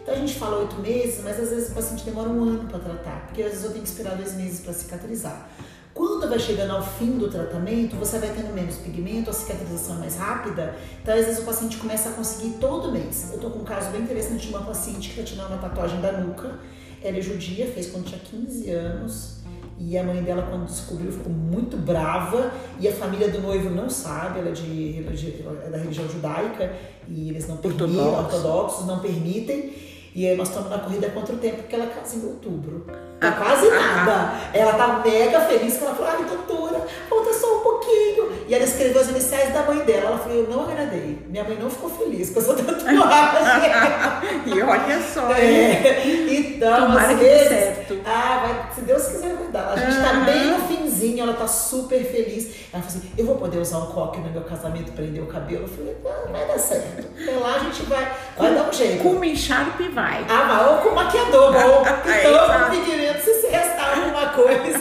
Então 0.09 0.17
a 0.17 0.21
gente 0.21 0.39
fala 0.39 0.61
oito 0.61 0.77
meses, 0.77 1.23
mas 1.23 1.39
às 1.39 1.51
vezes 1.51 1.71
o 1.71 1.75
paciente 1.75 2.03
demora 2.03 2.31
um 2.31 2.43
ano 2.43 2.67
para 2.67 2.79
tratar, 2.79 3.27
porque 3.27 3.43
às 3.43 3.51
vezes 3.51 3.65
eu 3.67 3.73
tenho 3.73 3.83
que 3.83 3.91
esperar 3.91 4.17
dois 4.17 4.35
meses 4.37 4.61
para 4.61 4.73
cicatrizar. 4.73 5.51
Quando 5.93 6.27
vai 6.27 6.39
chegando 6.39 6.71
ao 6.71 6.83
fim 6.83 7.19
do 7.19 7.29
tratamento, 7.29 7.95
você 7.95 8.19
vai 8.19 8.31
tendo 8.31 8.55
menos 8.55 8.77
pigmento, 8.77 9.29
a 9.29 9.35
cicatrização 9.35 9.97
é 9.97 9.99
mais 9.99 10.17
rápida, 10.17 10.75
então 11.03 11.15
às 11.15 11.27
vezes 11.27 11.43
o 11.43 11.45
paciente 11.45 11.77
começa 11.77 12.09
a 12.09 12.13
conseguir 12.13 12.57
todo 12.59 12.91
mês. 12.91 13.29
Eu 13.35 13.39
tô 13.39 13.51
com 13.51 13.59
um 13.59 13.65
caso 13.65 13.91
bem 13.91 14.01
interessante 14.01 14.47
de 14.47 14.49
uma 14.49 14.63
paciente 14.63 15.11
que 15.11 15.21
está 15.21 15.35
tirando 15.35 15.49
uma 15.49 15.59
tatuagem 15.59 16.01
da 16.01 16.13
nuca, 16.13 16.59
ela 17.03 17.19
é 17.19 17.21
judia, 17.21 17.67
fez 17.67 17.89
quando 17.91 18.07
tinha 18.07 18.19
15 18.19 18.71
anos, 18.71 19.39
e 19.79 19.97
a 19.97 20.03
mãe 20.03 20.23
dela, 20.23 20.43
quando 20.51 20.67
descobriu, 20.67 21.13
ficou 21.13 21.33
muito 21.33 21.77
brava. 21.77 22.51
E 22.81 22.89
a 22.89 22.93
família 22.93 23.29
do 23.29 23.41
noivo 23.41 23.71
não 23.71 23.89
sabe, 23.89 24.41
ela 24.41 24.49
é, 24.49 24.53
de, 24.53 25.07
é 25.65 25.71
da 25.71 25.79
religião 25.79 26.09
judaica 26.09 26.75
e 27.07 27.29
eles 27.29 27.47
não 27.47 27.59
permitem, 27.59 27.87
ortodoxos, 27.87 28.35
ortodoxos 28.35 28.87
não 28.87 28.99
permitem. 28.99 29.88
E 30.19 30.27
aí 30.27 30.37
nós 30.37 30.49
estamos 30.49 30.69
na 30.69 30.79
corrida 30.79 31.09
contra 31.11 31.33
o 31.33 31.39
tempo, 31.39 31.59
porque 31.59 31.77
ela 31.77 31.87
casa 31.87 32.17
em 32.17 32.27
outubro. 32.27 32.85
Tá 33.21 33.31
quase 33.31 33.71
nada. 33.71 34.33
Ela 34.53 34.73
tá 34.73 35.01
mega 35.05 35.41
feliz 35.43 35.77
que 35.77 35.85
ela 35.85 35.95
falou, 35.95 36.11
ai, 36.11 36.25
doutora, 36.25 36.85
falta 37.09 37.33
só 37.35 37.59
um 37.59 37.61
pouquinho. 37.61 38.33
E 38.49 38.53
ela 38.53 38.65
escreveu 38.65 39.01
as 39.01 39.11
iniciais 39.11 39.55
da 39.55 39.63
mãe 39.63 39.79
dela. 39.85 40.07
Ela 40.07 40.19
falou, 40.19 40.39
eu 40.39 40.51
não 40.51 40.65
agradei. 40.65 41.25
Minha 41.29 41.45
mãe 41.45 41.57
não 41.63 41.71
ficou 41.71 41.89
feliz 41.89 42.31
com 42.31 42.41
essa 42.41 42.51
tatuagem. 42.59 43.71
e 44.47 44.61
olha 44.61 45.03
só. 45.03 45.31
É. 45.35 46.03
Então, 46.05 46.89
Tomara 46.89 47.13
às 47.13 47.19
vezes. 47.21 47.79
Ah, 48.05 48.43
vai, 48.45 48.75
se 48.75 48.81
Deus 48.81 49.05
quiser, 49.05 49.37
vai 49.37 49.49
dar. 49.53 49.69
A 49.69 49.77
gente 49.77 50.03
tá 50.03 50.15
bem 50.25 50.47
no 50.47 50.59
ela 51.19 51.35
tá 51.35 51.47
super 51.47 52.05
feliz. 52.05 52.55
Ela 52.73 52.83
falou 52.83 52.87
assim, 52.87 53.11
eu 53.17 53.27
vou 53.27 53.37
poder 53.37 53.59
usar 53.59 53.79
um 53.79 53.87
coque 53.87 54.21
no 54.21 54.31
meu 54.31 54.43
casamento, 54.43 54.93
prender 54.93 55.23
o 55.23 55.27
cabelo. 55.27 55.63
Eu 55.63 55.69
falei, 55.69 55.97
ah, 56.05 56.31
vai 56.31 56.47
dar 56.47 56.59
certo. 56.59 57.07
Até 57.21 57.33
lá 57.33 57.57
a 57.57 57.59
gente 57.61 57.83
vai, 57.85 58.17
vai 58.37 58.55
dar 58.55 58.69
um 58.69 58.73
jeito. 58.73 59.03
Com 59.03 59.25
encharpe 59.25 59.89
vai. 59.89 60.25
Ah, 60.29 60.45
mas 60.45 60.71
ou 60.71 60.79
com 60.79 60.95
maquiador, 60.95 61.55
ou 61.55 61.83
então, 61.87 62.71
pigmento 62.71 63.25
se 63.25 63.47
restar 63.49 63.99
alguma 63.99 64.27
coisa. 64.29 64.79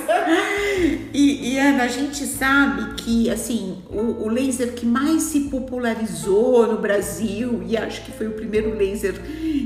E, 1.13 1.53
e, 1.53 1.59
Ana, 1.59 1.83
a 1.83 1.87
gente 1.87 2.25
sabe 2.25 2.95
que 2.95 3.29
assim 3.29 3.81
o, 3.89 4.25
o, 4.25 4.29
laser 4.29 4.73
que 4.73 4.85
mais 4.85 5.23
se 5.23 5.41
popularizou 5.41 6.67
no 6.67 6.77
Brasil 6.77 7.63
e 7.65 7.75
acho 7.75 8.03
que 8.03 8.11
foi 8.11 8.27
o 8.27 8.33
primeiro 8.33 8.75
laser 8.75 9.15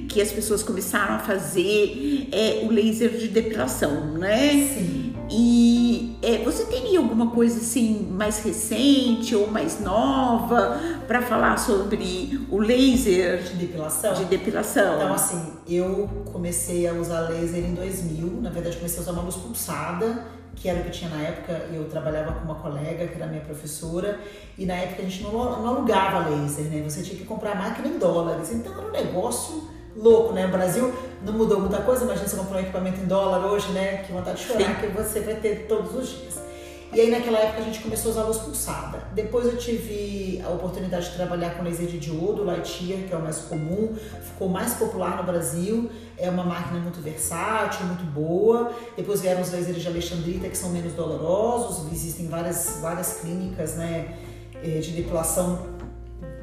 que 0.07 0.21
as 0.21 0.32
pessoas 0.32 0.63
começaram 0.63 1.15
a 1.15 1.19
fazer 1.19 2.30
é 2.32 2.61
o 2.63 2.71
laser 2.71 3.09
de 3.09 3.28
depilação, 3.28 4.13
né? 4.13 4.49
Sim. 4.49 5.11
E 5.34 6.17
é, 6.21 6.39
você 6.39 6.65
teria 6.65 6.99
alguma 6.99 7.32
coisa 7.32 7.57
assim 7.57 8.05
mais 8.11 8.43
recente 8.43 9.34
ou 9.34 9.49
mais 9.49 9.79
nova 9.79 10.77
para 11.07 11.21
falar 11.21 11.57
sobre 11.57 12.45
o 12.51 12.57
laser 12.57 13.41
de 13.41 13.53
depilação? 13.53 14.13
De 14.13 14.25
depilação. 14.25 14.95
Então, 14.95 15.13
assim, 15.13 15.53
eu 15.69 16.09
comecei 16.34 16.86
a 16.86 16.93
usar 16.93 17.29
laser 17.29 17.63
em 17.63 17.73
2000. 17.73 18.41
Na 18.41 18.49
verdade, 18.49 18.75
comecei 18.75 18.99
a 18.99 19.01
usar 19.03 19.13
uma 19.13 19.21
luz 19.21 19.38
pulsada, 19.38 20.25
que 20.53 20.67
era 20.67 20.79
o 20.79 20.82
que 20.84 20.89
eu 20.89 20.91
tinha 20.91 21.09
na 21.09 21.21
época. 21.21 21.53
Eu 21.73 21.86
trabalhava 21.86 22.34
com 22.34 22.43
uma 22.43 22.55
colega, 22.55 23.07
que 23.07 23.15
era 23.15 23.27
minha 23.27 23.41
professora, 23.41 24.19
e 24.57 24.65
na 24.65 24.73
época 24.73 25.01
a 25.01 25.05
gente 25.05 25.23
não, 25.23 25.32
não 25.32 25.67
alugava 25.69 26.27
laser, 26.27 26.65
né? 26.65 26.82
Você 26.84 27.03
tinha 27.03 27.17
que 27.17 27.23
comprar 27.23 27.53
a 27.53 27.55
máquina 27.55 27.88
em 27.88 27.97
dólares. 27.97 28.51
Então, 28.51 28.73
era 28.73 28.86
um 28.86 28.91
negócio 28.91 29.63
louco, 29.95 30.33
né? 30.33 30.45
O 30.45 30.51
Brasil 30.51 30.93
não 31.23 31.33
mudou 31.33 31.59
muita 31.59 31.81
coisa, 31.81 32.03
imagina 32.03 32.27
você 32.27 32.35
comprar 32.35 32.57
um 32.57 32.61
equipamento 32.61 32.99
em 32.99 33.05
dólar 33.05 33.45
hoje, 33.45 33.71
né? 33.71 34.03
Que 34.05 34.11
vontade 34.11 34.39
de 34.39 34.47
chorar 34.47 34.79
Sim. 34.79 34.87
que 34.87 34.87
você 34.87 35.19
vai 35.21 35.35
ter 35.35 35.67
todos 35.67 35.95
os 35.95 36.09
dias. 36.09 36.41
E 36.93 36.99
aí 36.99 37.09
naquela 37.09 37.39
época 37.39 37.61
a 37.61 37.63
gente 37.63 37.79
começou 37.79 38.09
a 38.09 38.13
usar 38.13 38.23
luz 38.23 38.37
pulsada. 38.39 39.03
Depois 39.13 39.45
eu 39.45 39.57
tive 39.57 40.41
a 40.45 40.49
oportunidade 40.49 41.09
de 41.09 41.15
trabalhar 41.15 41.51
com 41.51 41.63
laser 41.63 41.87
de 41.87 41.97
diodo, 41.97 42.43
Lightyear, 42.43 43.03
que 43.03 43.13
é 43.13 43.17
o 43.17 43.21
mais 43.21 43.37
comum, 43.37 43.95
ficou 44.21 44.49
mais 44.49 44.73
popular 44.73 45.15
no 45.15 45.23
Brasil. 45.23 45.89
É 46.17 46.29
uma 46.29 46.43
máquina 46.43 46.81
muito 46.81 46.99
versátil, 46.99 47.85
muito 47.85 48.03
boa. 48.03 48.73
Depois 48.97 49.21
vieram 49.21 49.41
os 49.41 49.53
lasers 49.53 49.81
de 49.81 49.87
Alexandrita, 49.87 50.49
que 50.49 50.57
são 50.57 50.69
menos 50.69 50.91
dolorosos. 50.91 51.89
Existem 51.93 52.27
várias, 52.27 52.79
várias 52.81 53.21
clínicas 53.21 53.75
né, 53.75 54.17
eh, 54.61 54.79
de 54.79 54.91
depilação 54.91 55.79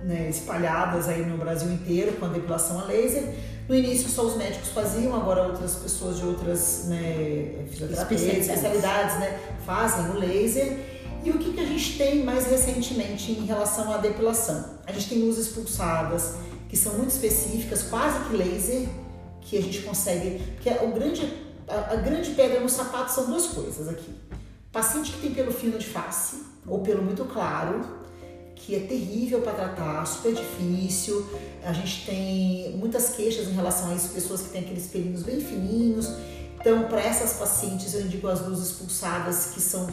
né, 0.09 0.31
espalhadas 0.31 1.07
aí 1.07 1.25
no 1.27 1.37
Brasil 1.37 1.71
inteiro 1.71 2.15
com 2.15 2.25
a 2.25 2.29
depilação 2.29 2.81
a 2.81 2.85
laser. 2.85 3.35
No 3.69 3.75
início 3.75 4.09
só 4.09 4.23
os 4.23 4.37
médicos 4.37 4.71
faziam, 4.71 5.15
agora 5.15 5.43
outras 5.43 5.75
pessoas 5.75 6.17
de 6.17 6.25
outras 6.25 6.87
né, 6.87 7.67
fisioterapeutas, 7.71 8.39
especialidades 8.39 9.21
né, 9.21 9.39
fazem 9.67 10.11
o 10.11 10.19
laser. 10.19 10.79
E 11.23 11.31
o 11.31 11.39
que, 11.39 11.53
que 11.53 11.61
a 11.61 11.67
gente 11.67 11.99
tem 11.99 12.25
mais 12.25 12.47
recentemente 12.47 13.33
em 13.33 13.45
relação 13.45 13.93
à 13.93 13.99
depilação? 13.99 14.79
A 14.87 14.93
gente 14.93 15.11
tem 15.11 15.19
luzes 15.19 15.49
pulsadas, 15.49 16.37
que 16.71 16.77
são 16.77 16.95
muito 16.95 17.11
específicas, 17.11 17.83
quase 17.83 18.31
que 18.31 18.37
laser, 18.37 18.89
que 19.43 19.59
a 19.59 19.61
gente 19.61 19.83
consegue. 19.83 20.43
Que 20.63 20.71
é 20.71 20.83
o 20.83 20.91
grande, 20.91 21.31
a, 21.69 21.93
a 21.93 21.97
grande 21.97 22.31
pedra 22.31 22.61
no 22.61 22.69
sapato 22.71 23.13
são 23.13 23.27
duas 23.27 23.49
coisas 23.49 23.87
aqui. 23.89 24.11
Paciente 24.73 25.13
que 25.13 25.21
tem 25.21 25.35
pelo 25.35 25.53
fino 25.53 25.77
de 25.79 25.87
face 25.87 26.43
ou 26.67 26.79
pelo 26.79 27.03
muito 27.03 27.27
claro, 27.27 27.99
que 28.59 28.75
é 28.75 28.81
terrível 28.81 29.41
para 29.41 29.53
tratar, 29.53 30.05
super 30.07 30.35
difícil. 30.35 31.27
A 31.63 31.73
gente 31.73 32.05
tem 32.07 32.77
muitas 32.77 33.11
queixas 33.11 33.49
em 33.49 33.53
relação 33.53 33.91
a 33.91 33.95
isso, 33.95 34.11
pessoas 34.11 34.43
que 34.43 34.49
têm 34.51 34.63
aqueles 34.63 34.87
pelinhos 34.87 35.23
bem 35.23 35.41
fininhos. 35.41 36.09
Então, 36.61 36.85
para 36.85 37.01
essas 37.01 37.35
pacientes, 37.35 37.95
eu 37.95 38.03
indico 38.03 38.27
as 38.27 38.47
luzes 38.47 38.73
pulsadas 38.73 39.53
que 39.55 39.61
são 39.61 39.89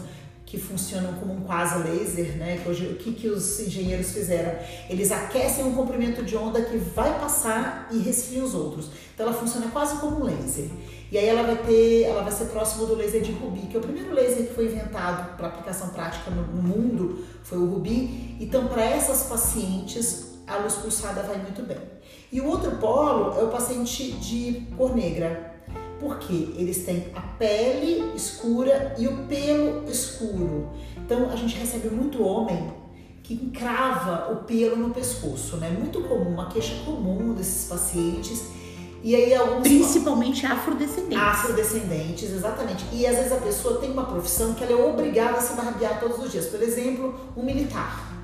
que 0.45 0.59
funcionam 0.59 1.13
como 1.13 1.33
um 1.33 1.41
quase 1.41 1.77
laser, 1.79 2.37
né? 2.37 2.61
Que 2.63 2.69
o 2.69 2.95
que, 2.95 3.13
que 3.13 3.27
os 3.27 3.59
engenheiros 3.59 4.11
fizeram? 4.11 4.57
Eles 4.89 5.11
aquecem 5.11 5.65
um 5.65 5.73
comprimento 5.73 6.23
de 6.23 6.37
onda 6.37 6.61
que 6.61 6.77
vai 6.77 7.19
passar 7.19 7.89
e 7.91 7.97
resfria 7.97 8.43
os 8.43 8.53
outros. 8.53 8.89
Então 9.13 9.27
ela 9.27 9.35
funciona 9.35 9.67
quase 9.71 9.97
como 9.97 10.21
um 10.21 10.23
laser. 10.23 10.69
E 11.11 11.17
aí 11.17 11.27
ela 11.27 11.43
vai 11.43 11.57
ter, 11.57 12.03
ela 12.03 12.23
vai 12.23 12.31
ser 12.31 12.45
próximo 12.45 12.85
do 12.85 12.95
laser 12.95 13.21
de 13.21 13.31
Rubi, 13.31 13.67
que 13.67 13.75
é 13.75 13.79
o 13.79 13.83
primeiro 13.83 14.13
laser 14.13 14.47
que 14.47 14.53
foi 14.53 14.65
inventado 14.65 15.37
para 15.37 15.47
aplicação 15.47 15.89
prática 15.89 16.31
no, 16.31 16.41
no 16.47 16.63
mundo, 16.63 17.23
foi 17.43 17.57
o 17.57 17.65
Rubi. 17.65 18.35
Então 18.39 18.67
para 18.67 18.83
essas 18.83 19.23
pacientes 19.23 20.35
a 20.47 20.57
luz 20.57 20.75
pulsada 20.75 21.21
vai 21.23 21.37
muito 21.37 21.61
bem. 21.63 21.77
E 22.31 22.41
o 22.41 22.47
outro 22.47 22.71
polo 22.77 23.39
é 23.39 23.43
o 23.43 23.49
paciente 23.49 24.11
de 24.13 24.67
cor 24.75 24.95
negra, 24.95 25.55
porque 25.99 26.53
eles 26.57 26.85
têm 26.85 27.07
a 27.15 27.21
pele 27.21 28.11
escura 28.15 28.95
e 28.97 29.07
o 29.07 29.25
pelo 29.25 29.89
escuro. 29.89 30.69
Então 30.97 31.29
a 31.29 31.35
gente 31.35 31.55
recebe 31.55 31.89
muito 31.89 32.23
homem 32.23 32.73
que 33.23 33.33
encrava 33.33 34.31
o 34.33 34.43
pelo 34.43 34.75
no 34.75 34.93
pescoço, 34.93 35.57
né? 35.57 35.69
Muito 35.69 36.01
comum, 36.01 36.29
uma 36.29 36.47
queixa 36.49 36.75
comum 36.83 37.33
desses 37.33 37.67
pacientes 37.67 38.43
e 39.03 39.15
aí 39.15 39.33
alguns 39.35 39.61
principalmente 39.61 40.45
afrodescendentes. 40.45 41.17
Afrodescendentes, 41.17 42.31
exatamente. 42.31 42.85
E 42.91 43.05
às 43.05 43.15
vezes 43.15 43.31
a 43.31 43.37
pessoa 43.37 43.79
tem 43.79 43.91
uma 43.91 44.05
profissão 44.05 44.53
que 44.53 44.63
ela 44.63 44.73
é 44.73 44.83
obrigada 44.83 45.37
a 45.37 45.41
se 45.41 45.53
barbear 45.53 45.99
todos 45.99 46.17
os 46.19 46.31
dias. 46.31 46.47
Por 46.47 46.61
exemplo, 46.61 47.13
um 47.37 47.43
militar 47.43 48.15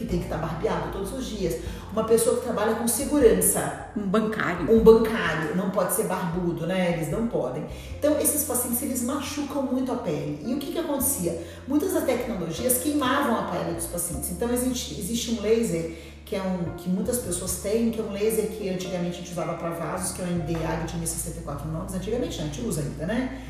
que 0.00 0.06
tem 0.06 0.18
que 0.18 0.24
estar 0.24 0.38
barbeado 0.38 0.90
todos 0.92 1.12
os 1.12 1.26
dias. 1.26 1.60
Uma 1.92 2.04
pessoa 2.04 2.36
que 2.36 2.44
trabalha 2.44 2.74
com 2.76 2.88
segurança. 2.88 3.88
Um 3.94 4.06
bancário. 4.08 4.74
Um 4.74 4.82
bancário. 4.82 5.54
Não 5.54 5.70
pode 5.70 5.92
ser 5.92 6.04
barbudo, 6.04 6.66
né? 6.66 6.94
Eles 6.94 7.10
não 7.10 7.26
podem. 7.26 7.66
Então, 7.98 8.18
esses 8.18 8.44
pacientes, 8.44 8.80
eles 8.82 9.02
machucam 9.02 9.62
muito 9.62 9.92
a 9.92 9.96
pele. 9.96 10.42
E 10.46 10.54
o 10.54 10.58
que 10.58 10.72
que 10.72 10.78
acontecia? 10.78 11.46
Muitas 11.68 11.92
das 11.92 12.04
tecnologias 12.04 12.78
queimavam 12.78 13.38
a 13.38 13.42
pele 13.50 13.74
dos 13.74 13.86
pacientes. 13.86 14.30
Então, 14.30 14.50
existe, 14.50 14.98
existe 14.98 15.32
um 15.32 15.42
laser 15.42 15.94
que 16.30 16.36
é 16.36 16.42
um 16.44 16.76
que 16.76 16.88
muitas 16.88 17.18
pessoas 17.18 17.56
têm, 17.56 17.90
que 17.90 17.98
é 17.98 18.04
um 18.04 18.12
laser 18.12 18.46
que 18.50 18.68
antigamente 18.68 19.16
a 19.16 19.18
gente 19.18 19.32
usava 19.32 19.54
para 19.54 19.70
vasos, 19.70 20.12
que 20.12 20.22
é 20.22 20.24
o 20.24 20.28
NDA 20.28 20.86
de 20.86 20.96
1064 20.96 21.68
nomes, 21.68 21.92
antigamente 21.92 22.40
a 22.40 22.44
gente 22.44 22.60
usa 22.60 22.82
ainda, 22.82 23.04
né? 23.04 23.42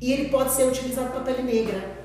E 0.00 0.12
ele 0.12 0.28
pode 0.28 0.52
ser 0.52 0.68
utilizado 0.68 1.10
para 1.10 1.22
pele 1.22 1.42
negra. 1.42 1.97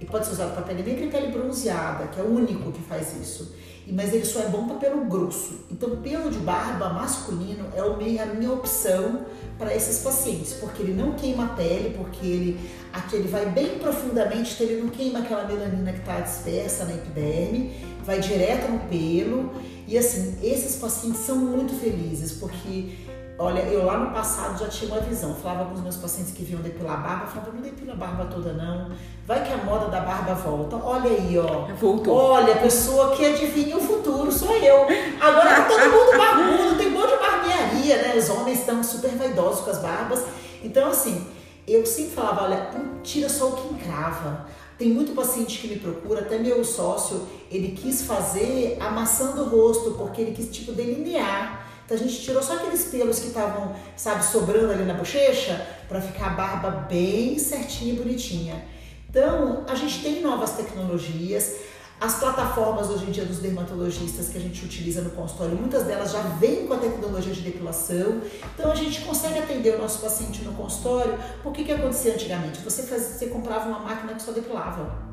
E 0.00 0.04
pode 0.04 0.26
ser 0.26 0.32
usado 0.32 0.54
para 0.54 0.62
pele 0.62 0.82
negra 0.82 1.04
e 1.06 1.10
pele 1.10 1.28
bronzeada, 1.28 2.06
que 2.06 2.20
é 2.20 2.22
o 2.22 2.28
único 2.28 2.70
que 2.72 2.82
faz 2.82 3.16
isso. 3.20 3.54
Mas 3.90 4.12
ele 4.12 4.24
só 4.24 4.40
é 4.40 4.48
bom 4.48 4.66
para 4.66 4.76
pelo 4.76 5.04
grosso. 5.06 5.60
Então, 5.70 5.96
pelo 5.96 6.30
de 6.30 6.38
barba 6.38 6.90
masculino 6.90 7.66
é 7.74 7.80
a 8.22 8.26
minha 8.26 8.52
opção 8.52 9.26
para 9.58 9.74
esses 9.74 10.02
pacientes, 10.02 10.52
porque 10.54 10.82
ele 10.82 10.92
não 10.92 11.12
queima 11.12 11.46
a 11.46 11.48
pele, 11.48 11.94
porque 11.96 12.24
ele 12.24 12.60
aqui 12.92 13.16
ele 13.16 13.28
vai 13.28 13.46
bem 13.46 13.78
profundamente, 13.78 14.54
então 14.54 14.66
ele 14.66 14.82
não 14.82 14.90
queima 14.90 15.20
aquela 15.20 15.46
melanina 15.46 15.92
que 15.92 16.00
está 16.00 16.20
dispersa 16.20 16.84
na 16.84 16.94
epiderme, 16.94 17.72
vai 18.04 18.20
direto 18.20 18.70
no 18.70 18.78
pelo. 18.80 19.52
E 19.86 19.96
assim, 19.96 20.36
esses 20.42 20.76
pacientes 20.76 21.20
são 21.20 21.36
muito 21.36 21.72
felizes, 21.74 22.32
porque 22.32 22.94
Olha, 23.40 23.60
eu 23.60 23.86
lá 23.86 23.96
no 23.98 24.10
passado 24.10 24.58
já 24.58 24.66
tinha 24.66 24.90
uma 24.90 25.00
visão. 25.00 25.32
Falava 25.32 25.66
com 25.66 25.74
os 25.74 25.80
meus 25.80 25.96
pacientes 25.96 26.32
que 26.32 26.42
vinham 26.42 26.60
depilar 26.60 26.94
a 26.94 26.96
barba, 26.96 27.26
falava, 27.26 27.52
não 27.52 27.62
depila 27.62 27.92
a 27.92 27.96
barba 27.96 28.24
toda 28.24 28.52
não. 28.52 28.90
Vai 29.24 29.44
que 29.44 29.52
a 29.52 29.58
moda 29.58 29.86
da 29.86 30.00
barba 30.00 30.34
volta. 30.34 30.74
Olha 30.74 31.08
aí, 31.08 31.38
ó. 31.38 31.66
Voltou. 31.76 32.16
Olha, 32.16 32.54
a 32.54 32.58
pessoa 32.58 33.14
que 33.14 33.24
adivinha 33.24 33.76
o 33.76 33.80
futuro 33.80 34.32
sou 34.32 34.56
eu. 34.56 34.86
Agora 35.20 35.54
tá 35.54 35.68
todo 35.68 35.80
mundo 35.88 36.18
barbudo, 36.18 36.76
tem 36.76 36.88
um 36.88 36.90
monte 36.90 37.12
de 37.12 37.16
barbearia, 37.16 37.96
né? 38.02 38.16
Os 38.16 38.28
homens 38.28 38.58
estão 38.58 38.82
super 38.82 39.10
vaidosos 39.10 39.60
com 39.60 39.70
as 39.70 39.78
barbas. 39.78 40.24
Então, 40.64 40.90
assim, 40.90 41.24
eu 41.64 41.86
sempre 41.86 42.16
falava, 42.16 42.42
olha, 42.42 42.70
tira 43.04 43.28
só 43.28 43.50
o 43.50 43.52
que 43.52 43.74
encrava. 43.74 44.46
Tem 44.76 44.88
muito 44.88 45.12
paciente 45.12 45.60
que 45.60 45.68
me 45.68 45.76
procura, 45.76 46.22
até 46.22 46.38
meu 46.38 46.64
sócio, 46.64 47.26
ele 47.50 47.72
quis 47.72 48.02
fazer 48.02 48.78
amassando 48.80 49.42
o 49.42 49.48
rosto, 49.48 49.92
porque 49.92 50.22
ele 50.22 50.32
quis, 50.32 50.50
tipo, 50.50 50.72
delinear 50.72 51.67
então 51.88 51.96
a 51.96 52.00
gente 52.00 52.20
tirou 52.20 52.42
só 52.42 52.56
aqueles 52.56 52.84
pelos 52.84 53.18
que 53.18 53.28
estavam, 53.28 53.74
sabe, 53.96 54.22
sobrando 54.22 54.70
ali 54.72 54.84
na 54.84 54.92
bochecha 54.92 55.66
para 55.88 56.02
ficar 56.02 56.26
a 56.26 56.30
barba 56.34 56.70
bem 56.86 57.38
certinha 57.38 57.94
e 57.94 57.96
bonitinha. 57.96 58.62
Então 59.08 59.64
a 59.66 59.74
gente 59.74 60.02
tem 60.02 60.20
novas 60.20 60.50
tecnologias. 60.50 61.56
As 61.98 62.16
plataformas 62.16 62.90
hoje 62.90 63.06
em 63.06 63.10
dia 63.10 63.24
dos 63.24 63.38
dermatologistas 63.38 64.28
que 64.28 64.36
a 64.36 64.40
gente 64.40 64.62
utiliza 64.66 65.00
no 65.00 65.08
consultório, 65.10 65.56
muitas 65.56 65.84
delas 65.84 66.12
já 66.12 66.20
vêm 66.20 66.66
com 66.66 66.74
a 66.74 66.76
tecnologia 66.76 67.32
de 67.32 67.40
depilação. 67.40 68.20
Então 68.54 68.70
a 68.70 68.74
gente 68.74 69.00
consegue 69.00 69.38
atender 69.38 69.76
o 69.76 69.78
nosso 69.78 70.00
paciente 70.00 70.44
no 70.44 70.52
consultório. 70.52 71.18
O 71.42 71.50
que, 71.50 71.64
que 71.64 71.72
acontecia 71.72 72.12
antigamente? 72.12 72.60
Você, 72.60 72.82
fazia, 72.82 73.08
você 73.08 73.28
comprava 73.28 73.66
uma 73.66 73.78
máquina 73.78 74.12
que 74.12 74.20
só 74.20 74.32
depilava 74.32 75.07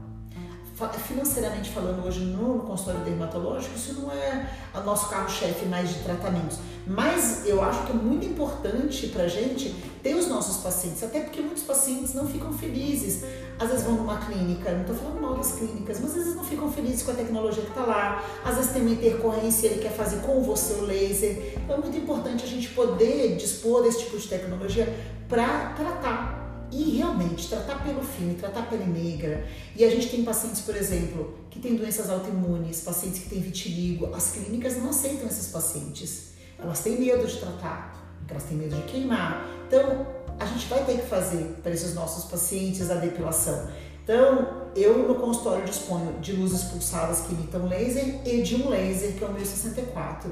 financeiramente 1.08 1.70
falando 1.70 2.06
hoje 2.06 2.20
no, 2.20 2.60
consultório 2.60 3.02
dermatológico, 3.02 3.76
isso 3.76 3.94
não 3.94 4.12
é 4.12 4.50
o 4.74 4.82
nosso 4.82 5.10
carro-chefe 5.10 5.66
mais 5.66 5.90
de 5.90 6.00
tratamentos. 6.00 6.60
Mas 6.86 7.46
eu 7.46 7.64
acho 7.64 7.86
que 7.86 7.92
é 7.92 7.96
muito 7.96 8.26
importante 8.26 9.08
para 9.08 9.28
gente 9.28 9.74
ter 10.04 10.14
os 10.16 10.28
nossos 10.28 10.58
pacientes, 10.58 11.02
até 11.02 11.22
porque 11.22 11.42
muitos 11.42 11.64
pacientes 11.64 12.14
não 12.14 12.28
ficam 12.28 12.52
felizes. 12.52 13.24
Às 13.58 13.70
vezes 13.70 13.86
vão 13.86 13.96
numa 13.96 14.18
clínica, 14.18 14.72
não 14.72 14.82
estou 14.82 14.96
falando 14.96 15.22
mal 15.22 15.36
das 15.36 15.54
clínicas, 15.54 16.00
mas 16.02 16.12
às 16.12 16.18
vezes 16.18 16.36
não 16.36 16.44
ficam 16.44 16.70
felizes 16.70 17.04
com 17.04 17.12
a 17.12 17.16
tecnologia 17.16 17.64
que 17.64 17.70
está 17.70 17.86
lá. 17.86 18.22
Às 18.44 18.56
vezes 18.58 18.72
tem 18.72 18.82
uma 18.82 18.92
intercorrência, 18.92 19.68
ele 19.68 19.82
quer 19.82 19.94
fazer 19.94 20.18
com 20.18 20.44
você 20.44 20.74
o 20.74 20.82
laser. 20.82 21.54
Então 21.64 21.78
é 21.78 21.80
muito 21.80 21.98
importante 21.98 22.44
a 22.44 22.48
gente 22.48 22.68
poder 22.70 23.38
dispor 23.38 23.82
desse 23.82 24.04
tipo 24.04 24.18
de 24.18 24.28
tecnologia 24.28 24.94
para 25.30 25.70
tratar 25.70 26.45
e 26.72 26.98
realmente, 26.98 27.48
tratar 27.48 27.84
pelo 27.84 28.02
fino, 28.04 28.36
tratar 28.36 28.70
pele 28.70 28.86
negra. 28.86 29.48
E 29.76 29.84
a 29.84 29.90
gente 29.90 30.10
tem 30.10 30.24
pacientes, 30.24 30.62
por 30.62 30.76
exemplo, 30.76 31.38
que 31.50 31.60
têm 31.60 31.76
doenças 31.76 32.10
autoimunes, 32.10 32.82
pacientes 32.82 33.20
que 33.20 33.30
têm 33.30 33.42
vitiligo. 33.42 34.14
As 34.14 34.32
clínicas 34.32 34.78
não 34.78 34.90
aceitam 34.90 35.28
esses 35.28 35.48
pacientes. 35.48 36.34
Elas 36.60 36.80
têm 36.80 37.00
medo 37.00 37.26
de 37.28 37.38
tratar, 37.38 38.18
elas 38.28 38.44
têm 38.44 38.58
medo 38.58 38.76
de 38.76 38.84
queimar. 38.84 39.46
Então, 39.68 40.08
a 40.40 40.46
gente 40.46 40.68
vai 40.68 40.84
ter 40.84 41.00
que 41.00 41.08
fazer 41.08 41.58
para 41.64 41.72
esses 41.72 41.94
nossos 41.94 42.26
pacientes 42.26 42.90
a 42.90 42.96
depilação. 42.96 43.70
Então, 44.04 44.66
eu 44.76 45.08
no 45.08 45.16
consultório 45.16 45.66
disponho 45.66 46.20
de 46.20 46.34
luzes 46.34 46.64
pulsadas 46.64 47.22
que 47.22 47.34
imitam 47.34 47.68
laser 47.68 48.22
e 48.26 48.42
de 48.42 48.56
um 48.56 48.70
laser 48.70 49.14
que 49.14 49.24
é 49.24 49.28
o 49.28 49.34
1064. 49.34 50.30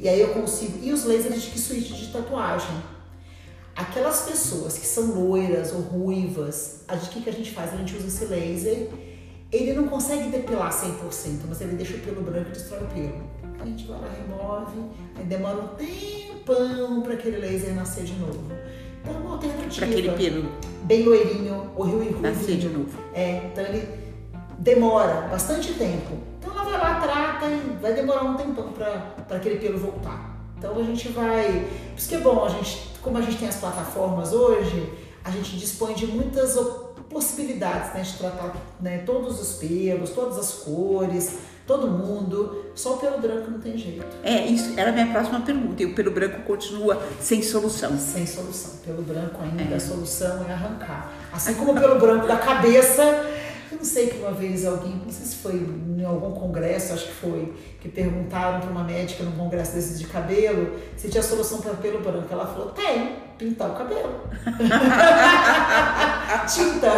E 0.00 0.08
aí 0.08 0.20
eu 0.20 0.30
consigo. 0.30 0.78
E 0.82 0.92
os 0.92 1.04
lasers 1.04 1.42
de 1.42 1.50
que 1.50 1.58
suíte 1.58 1.94
de 1.94 2.12
tatuagem 2.12 2.82
Aquelas 3.74 4.22
pessoas 4.22 4.76
que 4.76 4.86
são 4.86 5.12
loiras 5.12 5.72
ou 5.72 5.80
ruivas, 5.80 6.84
o 6.88 7.08
que, 7.08 7.22
que 7.22 7.30
a 7.30 7.32
gente 7.32 7.50
faz? 7.52 7.72
A 7.72 7.76
gente 7.76 7.96
usa 7.96 8.06
esse 8.06 8.24
laser. 8.26 8.88
Ele 9.50 9.72
não 9.74 9.88
consegue 9.88 10.30
depilar 10.30 10.70
100%, 10.70 11.40
mas 11.48 11.60
ele 11.60 11.76
deixa 11.76 11.96
o 11.96 12.00
pelo 12.00 12.22
branco 12.22 12.48
e 12.48 12.52
destrói 12.52 12.82
o 12.82 12.86
pelo. 12.86 13.22
A 13.60 13.64
gente 13.64 13.86
vai 13.86 14.00
lá, 14.00 14.08
remove, 14.08 14.90
aí 15.16 15.24
demora 15.24 15.58
um 15.58 15.68
tempão 15.68 17.02
para 17.02 17.14
aquele 17.14 17.36
laser 17.36 17.74
nascer 17.74 18.04
de 18.04 18.14
novo. 18.14 18.50
Então, 19.02 19.14
é 19.14 19.18
uma 19.18 19.32
alternativa. 19.34 19.86
Para 19.86 19.86
aquele 19.86 20.10
pelo. 20.12 20.52
Bem 20.84 21.02
loirinho, 21.04 21.70
o 21.76 21.82
rio 21.82 21.98
ruivinho. 21.98 22.20
Nascer 22.20 22.56
de 22.56 22.68
novo. 22.68 22.98
É, 23.14 23.42
então 23.46 23.64
ele 23.64 23.88
demora 24.58 25.28
bastante 25.28 25.74
tempo. 25.74 26.18
Então 26.38 26.52
ela 26.52 26.64
vai 26.64 26.78
lá, 26.78 27.00
trata 27.00 27.46
e 27.46 27.76
vai 27.80 27.94
demorar 27.94 28.24
um 28.24 28.36
tempão 28.36 28.72
para 28.72 29.16
aquele 29.30 29.58
pelo 29.58 29.78
voltar. 29.78 30.31
Então 30.62 30.78
a 30.78 30.82
gente 30.84 31.08
vai. 31.08 31.66
Por 31.90 31.98
isso 31.98 32.08
que 32.08 32.14
é 32.14 32.18
bom, 32.18 32.44
a 32.44 32.48
gente, 32.48 32.92
como 33.02 33.18
a 33.18 33.20
gente 33.20 33.36
tem 33.36 33.48
as 33.48 33.56
plataformas 33.56 34.32
hoje, 34.32 34.92
a 35.24 35.30
gente 35.32 35.56
dispõe 35.56 35.92
de 35.92 36.06
muitas 36.06 36.54
possibilidades 37.10 37.92
né, 37.92 38.02
de 38.02 38.16
tratar 38.16 38.54
né, 38.80 38.98
todos 38.98 39.40
os 39.40 39.58
pelos, 39.58 40.10
todas 40.10 40.38
as 40.38 40.52
cores, 40.62 41.38
todo 41.66 41.88
mundo. 41.88 42.66
Só 42.76 42.94
o 42.94 42.98
pelo 42.98 43.18
branco 43.18 43.50
não 43.50 43.58
tem 43.58 43.76
jeito. 43.76 44.06
É, 44.22 44.46
isso 44.46 44.78
era 44.78 44.90
a 44.90 44.92
minha 44.92 45.08
próxima 45.08 45.40
pergunta. 45.40 45.82
E 45.82 45.86
o 45.86 45.94
pelo 45.96 46.12
branco 46.12 46.42
continua 46.42 47.02
sem 47.20 47.42
solução? 47.42 47.98
Sem 47.98 48.24
solução. 48.24 48.78
Pelo 48.86 49.02
branco 49.02 49.42
ainda, 49.42 49.74
é. 49.74 49.76
a 49.76 49.80
solução 49.80 50.46
é 50.48 50.52
arrancar. 50.52 51.12
Assim 51.32 51.54
como 51.54 51.72
o 51.72 51.74
pelo 51.74 51.98
branco 51.98 52.28
da 52.28 52.36
cabeça 52.36 53.02
não 53.82 53.88
sei 53.88 54.06
que 54.06 54.18
uma 54.18 54.30
vez 54.30 54.64
alguém, 54.64 55.02
não 55.04 55.10
sei 55.10 55.26
se 55.26 55.34
foi 55.34 55.54
em 55.54 56.04
algum 56.04 56.30
congresso, 56.30 56.92
acho 56.92 57.06
que 57.06 57.14
foi, 57.14 57.52
que 57.80 57.88
perguntaram 57.88 58.60
para 58.60 58.70
uma 58.70 58.84
médica 58.84 59.24
num 59.24 59.32
congresso 59.32 59.74
desses 59.74 59.98
de 59.98 60.06
cabelo 60.06 60.78
se 60.96 61.08
tinha 61.08 61.20
solução 61.20 61.60
para 61.60 61.74
pelo 61.74 61.98
branco. 61.98 62.28
Ela 62.30 62.46
falou: 62.46 62.70
tem, 62.70 63.16
pintar 63.36 63.70
o 63.70 63.74
cabelo. 63.74 64.20
Tinta. 66.46 66.92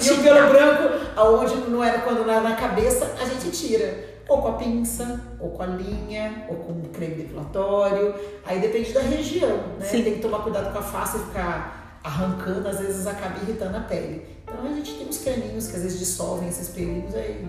E 0.00 0.10
o 0.12 0.22
pelo 0.22 0.50
branco, 0.50 1.04
aonde 1.16 1.56
não 1.68 1.82
era 1.82 1.98
quando 1.98 2.24
não 2.24 2.32
era 2.32 2.42
na 2.42 2.54
cabeça, 2.54 3.12
a 3.20 3.24
gente 3.24 3.50
tira. 3.50 4.14
Ou 4.28 4.40
com 4.40 4.48
a 4.48 4.52
pinça, 4.52 5.20
ou 5.40 5.50
com 5.50 5.64
a 5.64 5.66
linha, 5.66 6.46
ou 6.48 6.58
com 6.58 6.74
o 6.74 6.88
creme 6.90 7.16
depilatório. 7.16 8.14
Aí 8.46 8.60
depende 8.60 8.92
da 8.92 9.00
região, 9.00 9.56
né? 9.80 9.84
Sim. 9.84 10.04
Tem 10.04 10.14
que 10.14 10.20
tomar 10.20 10.44
cuidado 10.44 10.72
com 10.72 10.78
a 10.78 10.82
face 10.82 11.16
e 11.16 11.20
ficar 11.20 11.98
arrancando, 12.04 12.68
às 12.68 12.78
vezes 12.78 13.06
acaba 13.06 13.36
irritando 13.42 13.76
a 13.76 13.80
pele. 13.80 14.22
Então 14.54 14.72
a 14.72 14.74
gente 14.74 14.94
tem 14.94 15.08
uns 15.08 15.18
creminhos 15.18 15.68
que 15.68 15.76
às 15.76 15.82
vezes 15.82 15.98
dissolvem 15.98 16.48
esses 16.48 16.68
pelinhos 16.68 17.14
aí 17.14 17.46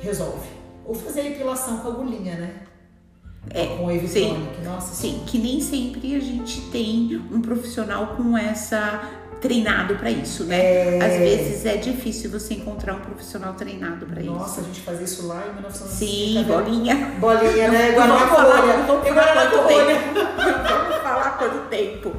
resolve. 0.00 0.48
Ou 0.84 0.94
fazer 0.94 1.20
a 1.20 1.26
epilação 1.26 1.78
com 1.78 1.88
agulhinha, 1.88 2.36
né? 2.36 2.54
É, 3.50 3.66
com 3.66 3.90
Evitonic, 3.90 4.60
nossa. 4.62 4.94
Sim, 4.94 5.22
que 5.26 5.38
nem 5.38 5.60
sempre 5.60 6.14
a 6.14 6.20
gente 6.20 6.60
tem 6.70 7.22
um 7.30 7.40
profissional 7.40 8.16
com 8.16 8.36
essa 8.36 9.08
treinado 9.40 9.94
para 9.94 10.10
isso, 10.10 10.44
né? 10.44 10.98
É... 10.98 10.98
Às 11.02 11.18
vezes 11.18 11.66
é 11.66 11.76
difícil 11.76 12.30
você 12.30 12.54
encontrar 12.54 12.94
um 12.94 13.00
profissional 13.00 13.54
treinado 13.54 14.06
para 14.06 14.20
isso. 14.20 14.32
Nossa, 14.32 14.60
a 14.60 14.64
gente 14.64 14.80
fazia 14.80 15.04
isso 15.04 15.26
lá 15.26 15.44
em 15.48 15.52
1950. 15.54 15.88
Sim, 15.88 16.44
bolinha. 16.44 16.96
Bolinha, 17.20 17.70
né? 17.70 17.92
Guardar 17.92 18.28
com 18.28 18.34
olha. 18.34 18.82
Vamos 18.86 19.08
falar 21.02 21.38
quanto 21.38 21.68
tempo. 21.68 22.12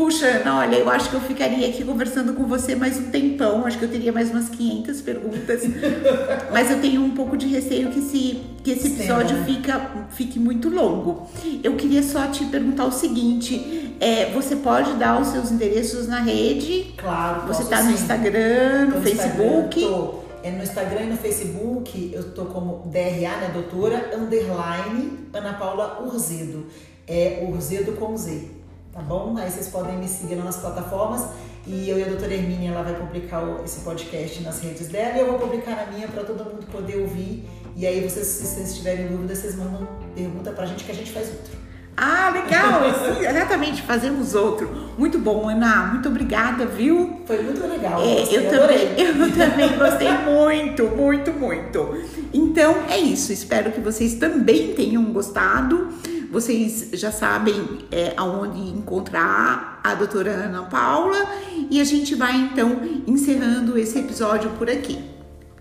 Puxa, 0.00 0.26
Ana, 0.28 0.60
olha, 0.60 0.76
eu 0.76 0.88
acho 0.88 1.10
que 1.10 1.14
eu 1.14 1.20
ficaria 1.20 1.68
aqui 1.68 1.84
conversando 1.84 2.32
com 2.32 2.44
você 2.46 2.74
mais 2.74 2.96
um 2.96 3.10
tempão. 3.10 3.66
Acho 3.66 3.78
que 3.78 3.84
eu 3.84 3.90
teria 3.90 4.10
mais 4.10 4.30
umas 4.30 4.48
500 4.48 5.02
perguntas. 5.02 5.60
Mas 6.50 6.70
eu 6.70 6.80
tenho 6.80 7.02
um 7.02 7.10
pouco 7.10 7.36
de 7.36 7.46
receio 7.46 7.90
que, 7.90 7.98
esse 7.98 8.40
que 8.64 8.70
esse 8.70 8.86
episódio 8.88 9.44
fica, 9.44 9.90
fique 10.08 10.38
muito 10.38 10.70
longo. 10.70 11.28
Eu 11.62 11.76
queria 11.76 12.02
só 12.02 12.28
te 12.28 12.46
perguntar 12.46 12.86
o 12.86 12.90
seguinte: 12.90 13.94
é, 14.00 14.30
você 14.30 14.56
pode 14.56 14.94
dar 14.94 15.20
os 15.20 15.28
seus 15.28 15.50
endereços 15.50 16.08
na 16.08 16.20
rede? 16.20 16.94
Claro. 16.96 17.46
Você 17.48 17.64
está 17.64 17.82
no 17.82 17.90
Instagram, 17.90 18.86
no, 18.86 18.96
no 18.96 19.02
Facebook? 19.02 19.82
Instagram, 19.82 19.98
tô. 19.98 20.14
É 20.42 20.50
no 20.50 20.62
Instagram 20.62 21.00
e 21.02 21.10
no 21.10 21.16
Facebook 21.18 22.10
eu 22.14 22.32
tô 22.32 22.46
como 22.46 22.90
DRA, 22.90 23.36
né, 23.36 23.50
doutora, 23.52 24.12
underline, 24.16 25.28
Ana 25.30 25.52
Paula 25.52 26.02
Urzedo. 26.02 26.68
É 27.06 27.46
Urzedo 27.46 27.92
com 27.92 28.16
Z 28.16 28.59
tá 29.00 29.06
bom? 29.06 29.36
Aí 29.38 29.50
vocês 29.50 29.68
podem 29.68 29.96
me 29.96 30.06
seguir 30.06 30.36
nas 30.36 30.58
plataformas 30.58 31.26
e 31.66 31.88
eu 31.88 31.98
e 31.98 32.02
a 32.02 32.06
doutora 32.06 32.34
Hermínia 32.34 32.70
ela 32.70 32.82
vai 32.82 32.94
publicar 32.94 33.42
esse 33.64 33.80
podcast 33.80 34.42
nas 34.42 34.60
redes 34.60 34.88
dela 34.88 35.16
e 35.16 35.20
eu 35.20 35.26
vou 35.26 35.38
publicar 35.38 35.76
na 35.76 35.86
minha 35.86 36.06
para 36.06 36.22
todo 36.22 36.44
mundo 36.44 36.66
poder 36.66 36.98
ouvir. 36.98 37.48
E 37.76 37.86
aí 37.86 38.00
vocês, 38.06 38.26
se 38.26 38.46
vocês 38.46 38.76
tiverem 38.76 39.08
dúvida, 39.08 39.34
vocês 39.34 39.54
mandam 39.54 39.86
pergunta 40.14 40.52
pra 40.52 40.66
gente 40.66 40.84
que 40.84 40.90
a 40.90 40.94
gente 40.94 41.12
faz 41.12 41.28
outro. 41.28 41.69
Ah, 41.96 42.30
legal! 42.30 42.82
Sim, 42.94 43.26
exatamente, 43.26 43.82
fazemos 43.82 44.34
outro. 44.34 44.70
Muito 44.96 45.18
bom, 45.18 45.48
Ana. 45.48 45.86
Muito 45.86 46.08
obrigada, 46.08 46.64
viu? 46.64 47.20
Foi 47.26 47.42
muito 47.42 47.66
legal. 47.66 48.00
É, 48.00 48.22
eu, 48.22 48.50
também, 48.50 48.94
eu 48.98 49.32
também 49.32 49.78
gostei 49.78 50.08
muito, 50.10 50.84
muito, 50.96 51.32
muito. 51.32 52.02
Então 52.32 52.76
é 52.88 52.98
isso. 52.98 53.32
Espero 53.32 53.70
que 53.72 53.80
vocês 53.80 54.14
também 54.14 54.74
tenham 54.74 55.04
gostado. 55.04 55.88
Vocês 56.30 56.90
já 56.92 57.10
sabem 57.10 57.80
é, 57.90 58.14
aonde 58.16 58.60
encontrar 58.60 59.80
a 59.82 59.94
doutora 59.94 60.30
Ana 60.30 60.62
Paula 60.62 61.26
e 61.68 61.80
a 61.80 61.84
gente 61.84 62.14
vai 62.14 62.36
então 62.36 62.80
encerrando 63.06 63.76
esse 63.76 63.98
episódio 63.98 64.50
por 64.50 64.70
aqui. 64.70 65.04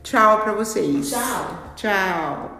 Tchau 0.03 0.41
para 0.41 0.53
vocês. 0.53 1.09
Tchau. 1.09 1.73
Tchau. 1.75 2.59